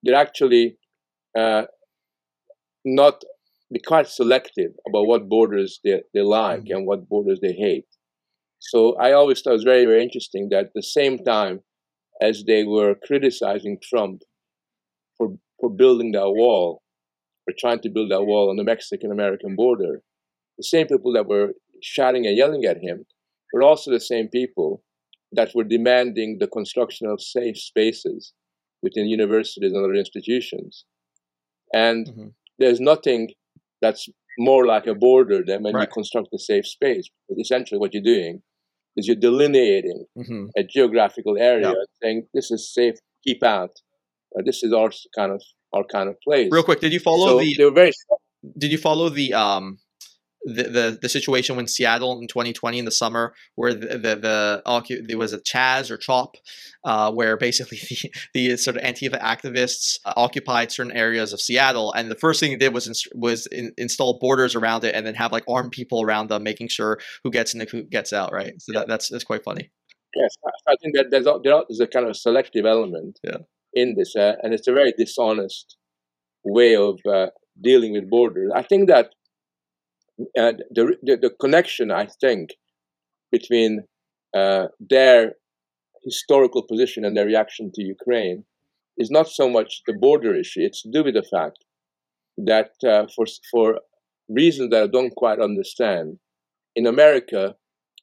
they're 0.03 0.15
actually 0.15 0.77
uh, 1.39 1.65
not 2.85 3.23
be 3.73 3.81
quite 3.87 4.09
selective 4.09 4.73
about 4.89 5.07
what 5.07 5.29
borders 5.29 5.81
they, 5.85 6.01
they 6.15 6.23
like 6.23 6.61
mm-hmm. 6.61 6.77
and 6.77 6.87
what 6.87 7.09
borders 7.09 7.41
they 7.41 7.53
hate. 7.53 7.85
So 8.61 8.97
I 8.97 9.13
always 9.13 9.41
thought 9.41 9.51
it 9.51 9.55
was 9.55 9.65
very, 9.65 9.85
very 9.85 10.03
interesting 10.03 10.49
that 10.51 10.67
at 10.67 10.73
the 10.75 10.83
same 10.83 11.19
time 11.19 11.61
as 12.21 12.45
they 12.47 12.65
were 12.65 12.95
criticizing 13.07 13.79
Trump 13.83 14.23
for, 15.17 15.29
for 15.61 15.71
building 15.71 16.13
that 16.13 16.31
wall, 16.31 16.83
or 17.47 17.55
trying 17.59 17.81
to 17.81 17.91
build 17.91 18.11
that 18.11 18.25
wall 18.25 18.51
on 18.51 18.57
the 18.57 18.65
Mexican 18.65 19.13
American 19.13 19.55
border, 19.55 20.03
the 20.57 20.65
same 20.65 20.87
people 20.87 21.13
that 21.13 21.29
were 21.29 21.53
shouting 21.83 22.27
and 22.27 22.37
yelling 22.37 22.65
at 22.65 22.83
him 22.83 23.05
were 23.53 23.63
also 23.63 23.91
the 23.91 24.01
same 24.01 24.29
people 24.29 24.83
that 25.33 25.55
were 25.55 25.65
demanding 25.65 26.39
the 26.41 26.49
construction 26.49 27.07
of 27.07 27.23
safe 27.23 27.57
spaces 27.57 28.33
within 28.83 29.07
universities 29.07 29.73
and 29.73 29.85
other 29.85 29.95
institutions. 29.95 30.85
And 31.73 32.07
mm-hmm. 32.07 32.27
there's 32.59 32.81
nothing 32.81 33.31
that's 33.83 34.09
more 34.39 34.67
like 34.67 34.87
a 34.87 34.95
border 34.95 35.43
than 35.47 35.63
when 35.63 35.75
Right. 35.75 35.89
you 35.89 35.93
construct 35.93 36.29
a 36.33 36.39
safe 36.39 36.67
space. 36.67 37.09
But 37.29 37.39
essentially, 37.39 37.79
what 37.79 37.93
you're 37.93 38.03
doing 38.03 38.43
is 38.97 39.07
you're 39.07 39.17
delineating 39.17 40.07
hmm 40.17 40.47
a 40.57 40.63
geographical 40.63 41.37
area, 41.39 41.69
Yeah. 41.69 41.85
saying 42.03 42.27
this 42.35 42.51
is 42.51 42.73
safe, 42.73 42.97
keep 43.25 43.43
out. 43.43 43.71
Uh, 44.37 44.43
this 44.45 44.63
is 44.63 44.73
our 44.73 44.91
kind 45.17 45.33
of 45.33 45.43
our 45.73 45.85
kind 45.85 46.09
of 46.09 46.17
place. 46.27 46.49
Real 46.51 46.63
quick, 46.63 46.81
did 46.81 46.93
you 46.93 47.01
follow 47.01 47.27
so 47.27 47.39
the 47.39 47.55
they 47.57 47.65
were 47.65 47.71
very 47.83 47.93
did 48.57 48.71
you 48.73 48.79
follow 48.79 49.09
the 49.09 49.35
um 49.35 49.79
the, 50.45 50.63
the 50.65 50.99
the 51.03 51.09
situation 51.09 51.57
when 51.57 51.67
Seattle 51.67 52.19
in 52.21 52.29
2020 52.29 52.79
in 52.79 52.85
the 52.85 52.91
summer 52.91 53.35
where 53.57 53.75
the 53.75 53.87
the, 53.99 54.17
the 54.17 55.05
there 55.07 55.19
was 55.19 55.33
a 55.33 55.41
Chaz 55.41 55.91
or 55.91 55.97
Chop 55.97 56.37
uh, 56.85 57.11
where 57.13 57.37
basically 57.37 57.79
the, 58.35 58.51
the 58.51 58.57
sort 58.57 58.77
of 58.77 58.83
Antifa 58.83 59.21
activists 59.21 59.99
uh, 60.05 60.13
occupied 60.17 60.71
certain 60.73 60.93
areas 60.93 61.33
of 61.33 61.41
Seattle 61.41 61.93
and 61.93 62.11
the 62.11 62.15
first 62.15 62.41
thing 62.41 62.51
they 62.53 62.57
did 62.57 62.73
was 62.73 62.87
ins- 62.87 63.09
was 63.15 63.47
in, 63.47 63.73
install 63.77 64.19
borders 64.21 64.55
around 64.55 64.85
it 64.85 64.95
and 64.95 65.07
then 65.07 65.15
have 65.15 65.33
like 65.33 65.45
armed 65.49 65.73
people 65.73 66.03
around 66.03 66.29
them 66.29 66.43
making 66.43 66.69
sure 66.69 66.99
who 67.25 67.31
gets 67.31 67.55
in 67.55 67.61
and 67.61 67.69
who 67.71 67.83
gets 67.83 68.13
out 68.13 68.33
right 68.33 68.55
so 68.63 68.73
that, 68.73 68.87
that's 68.89 69.09
that's 69.09 69.25
quite 69.25 69.43
funny 69.45 69.71
Yes, 70.17 70.35
I- 70.47 70.73
I 70.73 70.75
think 70.81 70.97
that 70.97 71.11
there's 71.11 71.27
a, 71.27 71.39
there's 71.45 71.81
a 71.81 71.87
kind 71.87 72.07
of 72.09 72.17
selective 72.17 72.65
element 72.65 73.19
Yeah. 73.23 73.39
in 73.75 73.95
this, 73.97 74.17
uh, 74.17 74.37
and 74.43 74.55
it's 74.55 74.67
a 74.67 74.73
very 74.73 74.93
dishonest 74.97 75.77
way 76.45 76.75
of 76.77 76.99
uh, 77.07 77.27
dealing 77.61 77.93
with 77.93 78.09
borders. 78.09 78.51
I 78.55 78.63
think 78.63 78.89
that 78.89 79.11
uh, 80.39 80.53
the, 80.71 80.97
the 81.03 81.17
the 81.17 81.31
connection, 81.41 81.91
I 81.91 82.07
think, 82.21 82.51
between 83.31 83.85
uh, 84.37 84.67
their 84.81 85.35
historical 86.05 86.63
position 86.63 87.05
and 87.05 87.17
their 87.17 87.27
reaction 87.27 87.71
to 87.75 87.83
Ukraine 87.83 88.45
is 88.97 89.11
not 89.11 89.29
so 89.29 89.49
much 89.49 89.83
the 89.87 89.93
border 89.93 90.35
issue. 90.35 90.61
It's 90.61 90.83
due 90.83 90.91
to 90.93 90.99
do 90.99 91.05
with 91.07 91.15
the 91.15 91.29
fact 91.37 91.59
that 92.51 92.71
uh, 92.87 93.07
for 93.15 93.27
for 93.51 93.67
reasons 94.29 94.71
that 94.71 94.83
I 94.83 94.87
don't 94.87 95.15
quite 95.17 95.41
understand, 95.41 96.19
in 96.77 96.87
America, 96.87 97.55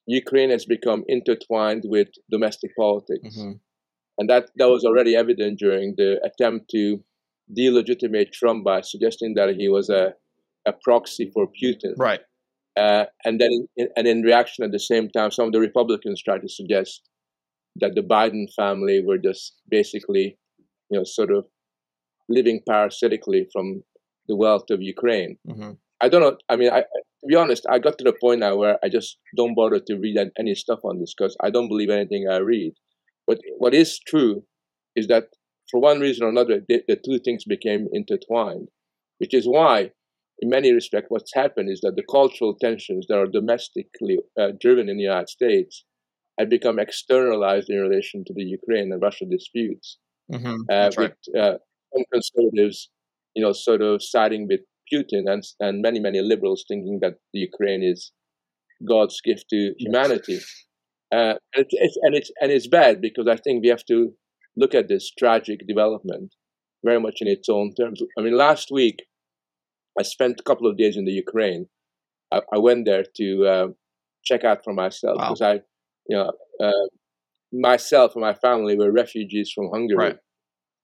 Ukraine 0.06 0.50
has 0.50 0.64
become 0.64 1.04
intertwined 1.08 1.82
with 1.94 2.08
domestic 2.30 2.70
politics, 2.76 3.36
Mhm. 3.38 3.60
and 4.18 4.30
that 4.30 4.44
that 4.58 4.68
was 4.74 4.84
already 4.84 5.14
evident 5.16 5.58
during 5.58 5.94
the 6.00 6.10
attempt 6.28 6.70
to 6.70 6.82
delegitimate 7.62 8.32
Trump 8.32 8.64
by 8.64 8.80
suggesting 8.80 9.34
that 9.34 9.50
he 9.60 9.68
was 9.68 9.88
a 9.88 10.14
a 10.66 10.72
proxy 10.86 11.30
for 11.34 11.44
Putin. 11.60 11.94
right 12.08 12.20
Uh, 12.84 13.06
and 13.26 13.40
then, 13.40 13.52
in, 13.80 13.86
and 13.96 14.06
in 14.12 14.18
reaction, 14.30 14.60
at 14.64 14.72
the 14.72 14.84
same 14.92 15.06
time, 15.16 15.30
some 15.30 15.46
of 15.48 15.52
the 15.56 15.60
Republicans 15.68 16.18
tried 16.22 16.42
to 16.46 16.48
suggest 16.60 16.92
that 17.82 17.92
the 17.98 18.02
Biden 18.14 18.44
family 18.60 18.98
were 19.08 19.20
just 19.28 19.44
basically, 19.76 20.26
you 20.90 20.96
know, 20.98 21.04
sort 21.18 21.30
of 21.38 21.42
living 22.28 22.60
parasitically 22.68 23.42
from 23.52 23.82
the 24.28 24.36
wealth 24.36 24.68
of 24.70 24.82
Ukraine. 24.82 25.32
hmm 25.46 25.72
I 26.04 26.10
don't 26.10 26.20
know. 26.26 26.36
I 26.52 26.56
mean, 26.60 26.70
I, 26.70 26.80
I- 26.80 27.04
to 27.22 27.26
be 27.32 27.36
honest, 27.42 27.64
I 27.74 27.78
got 27.78 27.96
to 27.98 28.04
the 28.04 28.12
point 28.24 28.40
now 28.40 28.54
where 28.60 28.76
I 28.84 28.88
just 28.90 29.10
don't 29.38 29.54
bother 29.60 29.80
to 29.80 29.94
read 30.04 30.18
any 30.38 30.54
stuff 30.54 30.80
on 30.84 30.94
this 31.00 31.14
because 31.16 31.34
I 31.46 31.48
don't 31.54 31.68
believe 31.72 31.88
anything 31.90 32.22
I 32.28 32.36
read. 32.54 32.72
But 33.26 33.38
what 33.62 33.72
is 33.82 33.98
true 34.10 34.34
is 34.94 35.06
that 35.12 35.24
for 35.70 35.80
one 35.80 35.98
reason 36.06 36.24
or 36.26 36.28
another, 36.28 36.56
the, 36.68 36.82
the 36.90 36.96
two 37.06 37.18
things 37.24 37.44
became 37.44 37.82
intertwined, 38.00 38.68
which 39.20 39.34
is 39.40 39.46
why, 39.56 39.92
in 40.40 40.50
many 40.50 40.72
respects, 40.72 41.06
what's 41.08 41.34
happened 41.34 41.70
is 41.70 41.80
that 41.80 41.96
the 41.96 42.04
cultural 42.10 42.54
tensions 42.60 43.06
that 43.08 43.16
are 43.18 43.26
domestically 43.26 44.18
uh, 44.38 44.48
driven 44.60 44.88
in 44.88 44.96
the 44.96 45.04
United 45.04 45.30
States 45.30 45.84
have 46.38 46.50
become 46.50 46.78
externalized 46.78 47.70
in 47.70 47.80
relation 47.80 48.22
to 48.26 48.34
the 48.34 48.42
Ukraine 48.42 48.92
and 48.92 49.00
Russia 49.00 49.24
disputes 49.30 49.98
hmm 50.30 50.56
uh, 50.70 50.90
right. 50.96 50.98
with 50.98 51.12
uh, 51.40 51.56
some 51.92 52.04
conservatives, 52.12 52.90
you 53.34 53.42
know, 53.42 53.52
sort 53.52 53.80
of 53.80 54.02
siding 54.02 54.46
with 54.50 54.60
Putin, 54.92 55.24
and 55.32 55.42
and 55.60 55.80
many 55.80 56.00
many 56.00 56.20
liberals 56.20 56.64
thinking 56.68 56.98
that 57.00 57.14
the 57.32 57.40
Ukraine 57.50 57.82
is 57.82 58.12
God's 58.92 59.20
gift 59.20 59.46
to 59.50 59.72
humanity. 59.78 60.40
Uh, 61.14 61.34
and, 61.54 61.66
it's, 61.70 61.96
and 62.02 62.14
it's 62.14 62.30
and 62.40 62.50
it's 62.50 62.66
bad 62.66 63.00
because 63.00 63.26
I 63.28 63.36
think 63.36 63.62
we 63.62 63.68
have 63.68 63.86
to 63.86 64.12
look 64.56 64.74
at 64.74 64.88
this 64.88 65.10
tragic 65.16 65.60
development 65.66 66.34
very 66.84 67.00
much 67.00 67.18
in 67.20 67.28
its 67.28 67.48
own 67.48 67.72
terms. 67.74 68.00
I 68.18 68.22
mean, 68.22 68.36
last 68.36 68.68
week 68.70 68.98
I 69.98 70.02
spent 70.02 70.40
a 70.40 70.42
couple 70.42 70.66
of 70.68 70.76
days 70.76 70.96
in 70.96 71.04
the 71.04 71.12
Ukraine. 71.12 71.66
I, 72.32 72.42
I 72.52 72.58
went 72.58 72.84
there 72.86 73.04
to 73.16 73.46
uh, 73.46 73.68
check 74.24 74.44
out 74.44 74.64
for 74.64 74.72
myself 74.72 75.16
Wow. 75.18 75.28
because 75.28 75.42
I, 75.42 75.54
you 76.08 76.16
know, 76.16 76.32
uh, 76.62 76.86
myself 77.52 78.14
and 78.14 78.22
my 78.22 78.34
family 78.34 78.76
were 78.76 78.92
refugees 78.92 79.52
from 79.54 79.70
Hungary 79.72 79.96
Right. 79.96 80.16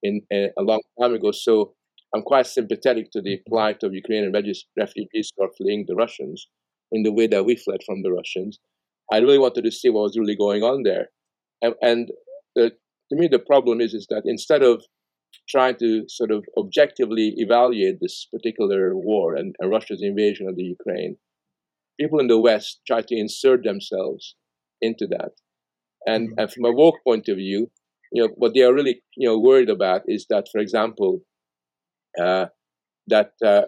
in, 0.02 0.22
in 0.30 0.50
a 0.58 0.62
long 0.62 0.80
time 1.00 1.14
ago. 1.14 1.32
So 1.32 1.74
I'm 2.14 2.22
quite 2.22 2.46
sympathetic 2.46 3.10
to 3.12 3.22
the 3.22 3.40
plight 3.48 3.82
of 3.82 3.94
Ukrainian 3.94 4.32
refugees 4.32 5.32
who 5.36 5.44
are 5.44 5.50
fleeing 5.58 5.84
the 5.88 5.94
Russians 5.94 6.46
in 6.92 7.02
the 7.02 7.12
way 7.12 7.26
that 7.28 7.44
we 7.44 7.56
fled 7.56 7.80
from 7.86 8.02
the 8.02 8.12
Russians. 8.12 8.58
I 9.12 9.18
really 9.18 9.38
wanted 9.38 9.64
to 9.64 9.70
see 9.72 9.90
what 9.90 10.02
was 10.02 10.18
really 10.18 10.36
going 10.36 10.62
on 10.62 10.84
there, 10.84 11.08
and, 11.62 11.74
and 11.82 12.10
the, 12.56 12.70
to 12.70 13.16
me 13.20 13.28
the 13.28 13.38
problem 13.38 13.80
is 13.80 13.92
is 13.94 14.06
that 14.10 14.22
instead 14.24 14.62
of 14.62 14.82
trying 15.48 15.76
to 15.76 16.04
sort 16.08 16.30
of 16.30 16.44
objectively 16.58 17.34
evaluate 17.36 17.98
this 18.00 18.26
particular 18.32 18.96
war 18.96 19.34
and, 19.36 19.54
and 19.58 19.70
Russia's 19.70 20.02
invasion 20.02 20.48
of 20.48 20.56
the 20.56 20.64
Ukraine, 20.64 21.16
people 22.00 22.20
in 22.20 22.28
the 22.28 22.40
West 22.40 22.80
try 22.86 23.02
to 23.02 23.16
insert 23.16 23.64
themselves 23.64 24.36
into 24.80 25.06
that. 25.08 25.32
And, 26.06 26.30
Mhm. 26.30 26.34
and 26.38 26.52
from 26.52 26.64
a 26.66 26.72
woke 26.72 27.02
point 27.04 27.28
of 27.28 27.36
view, 27.36 27.70
you 28.12 28.22
know, 28.22 28.30
what 28.36 28.54
they 28.54 28.62
are 28.62 28.74
really, 28.74 29.02
you 29.16 29.28
know, 29.28 29.38
worried 29.38 29.70
about 29.70 30.02
is 30.06 30.26
that, 30.30 30.48
for 30.52 30.60
example, 30.60 31.22
uh, 32.20 32.46
that, 33.08 33.32
uh, 33.44 33.62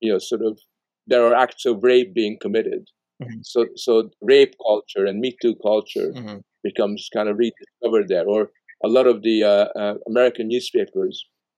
you 0.00 0.12
know, 0.12 0.18
sort 0.18 0.42
of 0.42 0.58
there 1.06 1.24
are 1.26 1.34
acts 1.34 1.66
of 1.66 1.82
rape 1.82 2.14
being 2.14 2.38
committed. 2.40 2.88
Mhm. 3.22 3.40
So, 3.44 3.66
so 3.76 4.10
rape 4.20 4.54
culture 4.66 5.06
and 5.06 5.20
Me 5.20 5.36
Too 5.42 5.56
culture 5.56 6.12
hmm 6.14 6.38
becomes 6.64 7.08
kind 7.12 7.28
of 7.28 7.38
rediscovered 7.38 8.08
there. 8.08 8.26
Or 8.28 8.50
a 8.84 8.88
lot 8.96 9.06
of 9.12 9.22
the 9.22 9.36
uh, 9.44 9.66
uh, 9.82 9.94
American 10.12 10.48
newspapers 10.48 11.14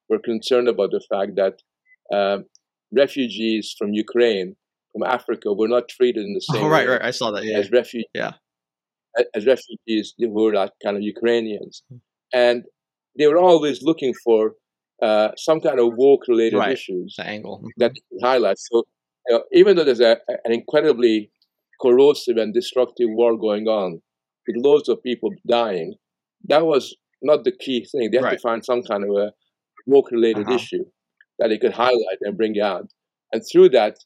were 0.09 0.19
concerned 0.31 0.69
about 0.75 0.91
the 0.97 1.03
fact 1.13 1.33
that 1.43 1.55
um 2.19 2.45
refugees 2.93 3.75
from 3.79 3.91
Ukraine, 4.07 4.49
from 4.93 5.03
Africa, 5.17 5.49
were 5.61 5.69
not 5.77 5.85
treated 5.97 6.23
in 6.29 6.35
the 6.39 6.41
same 6.53 6.65
oh 6.65 6.69
right 6.77 6.87
way 6.87 6.93
right 6.95 7.05
I 7.11 7.13
saw 7.19 7.31
that 7.35 7.45
yeah 7.49 7.59
as 7.63 7.71
refugees. 7.81 8.11
Yeah. 8.23 8.33
As 9.37 9.47
refugees 9.55 10.07
who 10.19 10.29
were 10.37 10.53
like 10.61 10.73
kind 10.85 10.97
of 10.99 11.03
Ukrainians, 11.15 11.75
and 12.47 12.59
they 13.19 13.27
were 13.31 13.39
always 13.51 13.77
looking 13.89 14.13
for 14.25 14.41
uh, 15.09 15.29
some 15.49 15.61
kind 15.67 15.79
of 15.83 15.87
woke-related 16.03 16.59
Right. 16.59 16.73
issues 16.79 17.11
the 17.19 17.25
angle 17.37 17.57
Mhm. 17.63 17.71
that 17.81 17.91
they 17.95 18.03
could 18.09 18.23
highlight. 18.31 18.59
So, 18.69 18.75
you 19.27 19.31
know, 19.35 19.43
even 19.61 19.71
though 19.77 19.87
there's 19.89 20.07
a, 20.13 20.15
an 20.47 20.53
incredibly 20.61 21.17
corrosive 21.83 22.37
and 22.43 22.51
destructive 22.61 23.09
war 23.21 23.33
going 23.47 23.67
on, 23.83 23.91
with 24.47 24.57
loads 24.69 24.89
of 24.93 24.97
people 25.09 25.31
dying, 25.61 25.91
that 26.53 26.65
was 26.73 26.85
not 27.25 27.45
the 27.45 27.53
key 27.53 27.85
thing. 27.91 28.11
They 28.11 28.19
have 28.19 28.25
Right. 28.25 28.39
to 28.39 28.49
find 28.49 28.65
some 28.65 28.83
kind 28.83 29.05
of 29.05 29.11
a 29.17 29.33
work-related 29.87 30.47
Uh-huh. 30.47 30.55
issue 30.57 30.85
that 31.39 31.49
they 31.49 31.59
could 31.59 31.73
highlight 31.73 32.19
and 32.23 32.37
bring 32.37 32.59
out. 32.61 32.87
And 33.33 33.43
through 33.51 33.71
that, 33.71 33.97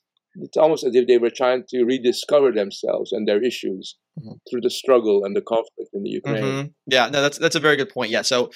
it's 0.41 0.57
almost 0.57 0.85
as 0.85 0.95
if 0.95 1.07
they 1.07 1.19
were 1.19 1.31
trying 1.31 1.65
to 1.71 1.85
rediscover 1.85 2.53
themselves 2.53 3.13
and 3.13 3.27
their 3.27 3.43
issues 3.43 3.97
Mhm. 4.19 4.39
through 4.49 4.61
the 4.63 4.71
struggle 4.71 5.25
and 5.25 5.35
the 5.37 5.41
conflict 5.43 5.91
in 5.93 6.03
the 6.05 6.11
Ukraine. 6.11 6.45
Mhm. 6.45 6.75
Yeah, 6.87 7.09
no, 7.09 7.21
that's 7.23 7.39
that's 7.39 7.57
a 7.57 7.61
very 7.61 7.77
good 7.77 7.89
point. 7.91 8.11
Yeah, 8.11 8.23
so 8.23 8.51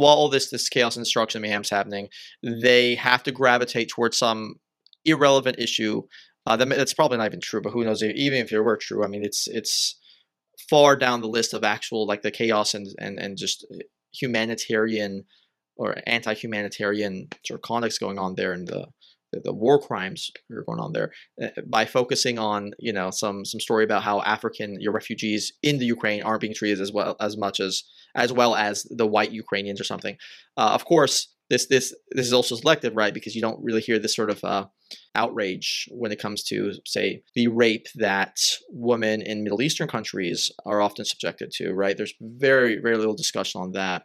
while 0.00 0.16
all 0.16 0.28
this 0.28 0.50
this 0.50 0.68
chaos 0.68 0.96
and 0.96 1.04
destruction 1.04 1.42
mayhem's 1.42 1.70
happening, 1.70 2.08
they 2.42 2.94
have 2.96 3.22
to 3.24 3.32
gravitate 3.32 3.88
towards 3.90 4.16
some 4.16 4.40
irrelevant 5.04 5.58
issue. 5.58 6.02
Uh, 6.46 6.56
that, 6.56 6.68
that's 6.70 6.94
probably 6.94 7.18
not 7.18 7.26
even 7.26 7.40
true, 7.40 7.60
but 7.60 7.70
who 7.74 7.84
knows? 7.84 8.02
Even 8.02 8.38
if 8.44 8.52
it 8.52 8.60
were 8.60 8.76
true, 8.76 9.04
I 9.04 9.08
mean, 9.08 9.24
it's 9.24 9.46
it's 9.48 9.96
far 10.70 10.96
down 10.96 11.20
the 11.20 11.28
list 11.28 11.52
of 11.54 11.62
actual 11.64 12.06
like 12.06 12.22
the 12.22 12.30
chaos 12.30 12.74
and 12.74 12.86
and 12.98 13.18
and 13.18 13.36
just 13.36 13.66
humanitarian 14.12 15.24
or 15.76 15.96
anti-humanitarian 16.06 17.28
sort 17.46 17.58
of 17.58 17.62
conducts 17.62 17.98
going 17.98 18.18
on 18.18 18.34
there 18.34 18.52
and 18.52 18.66
the 18.66 18.86
the, 19.32 19.52
war 19.52 19.78
crimes 19.78 20.30
that 20.48 20.56
are 20.56 20.62
going 20.62 20.80
on 20.80 20.92
there 20.92 21.12
uh, 21.42 21.48
by 21.66 21.84
focusing 21.84 22.38
on 22.38 22.72
you 22.78 22.92
know 22.92 23.10
some 23.10 23.44
some 23.44 23.60
story 23.60 23.84
about 23.84 24.02
how 24.02 24.22
African 24.22 24.80
your 24.80 24.92
refugees 24.92 25.52
in 25.62 25.78
the 25.78 25.84
Ukraine 25.84 26.22
aren't 26.22 26.40
being 26.40 26.54
treated 26.54 26.80
as 26.80 26.92
well 26.92 27.16
as 27.20 27.36
much 27.36 27.60
as 27.60 27.84
as 28.14 28.32
well 28.32 28.54
as 28.54 28.84
the 28.90 29.06
white 29.06 29.30
Ukrainians 29.30 29.80
or 29.80 29.84
something. 29.84 30.16
Uh, 30.56 30.70
of 30.72 30.84
course, 30.84 31.28
this 31.50 31.66
this 31.66 31.94
this 32.10 32.26
is 32.26 32.32
also 32.32 32.56
selective, 32.56 32.94
right? 32.96 33.14
Because 33.14 33.34
you 33.34 33.42
don't 33.42 33.62
really 33.62 33.80
hear 33.80 33.98
this 33.98 34.14
sort 34.14 34.30
of 34.30 34.42
uh, 34.44 34.66
outrage 35.14 35.88
when 35.90 36.12
it 36.12 36.20
comes 36.20 36.42
to 36.44 36.74
say 36.86 37.22
the 37.34 37.48
rape 37.48 37.86
that 37.94 38.36
women 38.70 39.22
in 39.22 39.42
Middle 39.42 39.62
Eastern 39.62 39.88
countries 39.88 40.50
are 40.66 40.80
often 40.80 41.04
subjected 41.04 41.50
to, 41.52 41.72
right? 41.72 41.96
There's 41.96 42.14
very 42.20 42.78
very 42.80 42.96
little 42.96 43.16
discussion 43.16 43.60
on 43.60 43.72
that 43.72 44.04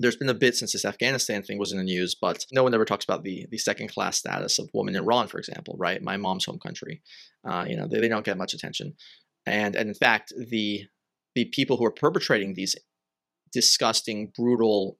there's 0.00 0.16
been 0.16 0.28
a 0.28 0.34
bit 0.34 0.54
since 0.54 0.72
this 0.72 0.84
Afghanistan 0.84 1.42
thing 1.42 1.58
was 1.58 1.72
in 1.72 1.78
the 1.78 1.84
news, 1.84 2.14
but 2.14 2.44
no 2.52 2.62
one 2.62 2.74
ever 2.74 2.84
talks 2.84 3.04
about 3.04 3.24
the 3.24 3.46
the 3.50 3.58
second 3.58 3.88
class 3.88 4.18
status 4.18 4.58
of 4.58 4.70
women 4.72 4.94
in 4.94 5.02
Iran, 5.02 5.28
for 5.28 5.38
example, 5.38 5.76
right? 5.78 6.02
My 6.02 6.16
mom's 6.16 6.44
home 6.44 6.58
country. 6.58 7.02
Uh, 7.48 7.64
you 7.68 7.76
know, 7.76 7.88
they, 7.88 8.00
they 8.00 8.08
don't 8.08 8.24
get 8.24 8.38
much 8.38 8.54
attention, 8.54 8.94
and 9.46 9.74
and 9.74 9.88
in 9.88 9.94
fact, 9.94 10.32
the 10.36 10.84
the 11.34 11.46
people 11.46 11.76
who 11.76 11.84
are 11.84 11.92
perpetrating 11.92 12.54
these 12.54 12.76
disgusting, 13.52 14.32
brutal, 14.36 14.98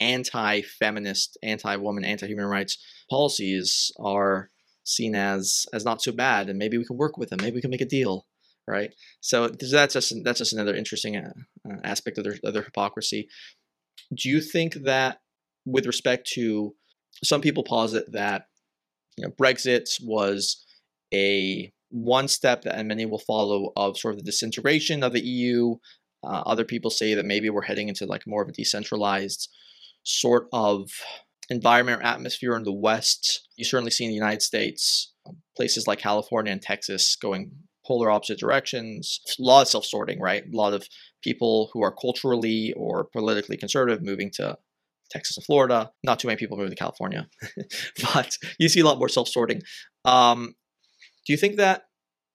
anti-feminist, 0.00 1.38
anti-woman, 1.42 2.04
anti-human 2.04 2.46
rights 2.46 2.78
policies 3.10 3.92
are 3.98 4.50
seen 4.84 5.14
as 5.14 5.66
as 5.72 5.84
not 5.84 6.02
so 6.02 6.12
bad, 6.12 6.48
and 6.48 6.58
maybe 6.58 6.78
we 6.78 6.84
can 6.84 6.96
work 6.96 7.16
with 7.16 7.30
them. 7.30 7.38
Maybe 7.42 7.56
we 7.56 7.60
can 7.60 7.70
make 7.70 7.80
a 7.80 7.86
deal, 7.86 8.26
right? 8.66 8.94
So 9.20 9.48
that's 9.48 9.94
just 9.94 10.14
that's 10.24 10.38
just 10.38 10.52
another 10.52 10.74
interesting 10.74 11.16
uh, 11.16 11.32
uh, 11.68 11.76
aspect 11.84 12.18
of 12.18 12.24
their 12.24 12.36
of 12.44 12.54
their 12.54 12.62
hypocrisy. 12.62 13.28
Do 14.14 14.28
you 14.28 14.40
think 14.40 14.74
that, 14.84 15.20
with 15.64 15.86
respect 15.86 16.28
to 16.34 16.74
some 17.22 17.40
people 17.40 17.64
posit 17.64 18.12
that 18.12 18.46
you 19.16 19.24
know 19.24 19.30
Brexit 19.30 19.88
was 20.02 20.64
a 21.12 21.72
one 21.90 22.26
step 22.26 22.62
that 22.62 22.84
many 22.84 23.06
will 23.06 23.20
follow 23.20 23.72
of 23.76 23.96
sort 23.96 24.14
of 24.14 24.18
the 24.18 24.24
disintegration 24.24 25.02
of 25.02 25.12
the 25.12 25.24
EU. 25.24 25.76
Uh, 26.24 26.42
other 26.46 26.64
people 26.64 26.90
say 26.90 27.14
that 27.14 27.24
maybe 27.24 27.48
we're 27.50 27.62
heading 27.62 27.88
into 27.88 28.06
like 28.06 28.26
more 28.26 28.42
of 28.42 28.48
a 28.48 28.52
decentralized 28.52 29.48
sort 30.04 30.48
of 30.52 30.90
environment 31.50 32.00
or 32.00 32.04
atmosphere 32.04 32.56
in 32.56 32.64
the 32.64 32.72
West. 32.72 33.48
You 33.56 33.64
certainly 33.64 33.90
see 33.90 34.04
in 34.04 34.10
the 34.10 34.14
United 34.14 34.42
States 34.42 35.12
um, 35.26 35.36
places 35.56 35.86
like 35.86 35.98
California 35.98 36.52
and 36.52 36.62
Texas 36.62 37.16
going 37.16 37.52
polar 37.86 38.10
opposite 38.10 38.38
directions. 38.38 39.20
A 39.38 39.42
lot 39.42 39.62
of 39.62 39.68
self 39.68 39.84
sorting, 39.84 40.20
right? 40.20 40.44
A 40.44 40.56
lot 40.56 40.72
of 40.72 40.88
people 41.22 41.70
who 41.72 41.82
are 41.82 41.92
culturally 41.92 42.72
or 42.76 43.04
politically 43.04 43.56
conservative 43.56 44.02
moving 44.02 44.30
to 44.34 44.56
Texas 45.10 45.36
and 45.36 45.44
Florida. 45.44 45.90
Not 46.02 46.18
too 46.18 46.28
many 46.28 46.38
people 46.38 46.56
moving 46.56 46.70
to 46.70 46.76
California, 46.76 47.28
but 48.14 48.36
you 48.58 48.68
see 48.68 48.80
a 48.80 48.84
lot 48.84 48.98
more 48.98 49.08
self 49.08 49.28
sorting. 49.28 49.62
Um, 50.04 50.54
do 51.26 51.32
you 51.32 51.36
think 51.36 51.56
that 51.56 51.84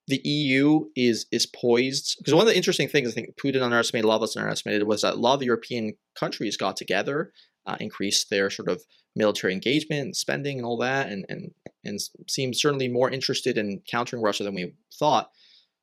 the 0.08 0.22
EU 0.24 0.86
is 0.96 1.26
is 1.32 1.46
poised? 1.46 2.16
Because 2.20 2.34
one 2.34 2.42
of 2.42 2.48
the 2.48 2.58
interesting 2.58 2.88
things 2.88 3.10
I 3.10 3.12
think 3.12 3.36
Putin 3.44 3.62
underestimated, 3.62 4.06
a 4.06 4.08
lot 4.08 4.18
of 4.18 4.24
us 4.24 4.38
underestimated, 4.38 4.88
was 4.88 5.02
that 5.02 5.16
a 5.16 5.18
lot 5.18 5.36
of 5.36 5.40
the 5.40 5.46
European 5.48 5.94
countries 6.16 6.58
got 6.58 6.78
together, 6.78 7.32
uh, 7.66 7.78
increased 7.80 8.30
their 8.30 8.50
sort 8.50 8.70
of 8.70 8.84
military 9.16 9.54
engagement 9.54 10.02
and 10.02 10.16
spending 10.16 10.58
and 10.58 10.66
all 10.66 10.78
that, 10.78 11.10
and 11.10 11.26
and 11.30 11.52
and 11.84 12.00
seemed 12.28 12.56
certainly 12.56 12.88
more 12.88 13.10
interested 13.10 13.58
in 13.58 13.82
countering 13.90 14.22
Russia 14.22 14.44
than 14.44 14.56
we 14.56 14.74
thought. 14.94 15.30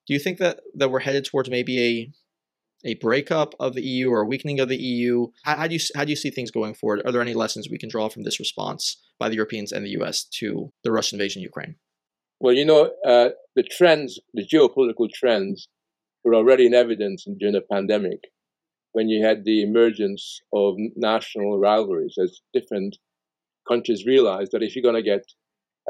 Do 0.07 0.15
you 0.15 0.21
think 0.21 0.39
that 0.39 0.61
that 0.75 0.91
we're 0.91 1.01
headed 1.01 1.25
towards 1.25 1.51
maybe 1.51 1.83
a 1.83 2.13
a 2.85 2.95
breakup 2.95 3.55
of 3.59 3.75
the 3.75 3.83
EU 3.83 4.11
or 4.11 4.21
a 4.21 4.27
weakening 4.27 4.61
of 4.61 4.69
the 4.69 4.77
EU? 4.77 5.29
How, 5.45 5.57
how, 5.57 5.67
do 5.67 5.75
you 5.75 5.81
how 5.95 6.05
do 6.05 6.11
you 6.11 6.17
see 6.17 6.31
things 6.31 6.51
going 6.51 6.75
forward? 6.75 7.03
Are 7.05 7.13
there 7.13 7.23
any 7.23 7.35
lessons 7.35 7.69
we 7.69 7.79
can 7.79 7.89
draw 7.89 8.09
from 8.09 8.23
this 8.23 8.39
response 8.39 9.03
by 9.19 9.29
the 9.29 9.35
Europeans 9.35 9.73
and 9.73 9.85
the 9.85 9.97
US 10.01 10.25
to 10.39 10.73
the 10.85 10.93
Russian 10.93 11.17
invasion 11.17 11.41
of 11.41 11.45
Ukraine? 11.45 11.77
Well, 12.39 12.55
you 12.55 12.67
know, 12.67 12.93
uh, 13.05 13.31
the 13.55 13.63
trends, 13.63 14.21
the 14.35 14.47
geopolitical 14.47 15.11
trends, 15.11 15.69
were 16.23 16.35
already 16.35 16.67
in 16.67 16.75
evidence 16.75 17.27
during 17.39 17.55
the 17.55 17.63
pandemic 17.63 18.21
when 18.97 19.11
you 19.11 19.23
had 19.23 19.45
the 19.45 19.63
emergence 19.63 20.41
of 20.55 20.75
national 20.97 21.59
rivalries 21.59 22.15
as 22.19 22.41
different 22.55 22.97
countries 23.69 24.07
realized 24.07 24.53
that 24.53 24.63
if 24.63 24.75
you're 24.75 24.91
going 24.91 25.03
to 25.05 25.11
get 25.15 25.25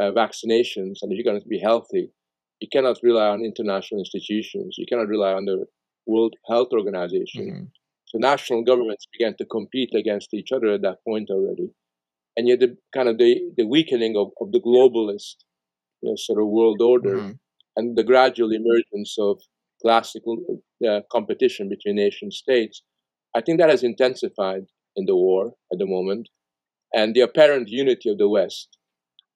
uh, 0.01 0.11
vaccinations 0.11 0.97
and 1.01 1.13
if 1.13 1.17
you're 1.17 1.31
going 1.31 1.41
to 1.41 1.49
be 1.57 1.61
healthy, 1.61 2.11
you 2.59 2.69
cannot 2.73 2.99
rely 3.05 3.29
on 3.29 3.45
international 3.45 4.01
institutions. 4.01 4.75
You 4.77 4.87
cannot 4.89 5.07
rely 5.07 5.35
on 5.35 5.45
the 5.45 5.67
World 6.05 6.35
Health 6.49 6.71
Organization. 6.73 7.45
Mm-hmm. 7.47 7.65
So 8.07 8.19
national 8.19 8.65
governments 8.65 9.07
began 9.17 9.37
to 9.39 9.47
compete 9.47 9.93
against 9.95 10.35
each 10.35 10.51
other 10.51 10.73
at 10.73 10.83
that 10.83 10.99
point 11.07 11.31
already. 11.31 11.69
And 12.37 12.49
yet 12.49 12.59
the 12.59 12.77
kind 12.93 13.09
of 13.09 13.19
the, 13.19 13.41
the 13.57 13.69
weakening 13.69 14.17
of, 14.17 14.33
of 14.41 14.51
the 14.51 14.61
globalist 14.61 15.37
you 16.03 16.11
know, 16.11 16.17
sort 16.17 16.43
of 16.43 16.49
world 16.49 16.83
order 16.83 17.19
mm-hmm. 17.19 17.33
and 17.77 17.97
the 17.97 18.03
gradual 18.03 18.51
emergence 18.51 19.15
of 19.17 19.41
classical 19.81 20.39
uh, 20.85 21.03
competition 21.13 21.69
between 21.69 21.95
nation 21.95 22.33
states, 22.33 22.83
I 23.37 23.43
think 23.43 23.59
that 23.61 23.69
has 23.71 23.83
intensified 23.83 24.65
in 24.97 25.05
the 25.05 25.15
war 25.15 25.53
at 25.73 25.79
the 25.79 25.87
moment. 25.87 26.29
And 26.95 27.15
the 27.15 27.21
apparent 27.21 27.69
unity 27.69 28.09
of 28.11 28.19
the 28.19 28.29
West 28.29 28.79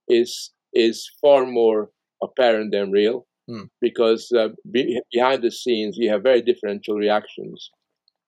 is 0.09 0.51
is 0.73 1.09
far 1.21 1.45
more 1.47 1.91
apparent 2.23 2.73
than 2.73 2.93
real 2.93 3.27
mm. 3.49 3.69
because 3.81 4.31
uh, 4.33 4.49
be, 4.71 5.01
behind 5.13 5.43
the 5.43 5.51
scenes 5.51 5.97
you 5.99 6.09
have 6.11 6.23
very 6.23 6.41
differential 6.41 6.95
reactions. 6.95 7.71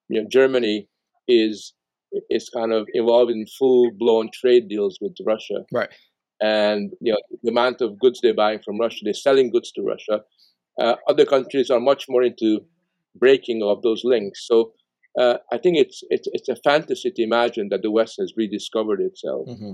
You 0.09 0.21
know, 0.21 0.27
Germany 0.29 0.87
is 1.27 1.73
is 2.29 2.49
kind 2.49 2.71
of 2.71 2.85
involved 2.93 3.31
in 3.31 3.45
full 3.57 3.91
blown 3.97 4.29
trade 4.33 4.67
deals 4.67 4.99
with 5.01 5.15
Russia, 5.25 5.65
right? 5.71 5.89
And 6.41 6.91
you 7.01 7.13
know 7.13 7.19
the 7.41 7.49
amount 7.49 7.81
of 7.81 7.97
goods 7.99 8.19
they're 8.21 8.35
buying 8.35 8.59
from 8.63 8.79
Russia, 8.79 8.99
they're 9.03 9.13
selling 9.13 9.49
goods 9.51 9.71
to 9.71 9.81
Russia. 9.81 10.21
Uh, 10.79 10.95
other 11.07 11.25
countries 11.25 11.69
are 11.69 11.79
much 11.79 12.05
more 12.09 12.23
into 12.23 12.59
breaking 13.15 13.63
of 13.63 13.81
those 13.83 14.03
links. 14.03 14.47
So 14.47 14.73
uh, 15.19 15.37
I 15.51 15.57
think 15.57 15.77
it's, 15.77 16.03
it's 16.09 16.27
it's 16.33 16.49
a 16.49 16.55
fantasy 16.55 17.11
to 17.11 17.21
imagine 17.21 17.69
that 17.69 17.83
the 17.83 17.91
West 17.91 18.15
has 18.19 18.33
rediscovered 18.35 18.99
itself 18.99 19.47
mm-hmm. 19.47 19.73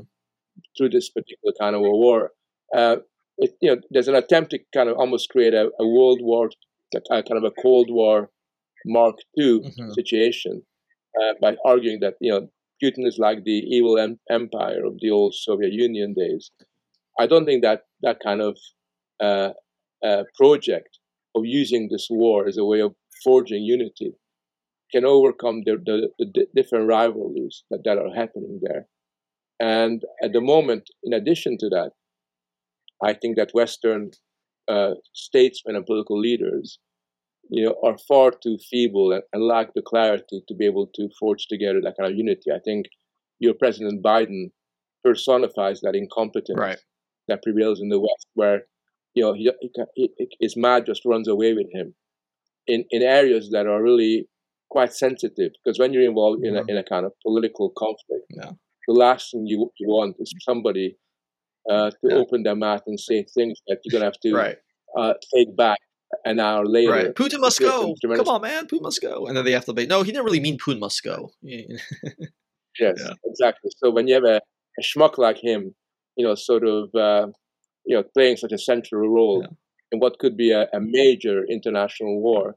through 0.77 0.89
this 0.89 1.09
particular 1.09 1.53
kind 1.59 1.75
of 1.75 1.81
a 1.81 1.89
war. 1.89 2.31
Uh, 2.75 2.97
it, 3.37 3.51
you 3.61 3.73
know, 3.73 3.81
there's 3.89 4.09
an 4.09 4.15
attempt 4.15 4.51
to 4.51 4.59
kind 4.73 4.89
of 4.89 4.97
almost 4.97 5.29
create 5.29 5.53
a, 5.53 5.69
a 5.79 5.87
World 5.87 6.19
War, 6.21 6.49
a, 6.93 7.23
kind 7.23 7.37
of 7.37 7.45
a 7.45 7.61
Cold 7.61 7.87
War 7.89 8.29
Mark 8.85 9.15
II 9.37 9.61
mm-hmm. 9.61 9.91
situation 9.91 10.61
uh, 11.21 11.33
by 11.41 11.55
arguing 11.65 11.99
that 12.01 12.15
you 12.19 12.31
know 12.31 12.49
Putin 12.83 13.07
is 13.07 13.17
like 13.17 13.43
the 13.45 13.63
evil 13.65 13.97
em- 13.97 14.19
empire 14.29 14.83
of 14.85 14.99
the 14.99 15.09
old 15.09 15.35
Soviet 15.35 15.71
Union 15.71 16.13
days. 16.13 16.51
I 17.17 17.27
don't 17.27 17.45
think 17.45 17.63
that 17.63 17.83
that 18.01 18.19
kind 18.21 18.41
of 18.41 18.57
uh, 19.21 19.51
uh, 20.05 20.23
project 20.35 20.99
of 21.35 21.43
using 21.45 21.87
this 21.89 22.07
war 22.09 22.47
as 22.47 22.57
a 22.57 22.65
way 22.65 22.81
of 22.81 22.93
forging 23.23 23.63
unity 23.63 24.13
can 24.91 25.05
overcome 25.05 25.61
the, 25.65 25.77
the, 25.85 26.09
the 26.17 26.45
different 26.55 26.87
rivalries 26.87 27.63
that, 27.69 27.81
that 27.85 27.97
are 27.97 28.13
happening 28.13 28.59
there. 28.61 28.87
And 29.59 30.01
at 30.23 30.33
the 30.33 30.41
moment, 30.41 30.89
in 31.03 31.13
addition 31.13 31.57
to 31.59 31.69
that, 31.69 31.91
I 33.03 33.13
think 33.13 33.37
that 33.37 33.51
Western 33.53 34.11
uh, 34.67 34.91
statesmen 35.13 35.75
and 35.75 35.85
political 35.85 36.19
leaders, 36.19 36.79
you 37.49 37.65
know, 37.65 37.75
are 37.83 37.97
far 38.07 38.31
too 38.31 38.57
feeble 38.69 39.11
and, 39.11 39.23
and, 39.33 39.43
lack 39.43 39.73
the 39.73 39.81
clarity 39.81 40.43
to 40.47 40.53
be 40.53 40.65
able 40.65 40.87
to 40.95 41.09
forge 41.19 41.47
together 41.47 41.79
that 41.81 41.95
kind 41.99 42.11
of 42.11 42.17
unity. 42.17 42.51
I 42.53 42.59
think 42.63 42.85
your 43.39 43.53
President 43.53 44.03
Biden 44.03 44.51
personifies 45.03 45.81
that 45.81 45.95
incompetence 45.95 46.59
right. 46.59 46.77
that 47.27 47.41
prevails 47.41 47.81
in 47.81 47.89
the 47.89 47.99
West, 47.99 48.27
where 48.35 48.63
you 49.15 49.23
know 49.23 49.33
he, 49.33 49.51
he, 49.95 50.09
his 50.39 50.55
mad 50.55 50.85
just 50.85 51.05
runs 51.05 51.27
away 51.27 51.53
with 51.53 51.67
him 51.73 51.95
in 52.67 52.85
in 52.91 53.01
areas 53.01 53.49
that 53.51 53.65
are 53.65 53.81
really 53.81 54.27
quite 54.69 54.93
sensitive. 54.93 55.51
Because 55.63 55.79
when 55.79 55.93
you're 55.93 56.07
involved 56.07 56.43
in 56.43 56.55
a 56.55 56.61
mm-hmm. 56.61 56.69
in 56.69 56.77
a 56.77 56.83
kind 56.83 57.05
of 57.05 57.13
political 57.25 57.71
conflict, 57.77 58.25
yeah. 58.29 58.51
the 58.87 58.93
last 58.93 59.31
thing 59.31 59.45
you, 59.45 59.71
you 59.79 59.87
want 59.87 60.15
is 60.19 60.33
somebody 60.41 60.97
uh, 61.69 61.91
to 61.91 61.97
yeah. 62.03 62.15
open 62.15 62.43
their 62.43 62.55
mouth 62.55 62.81
and 62.87 62.99
say 62.99 63.25
things 63.35 63.59
that 63.67 63.79
you're 63.83 63.99
gonna 63.99 64.05
have 64.05 64.19
to 64.21 64.33
right. 64.33 64.57
uh, 64.97 65.13
take 65.33 65.55
back 65.55 65.79
an 66.25 66.39
hour 66.39 66.65
later. 66.65 66.91
Right. 66.91 67.15
Putin 67.15 67.39
must 67.39 67.59
go. 67.59 67.93
Come 68.01 68.27
on, 68.27 68.41
man. 68.41 68.67
Putin 68.67 68.83
must 68.83 69.01
go. 69.01 69.27
And 69.27 69.37
then 69.37 69.45
they 69.45 69.51
have 69.51 69.65
to 69.65 69.73
be. 69.73 69.85
No, 69.85 70.01
he 70.03 70.11
didn't 70.11 70.25
really 70.25 70.39
mean 70.39 70.57
Putin 70.57 70.79
must 70.79 71.03
go. 71.03 71.31
yes, 71.41 71.65
yeah. 72.79 73.13
exactly. 73.25 73.71
So 73.77 73.91
when 73.91 74.07
you 74.07 74.15
have 74.15 74.23
a, 74.23 74.37
a 74.37 74.81
schmuck 74.81 75.17
like 75.17 75.37
him, 75.43 75.75
you 76.15 76.25
know, 76.25 76.35
sort 76.35 76.65
of, 76.65 76.89
uh, 76.95 77.27
you 77.85 77.95
know, 77.95 78.03
playing 78.15 78.37
such 78.37 78.51
a 78.51 78.57
central 78.57 79.07
role 79.07 79.41
yeah. 79.43 79.49
in 79.91 79.99
what 79.99 80.19
could 80.19 80.35
be 80.35 80.51
a, 80.51 80.63
a, 80.73 80.79
major 80.79 81.45
international 81.49 82.21
war, 82.21 82.55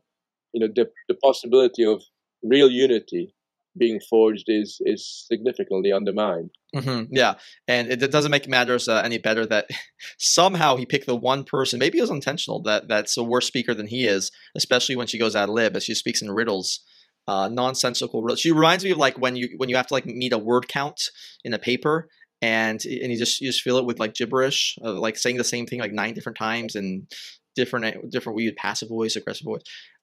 you 0.52 0.60
know, 0.60 0.72
the, 0.74 0.88
the 1.08 1.14
possibility 1.14 1.84
of 1.84 2.02
real 2.42 2.70
unity 2.70 3.34
being 3.76 4.00
forged 4.10 4.44
is 4.48 4.78
is 4.84 5.26
significantly 5.30 5.92
undermined. 5.92 6.50
Mm-hmm, 6.74 7.14
yeah, 7.14 7.34
and 7.66 7.90
it, 7.90 8.02
it, 8.02 8.10
doesn't 8.10 8.30
make 8.30 8.48
matters 8.48 8.88
uh, 8.88 9.02
any 9.04 9.18
better 9.18 9.46
that 9.46 9.68
somehow 10.18 10.76
he 10.76 10.86
picked 10.86 11.06
the 11.06 11.16
one 11.16 11.44
person. 11.44 11.78
Maybe 11.78 11.98
it 11.98 12.02
was 12.02 12.10
intentional 12.10 12.62
that 12.62 12.88
that's 12.88 13.16
a 13.16 13.24
worse 13.24 13.46
speaker 13.46 13.74
than 13.74 13.86
he 13.86 14.06
is, 14.06 14.30
especially 14.54 14.96
when 14.96 15.06
she 15.06 15.18
goes 15.18 15.36
ad 15.36 15.48
lib 15.48 15.76
as 15.76 15.84
she 15.84 15.94
speaks 15.94 16.22
in 16.22 16.30
riddles, 16.30 16.80
uh, 17.26 17.48
nonsensical 17.48 18.22
riddles. 18.22 18.40
She 18.40 18.52
reminds 18.52 18.84
me 18.84 18.90
of 18.90 18.98
like 18.98 19.18
when 19.18 19.36
you 19.36 19.54
when 19.56 19.68
you 19.68 19.76
have 19.76 19.86
to 19.88 19.94
like 19.94 20.06
meet 20.06 20.32
a 20.32 20.38
word 20.38 20.68
count 20.68 21.00
in 21.44 21.54
a 21.54 21.58
paper. 21.58 22.08
And, 22.44 22.84
and 22.84 23.12
you 23.12 23.16
just 23.16 23.40
you 23.40 23.48
just 23.48 23.62
fill 23.62 23.78
it 23.78 23.84
with 23.84 24.00
like 24.00 24.14
gibberish, 24.14 24.76
uh, 24.84 24.94
like 24.94 25.16
saying 25.16 25.36
the 25.36 25.44
same 25.44 25.64
thing 25.64 25.78
like 25.78 25.92
nine 25.92 26.12
different 26.12 26.36
times 26.36 26.74
and 26.74 27.06
different 27.54 28.10
different 28.10 28.34
weird 28.34 28.56
passive 28.56 28.88
voice, 28.88 29.14
aggressive 29.14 29.44
voice 29.44 29.62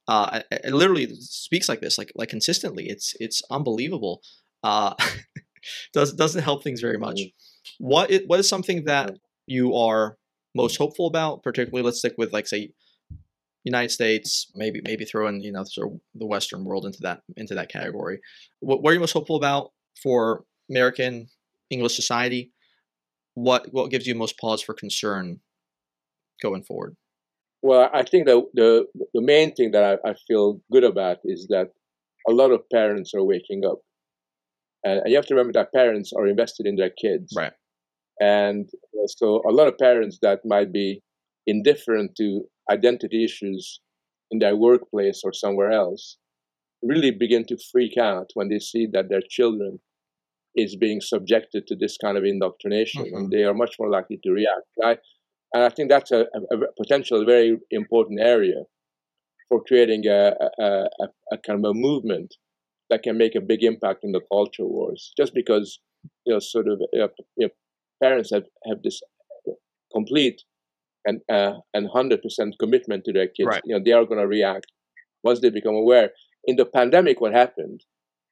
uh, 0.09 0.41
it 0.49 0.73
literally 0.73 1.07
speaks 1.19 1.69
like 1.69 1.81
this, 1.81 1.99
like 1.99 2.11
like 2.15 2.29
consistently. 2.29 2.89
It's 2.89 3.13
it's 3.19 3.43
unbelievable. 3.51 4.21
Uh, 4.63 4.95
does 5.93 6.13
doesn't 6.13 6.41
help 6.41 6.63
things 6.63 6.81
very 6.81 6.97
much. 6.97 7.21
What 7.77 8.09
is, 8.09 8.21
what 8.25 8.39
is 8.39 8.49
something 8.49 8.85
that 8.85 9.13
you 9.45 9.75
are 9.75 10.17
most 10.55 10.77
hopeful 10.77 11.05
about? 11.05 11.43
Particularly, 11.43 11.85
let's 11.85 11.99
stick 11.99 12.15
with 12.17 12.33
like 12.33 12.47
say 12.47 12.71
United 13.63 13.91
States, 13.91 14.51
maybe 14.55 14.81
maybe 14.83 15.05
throw 15.05 15.27
in 15.27 15.41
you 15.41 15.51
know 15.51 15.63
sort 15.63 15.91
of 15.91 15.99
the 16.15 16.25
Western 16.25 16.65
world 16.65 16.87
into 16.87 16.99
that 17.01 17.21
into 17.37 17.53
that 17.53 17.69
category. 17.69 18.19
What, 18.61 18.81
what 18.81 18.89
are 18.89 18.93
you 18.95 18.99
most 18.99 19.13
hopeful 19.13 19.35
about 19.35 19.73
for 20.01 20.43
American 20.71 21.27
English 21.69 21.95
society? 21.95 22.51
What 23.35 23.67
what 23.71 23.91
gives 23.91 24.07
you 24.07 24.15
most 24.15 24.39
pause 24.39 24.63
for 24.63 24.73
concern 24.73 25.41
going 26.41 26.63
forward? 26.63 26.95
Well, 27.61 27.89
I 27.93 28.03
think 28.03 28.25
that 28.27 28.41
the 28.53 28.85
the 29.13 29.21
main 29.21 29.53
thing 29.53 29.71
that 29.71 29.83
I, 29.83 30.09
I 30.09 30.13
feel 30.27 30.61
good 30.71 30.83
about 30.83 31.17
is 31.25 31.47
that 31.49 31.67
a 32.27 32.31
lot 32.31 32.51
of 32.51 32.61
parents 32.71 33.13
are 33.13 33.23
waking 33.23 33.63
up, 33.65 33.79
and, 34.83 34.99
and 34.99 35.09
you 35.09 35.15
have 35.15 35.25
to 35.27 35.33
remember 35.33 35.53
that 35.53 35.73
parents 35.73 36.11
are 36.15 36.27
invested 36.27 36.65
in 36.65 36.75
their 36.75 36.91
kids, 36.91 37.33
right? 37.35 37.53
And 38.19 38.69
so 39.07 39.41
a 39.47 39.51
lot 39.51 39.67
of 39.67 39.77
parents 39.77 40.19
that 40.21 40.39
might 40.45 40.73
be 40.73 41.01
indifferent 41.47 42.15
to 42.17 42.43
identity 42.69 43.23
issues 43.23 43.79
in 44.31 44.39
their 44.39 44.55
workplace 44.55 45.21
or 45.23 45.33
somewhere 45.33 45.71
else 45.71 46.17
really 46.83 47.11
begin 47.11 47.45
to 47.45 47.57
freak 47.71 47.97
out 47.97 48.29
when 48.35 48.49
they 48.49 48.59
see 48.59 48.87
that 48.93 49.09
their 49.09 49.21
children 49.27 49.79
is 50.55 50.75
being 50.75 51.01
subjected 51.01 51.65
to 51.67 51.75
this 51.75 51.97
kind 51.97 52.17
of 52.17 52.23
indoctrination 52.23 53.05
mm-hmm. 53.05 53.15
and 53.15 53.31
they 53.31 53.43
are 53.43 53.53
much 53.53 53.75
more 53.79 53.89
likely 53.89 54.19
to 54.23 54.31
react. 54.31 54.67
I, 54.83 54.97
and 55.53 55.63
I 55.63 55.69
think 55.69 55.89
that's 55.89 56.11
a, 56.11 56.21
a, 56.33 56.55
a 56.55 56.73
potential 56.77 57.25
very 57.25 57.57
important 57.71 58.19
area 58.19 58.63
for 59.47 59.63
creating 59.63 60.03
a, 60.07 60.33
a, 60.59 60.87
a, 61.31 61.37
kind 61.45 61.63
of 61.63 61.71
a 61.71 61.73
movement 61.73 62.35
that 62.89 63.01
can 63.01 63.17
make 63.17 63.35
a 63.35 63.41
big 63.41 63.63
impact 63.63 64.03
in 64.03 64.11
the 64.11 64.21
culture 64.31 64.65
wars. 64.65 65.11
Just 65.17 65.33
because 65.33 65.79
you 66.25 66.33
know, 66.33 66.39
sort 66.39 66.67
of 66.67 66.79
you 66.93 67.09
know, 67.37 67.49
parents 68.01 68.29
have, 68.31 68.43
have 68.67 68.83
this 68.83 69.01
complete 69.91 70.41
and 71.05 71.21
uh, 71.31 71.53
and 71.73 71.89
hundred 71.91 72.21
percent 72.21 72.55
commitment 72.59 73.05
to 73.05 73.13
their 73.13 73.27
kids, 73.27 73.47
right. 73.47 73.61
you 73.65 73.75
know, 73.75 73.83
they 73.83 73.91
are 73.91 74.05
going 74.05 74.19
to 74.19 74.27
react 74.27 74.67
once 75.23 75.39
they 75.39 75.49
become 75.49 75.75
aware. 75.75 76.11
In 76.45 76.55
the 76.55 76.65
pandemic, 76.65 77.19
what 77.21 77.33
happened 77.33 77.83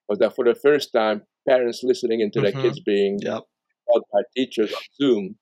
was 0.08 0.20
that 0.20 0.36
for 0.36 0.46
the 0.46 0.56
first 0.56 0.92
time, 0.94 1.24
parents 1.48 1.82
listening 1.84 2.22
into 2.22 2.40
mm-hmm. 2.40 2.60
their 2.60 2.70
kids 2.70 2.80
being 2.80 3.18
yep. 3.22 3.44
taught 3.88 4.04
by 4.14 4.22
teachers 4.36 4.72
on 4.72 4.82
Zoom, 5.02 5.36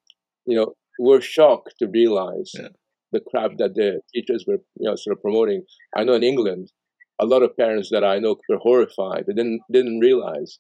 you 0.46 0.56
know, 0.56 0.74
were 1.00 1.22
shocked 1.22 1.76
to 1.80 1.88
realize 1.88 2.52
yeah. 2.54 2.70
the 3.12 3.22
crap 3.30 3.58
that 3.58 3.76
the 3.76 4.02
teachers 4.14 4.46
were, 4.48 4.60
you 4.80 4.90
know, 4.90 4.96
sort 4.96 5.18
of 5.18 5.22
promoting. 5.22 5.64
I 5.96 6.04
know 6.04 6.14
in 6.14 6.24
England, 6.24 6.72
a 7.20 7.26
lot 7.26 7.44
of 7.44 7.56
parents 7.56 7.90
that 7.92 8.04
I 8.04 8.20
know 8.20 8.38
were 8.50 8.58
horrified. 8.58 9.26
They 9.28 9.34
didn't 9.34 9.62
didn't 9.72 10.00
realize 10.00 10.60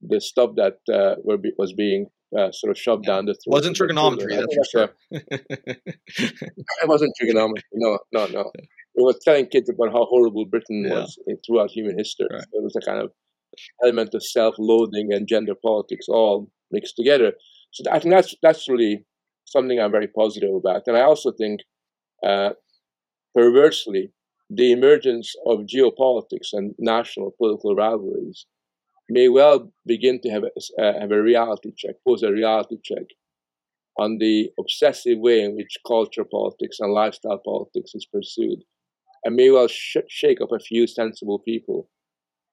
the 0.00 0.20
stuff 0.20 0.50
that 0.56 0.78
uh, 0.92 1.16
were 1.24 1.36
be, 1.36 1.52
was 1.58 1.72
being 1.72 2.06
uh, 2.36 2.50
sort 2.52 2.70
of 2.70 2.78
shoved 2.78 3.04
down 3.04 3.26
the 3.26 3.34
throat. 3.34 3.52
Wasn't 3.52 3.76
trigonometry, 3.76 4.36
that's 4.36 4.54
for 4.54 4.64
sure. 4.64 4.90
it 5.10 6.88
wasn't 6.88 7.12
trigonometry. 7.18 7.64
No, 7.74 7.98
no, 8.12 8.26
no. 8.26 8.50
It 8.94 9.02
was 9.02 9.18
telling 9.24 9.46
kids 9.46 9.68
about 9.68 9.92
how 9.92 10.04
horrible 10.04 10.46
Britain 10.46 10.84
yeah. 10.86 10.94
was 10.94 11.18
throughout 11.46 11.70
human 11.70 11.98
history. 11.98 12.28
Right. 12.30 12.44
It 12.52 12.62
was 12.62 12.76
a 12.76 12.84
kind 12.84 13.02
of 13.02 13.12
element 13.82 14.14
of 14.14 14.24
self-loathing 14.24 15.12
and 15.12 15.26
gender 15.26 15.54
politics 15.54 16.06
all 16.08 16.50
mixed 16.70 16.96
together. 16.96 17.32
So 17.72 17.84
I 17.90 17.98
think 17.98 18.14
that's 18.14 18.34
that's 18.42 18.68
really 18.68 19.04
something 19.50 19.78
I'm 19.78 19.90
very 19.90 20.08
positive 20.08 20.54
about. 20.54 20.82
And 20.86 20.96
I 20.96 21.02
also 21.02 21.32
think, 21.32 21.60
uh, 22.26 22.50
perversely, 23.34 24.12
the 24.48 24.72
emergence 24.72 25.34
of 25.46 25.60
geopolitics 25.60 26.48
and 26.52 26.74
national 26.78 27.34
political 27.38 27.74
rivalries 27.74 28.46
may 29.08 29.28
well 29.28 29.72
begin 29.86 30.20
to 30.22 30.30
have 30.30 30.44
a, 30.44 30.82
uh, 30.82 31.00
have 31.00 31.12
a 31.12 31.22
reality 31.22 31.72
check, 31.76 31.96
pose 32.06 32.22
a 32.22 32.32
reality 32.32 32.76
check 32.82 33.06
on 33.98 34.18
the 34.18 34.50
obsessive 34.58 35.18
way 35.18 35.40
in 35.40 35.56
which 35.56 35.76
culture 35.86 36.24
politics 36.24 36.78
and 36.80 36.92
lifestyle 36.92 37.40
politics 37.44 37.92
is 37.94 38.06
pursued, 38.06 38.60
and 39.24 39.36
may 39.36 39.50
well 39.50 39.68
sh- 39.68 40.08
shake 40.08 40.40
up 40.40 40.52
a 40.52 40.60
few 40.60 40.86
sensible 40.86 41.40
people 41.40 41.88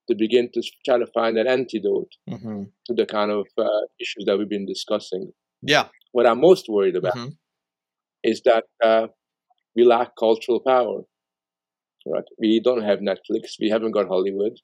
to 0.10 0.16
begin 0.16 0.50
to 0.54 0.62
try 0.86 0.98
to 0.98 1.08
find 1.08 1.38
an 1.38 1.48
antidote 1.48 2.14
mm-hmm. 2.30 2.64
to 2.86 2.93
the 2.93 3.06
kind 3.06 3.32
of 3.32 3.48
uh, 3.58 3.86
issues 4.00 4.26
that 4.26 4.38
we've 4.38 4.50
been 4.50 4.66
discussing. 4.66 5.32
Yeah. 5.68 5.88
What 6.11 6.26
I'm 6.26 6.41
most 6.41 6.68
worried 6.70 6.95
about 6.95 7.15
mm-hmm. 7.15 7.30
is 8.24 8.41
that 8.45 8.63
uh, 8.84 9.07
we 9.76 9.84
lack 9.86 10.15
cultural 10.18 10.59
power. 10.59 11.01
Right? 12.05 12.24
We 12.39 12.61
don't 12.61 12.84
have 12.84 12.99
Netflix. 12.99 13.55
We 13.59 13.70
haven't 13.70 13.91
got 13.91 14.07
Hollywood. 14.07 14.57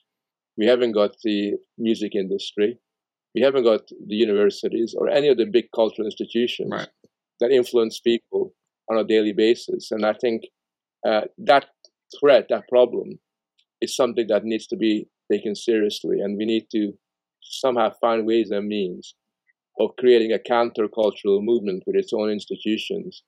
We 0.57 0.65
haven't 0.65 0.93
got 0.93 1.15
the 1.23 1.53
music 1.77 2.15
industry. 2.15 2.79
We 3.35 3.41
haven't 3.41 3.63
got 3.63 3.87
the 3.89 4.15
universities 4.15 4.95
or 4.97 5.09
any 5.09 5.27
of 5.27 5.37
the 5.37 5.45
big 5.45 5.65
cultural 5.75 6.05
institutions 6.05 6.71
right. 6.71 6.87
that 7.39 7.51
influence 7.51 7.99
people 7.99 8.53
on 8.89 8.97
a 8.97 9.03
daily 9.03 9.33
basis. 9.33 9.91
And 9.91 10.05
I 10.05 10.13
think 10.13 10.43
uh, 11.05 11.21
that 11.39 11.65
threat, 12.19 12.45
that 12.49 12.67
problem, 12.69 13.19
is 13.81 13.95
something 13.95 14.27
that 14.29 14.45
needs 14.45 14.67
to 14.67 14.77
be 14.77 15.07
taken 15.31 15.55
seriously. 15.55 16.21
And 16.21 16.37
we 16.37 16.45
need 16.45 16.67
to 16.71 16.93
somehow 17.41 17.91
find 17.99 18.25
ways 18.25 18.51
and 18.51 18.67
means 18.67 19.15
of 19.80 19.91
creating 19.99 20.32
a 20.32 20.39
countercultural 20.39 21.41
movement 21.41 21.84
with 21.86 21.95
its 21.95 22.13
own 22.13 22.30
institutions 22.30 23.24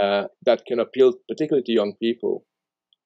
uh, 0.00 0.24
that 0.44 0.64
can 0.66 0.80
appeal 0.80 1.14
particularly 1.28 1.62
to 1.64 1.72
young 1.72 1.94
people 2.00 2.44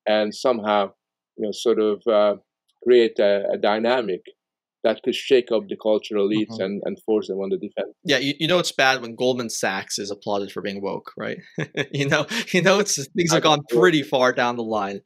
and 0.07 0.35
somehow 0.35 0.91
you 1.37 1.45
know 1.45 1.53
sort 1.53 1.79
of 1.79 2.03
uh, 2.07 2.35
create 2.83 3.19
a, 3.19 3.45
a 3.53 3.59
dynamic 3.59 4.23
that 4.85 5.03
could 5.03 5.15
shake 5.15 5.51
up 5.51 5.69
the 5.69 5.77
cultural 5.77 6.29
elites 6.29 6.51
mm-hmm. 6.53 6.63
and, 6.63 6.83
and 6.85 7.03
force 7.03 7.29
them 7.29 7.39
on 7.39 7.51
the 7.51 7.57
defense. 7.57 7.95
Yeah, 8.05 8.19
you, 8.19 8.35
you 8.39 8.47
know 8.47 8.59
it's 8.59 8.73
bad 8.73 9.03
when 9.03 9.17
Goldman 9.17 9.51
Sachs 9.51 9.99
is 9.99 10.11
applauded 10.11 10.53
for 10.53 10.63
being 10.63 10.81
woke, 10.81 11.13
right? 11.17 11.39
you 11.93 12.09
know, 12.09 12.27
you 12.53 12.63
know 12.63 12.79
it's 12.79 12.97
things 13.09 13.33
have 13.33 13.43
gone 13.43 13.63
pretty 13.71 14.03
far 14.03 14.33
down 14.33 14.57
the 14.57 14.63
line. 14.63 15.01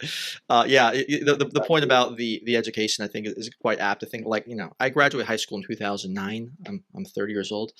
Uh, 0.49 0.65
yeah, 0.67 0.91
it, 0.93 1.25
the, 1.25 1.37
the, 1.37 1.47
the 1.47 1.63
point 1.63 1.85
about 1.85 2.17
the 2.17 2.43
the 2.45 2.57
education 2.57 3.05
I 3.05 3.09
think 3.09 3.27
is 3.27 3.51
quite 3.61 3.81
apt. 3.81 4.05
I 4.05 4.07
think 4.07 4.27
like 4.27 4.45
you 4.47 4.57
know 4.57 4.73
I 4.79 4.91
graduated 4.91 5.27
high 5.27 5.37
school 5.37 5.59
in 5.59 5.65
2009. 5.67 6.51
I'm 6.67 6.85
I'm 6.95 7.05
30 7.05 7.33
years 7.33 7.51
old, 7.51 7.73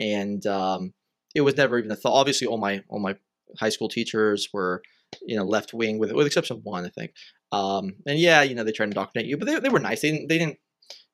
and 0.00 0.44
um, 0.46 0.92
it 1.34 1.42
was 1.42 1.56
never 1.56 1.78
even 1.78 1.90
a 1.90 1.96
thought. 1.96 2.14
Obviously, 2.14 2.46
all 2.46 2.58
my 2.58 2.82
all 2.88 3.00
my 3.00 3.16
high 3.58 3.68
school 3.68 3.88
teachers 3.88 4.48
were 4.52 4.82
you 5.24 5.36
know 5.36 5.44
left 5.44 5.72
wing 5.72 5.98
with 5.98 6.10
with 6.12 6.24
the 6.24 6.26
exception 6.26 6.56
of 6.56 6.64
one 6.64 6.84
I 6.84 6.88
think. 6.88 7.12
Um, 7.52 7.94
and 8.06 8.18
yeah, 8.18 8.42
you 8.42 8.54
know 8.54 8.64
they 8.64 8.72
tried 8.72 8.86
to 8.86 8.90
indoctrinate 8.90 9.28
you, 9.28 9.36
but 9.36 9.46
they, 9.46 9.58
they 9.60 9.68
were 9.68 9.78
nice. 9.78 10.02
They 10.02 10.10
didn't 10.10 10.28
they 10.28 10.38
didn't 10.38 10.58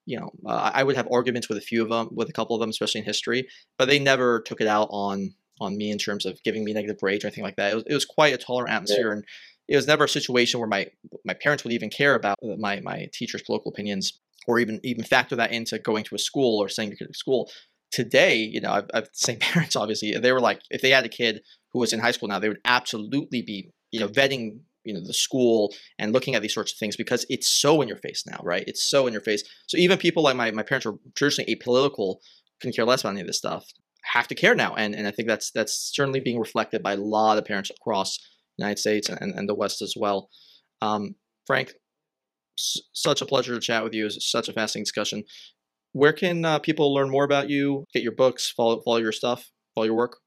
you 0.05 0.19
know, 0.19 0.31
uh, 0.47 0.71
I 0.75 0.83
would 0.83 0.97
have 0.97 1.09
arguments 1.11 1.49
with 1.49 1.59
a 1.59 1.63
few 1.63 1.83
of 1.83 1.89
them, 1.89 2.09
with 2.13 2.29
a 2.29 2.33
couple 2.33 2.57
of 2.57 2.61
them, 2.61 2.71
especially 2.71 3.01
in 3.01 3.05
history, 3.05 3.47
but 3.79 3.89
they 3.89 3.99
never 3.99 4.41
took 4.41 4.61
it 4.61 4.67
out 4.67 4.89
on 4.91 5.35
on 5.61 5.77
me 5.77 5.91
in 5.91 5.99
terms 5.99 6.27
of 6.27 6.43
giving 6.43 6.65
me 6.65 6.73
negative 6.73 6.99
grades 6.99 7.25
or 7.25 7.29
anything 7.29 7.45
like 7.45 7.57
that. 7.57 7.73
It 7.73 7.75
was, 7.77 7.85
it 7.87 7.95
was 7.95 8.05
quite 8.05 8.35
a 8.35 8.39
tolerant 8.39 8.73
atmosphere, 8.73 9.09
yeah. 9.09 9.13
and 9.13 9.25
it 9.69 9.77
was 9.77 9.87
never 9.87 10.05
a 10.05 10.09
situation 10.09 10.61
where 10.61 10.69
my 10.69 10.89
my 11.25 11.35
parents 11.35 11.65
would 11.65 11.73
even 11.73 11.91
care 11.91 12.15
about 12.15 12.39
my 12.59 12.81
my 12.81 13.09
teachers' 13.13 13.43
political 13.43 13.71
opinions 13.71 14.21
or 14.47 14.59
even 14.59 14.81
even 14.83 15.05
factor 15.05 15.37
that 15.37 15.53
into 15.53 15.79
going 15.79 16.05
to 16.05 16.15
a 16.15 16.19
school 16.19 16.63
or 16.63 16.69
saying 16.69 16.95
to 16.97 17.15
school. 17.15 17.51
Today, 17.91 18.37
you 18.37 18.61
know, 18.61 18.73
I've, 18.73 18.91
I've 18.95 19.09
same 19.13 19.39
parents 19.39 19.77
obviously. 19.77 20.13
They 20.13 20.33
were 20.33 20.41
like, 20.41 20.61
if 20.71 20.83
they 20.83 20.91
had 20.91 21.05
a 21.05 21.11
kid 21.11 21.43
who 21.73 21.79
was 21.79 21.93
in 21.93 22.01
high 22.01 22.11
school 22.11 22.29
now, 22.29 22.39
they 22.39 22.49
would 22.49 22.61
absolutely 22.65 23.43
be 23.43 23.71
you 23.91 24.01
know 24.01 24.09
vetting 24.09 24.61
you 24.85 24.93
know 24.95 25.01
the 25.05 25.15
school 25.15 25.73
and 25.99 26.13
looking 26.13 26.35
at 26.35 26.43
these 26.43 26.55
sorts 26.55 26.73
of 26.73 26.79
things 26.79 26.97
because 26.97 27.25
it's 27.29 27.49
so 27.49 27.81
in 27.83 27.89
your 27.89 27.97
face 27.99 28.25
now 28.27 28.41
right? 28.43 28.65
It's 28.67 28.83
so 28.83 29.07
in 29.07 29.13
your 29.13 29.23
face. 29.23 29.43
So 29.67 29.77
even 29.77 29.99
people 29.99 30.23
like 30.23 30.37
my, 30.37 30.51
my 30.51 30.63
parents 30.63 30.87
were 30.87 30.97
traditionally 31.15 31.55
apolitical 31.55 32.17
couldn't 32.61 32.77
care 32.77 32.85
less 32.85 33.03
about 33.03 33.11
any 33.11 33.21
of 33.23 33.27
this 33.27 33.39
stuff 33.39 33.67
have 34.05 34.29
to 34.29 34.35
care 34.35 34.55
now. 34.55 34.75
And, 34.75 34.95
and 34.95 35.07
i 35.07 35.11
think 35.11 35.29
that's 35.29 35.51
that's 35.51 35.93
certainly 35.95 36.21
being 36.21 36.39
reflected 36.39 36.83
by 36.83 36.95
a 36.95 36.97
lot 36.97 37.39
of 37.39 37.45
parents 37.45 37.71
across 37.71 38.19
the 38.19 38.65
united 38.65 38.79
states 38.79 39.09
and, 39.09 39.35
and 39.35 39.49
the 39.49 39.55
west 39.55 39.83
as 39.83 39.95
well. 39.97 40.29
Um, 40.81 41.15
frank 41.47 41.75
s- 42.59 42.81
such 42.93 43.23
a 43.23 43.27
pleasure 43.27 43.55
to 43.55 43.61
chat 43.61 43.85
with 43.85 43.95
you. 43.95 44.07
It's 44.07 44.31
such 44.31 44.49
a 44.49 44.53
fascinating 44.53 44.85
discussion. 44.85 45.25
Where 45.93 46.13
can 46.13 46.45
uh, 46.45 46.59
people 46.59 46.95
learn 46.95 47.11
more 47.11 47.25
about 47.25 47.51
you 47.51 47.87
get 47.93 48.03
your 48.03 48.13
books 48.13 48.51
follow 48.51 48.81
follow 48.81 48.99
your 48.99 49.13
stuff 49.13 49.51
follow 49.75 49.87
your 49.87 49.97
work? 49.97 50.19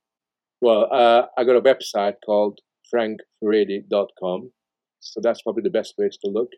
Well 0.61 0.87
uh, 0.91 1.23
i 1.37 1.43
got 1.43 1.55
a 1.55 1.61
website 1.61 2.15
called 2.25 2.59
frankfuredi.com. 2.93 4.51
So 4.99 5.19
that's 5.21 5.41
probably 5.41 5.63
the 5.63 5.69
best 5.69 5.95
place 5.95 6.17
to 6.23 6.31
look. 6.31 6.49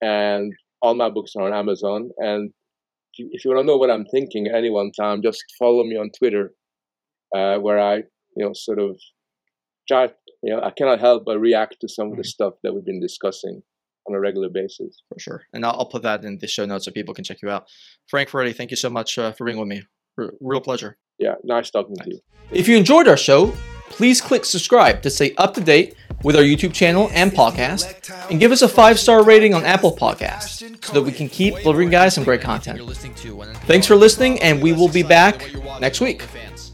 And 0.00 0.52
all 0.80 0.94
my 0.94 1.10
books 1.10 1.32
are 1.36 1.46
on 1.46 1.54
Amazon. 1.54 2.10
And 2.18 2.52
if 3.14 3.44
you, 3.44 3.50
want 3.50 3.62
to 3.62 3.66
know 3.66 3.76
what 3.76 3.90
I'm 3.90 4.06
thinking 4.06 4.48
at 4.48 4.54
any 4.54 4.70
one 4.70 4.90
time, 4.92 5.22
just 5.22 5.42
follow 5.58 5.84
me 5.84 5.96
on 5.96 6.10
Twitter, 6.18 6.52
uh, 7.34 7.56
where 7.58 7.78
I, 7.78 7.96
you 8.36 8.44
know, 8.44 8.52
sort 8.54 8.78
of 8.78 8.98
try, 9.86 10.08
you 10.42 10.54
know, 10.54 10.60
I 10.60 10.70
cannot 10.70 11.00
help 11.00 11.24
but 11.24 11.38
react 11.38 11.76
to 11.80 11.88
some 11.88 12.08
of 12.08 12.16
the 12.16 12.22
mm-hmm. 12.22 12.28
stuff 12.28 12.54
that 12.62 12.74
we've 12.74 12.84
been 12.84 13.00
discussing 13.00 13.62
on 14.08 14.14
a 14.14 14.20
regular 14.20 14.48
basis. 14.48 15.02
For 15.08 15.18
sure. 15.18 15.42
And 15.52 15.64
I'll, 15.64 15.72
I'll, 15.72 15.86
put 15.86 16.02
that 16.02 16.24
in 16.24 16.38
the 16.38 16.48
show 16.48 16.64
notes 16.64 16.86
so 16.86 16.90
people 16.90 17.14
can 17.14 17.24
check 17.24 17.38
you 17.42 17.50
out. 17.50 17.68
Frank 18.08 18.30
Furedi, 18.30 18.54
thank 18.54 18.70
you 18.70 18.76
so 18.76 18.90
much 18.90 19.18
uh, 19.18 19.32
for 19.32 19.44
being 19.44 19.58
with 19.58 19.68
me. 19.68 19.82
R- 20.18 20.32
real 20.40 20.60
pleasure. 20.60 20.98
Yeah, 21.18 21.34
nice 21.44 21.70
talking 21.70 21.94
nice. 21.98 22.08
to 22.08 22.14
you. 22.14 22.20
If 22.50 22.66
you 22.66 22.76
enjoyed 22.76 23.06
our 23.06 23.16
show, 23.16 23.54
please 23.92 24.20
click 24.20 24.44
subscribe 24.44 25.02
to 25.02 25.10
stay 25.10 25.34
up 25.36 25.54
to 25.54 25.60
date 25.60 25.96
with 26.22 26.36
our 26.36 26.42
YouTube 26.42 26.72
channel 26.72 27.10
and 27.12 27.32
podcast, 27.32 28.30
and 28.30 28.38
give 28.38 28.52
us 28.52 28.62
a 28.62 28.68
five 28.68 28.98
star 28.98 29.24
rating 29.24 29.54
on 29.54 29.64
Apple 29.64 29.96
Podcasts 29.96 30.84
so 30.84 30.92
that 30.92 31.02
we 31.02 31.12
can 31.12 31.28
keep 31.28 31.54
delivering 31.56 31.90
guys 31.90 32.14
some 32.14 32.24
great 32.24 32.40
content. 32.40 32.80
Thanks 33.66 33.86
for 33.86 33.96
listening, 33.96 34.40
and 34.40 34.62
we 34.62 34.72
will 34.72 34.88
be 34.88 35.02
back 35.02 35.50
next 35.80 36.00
week. 36.00 36.22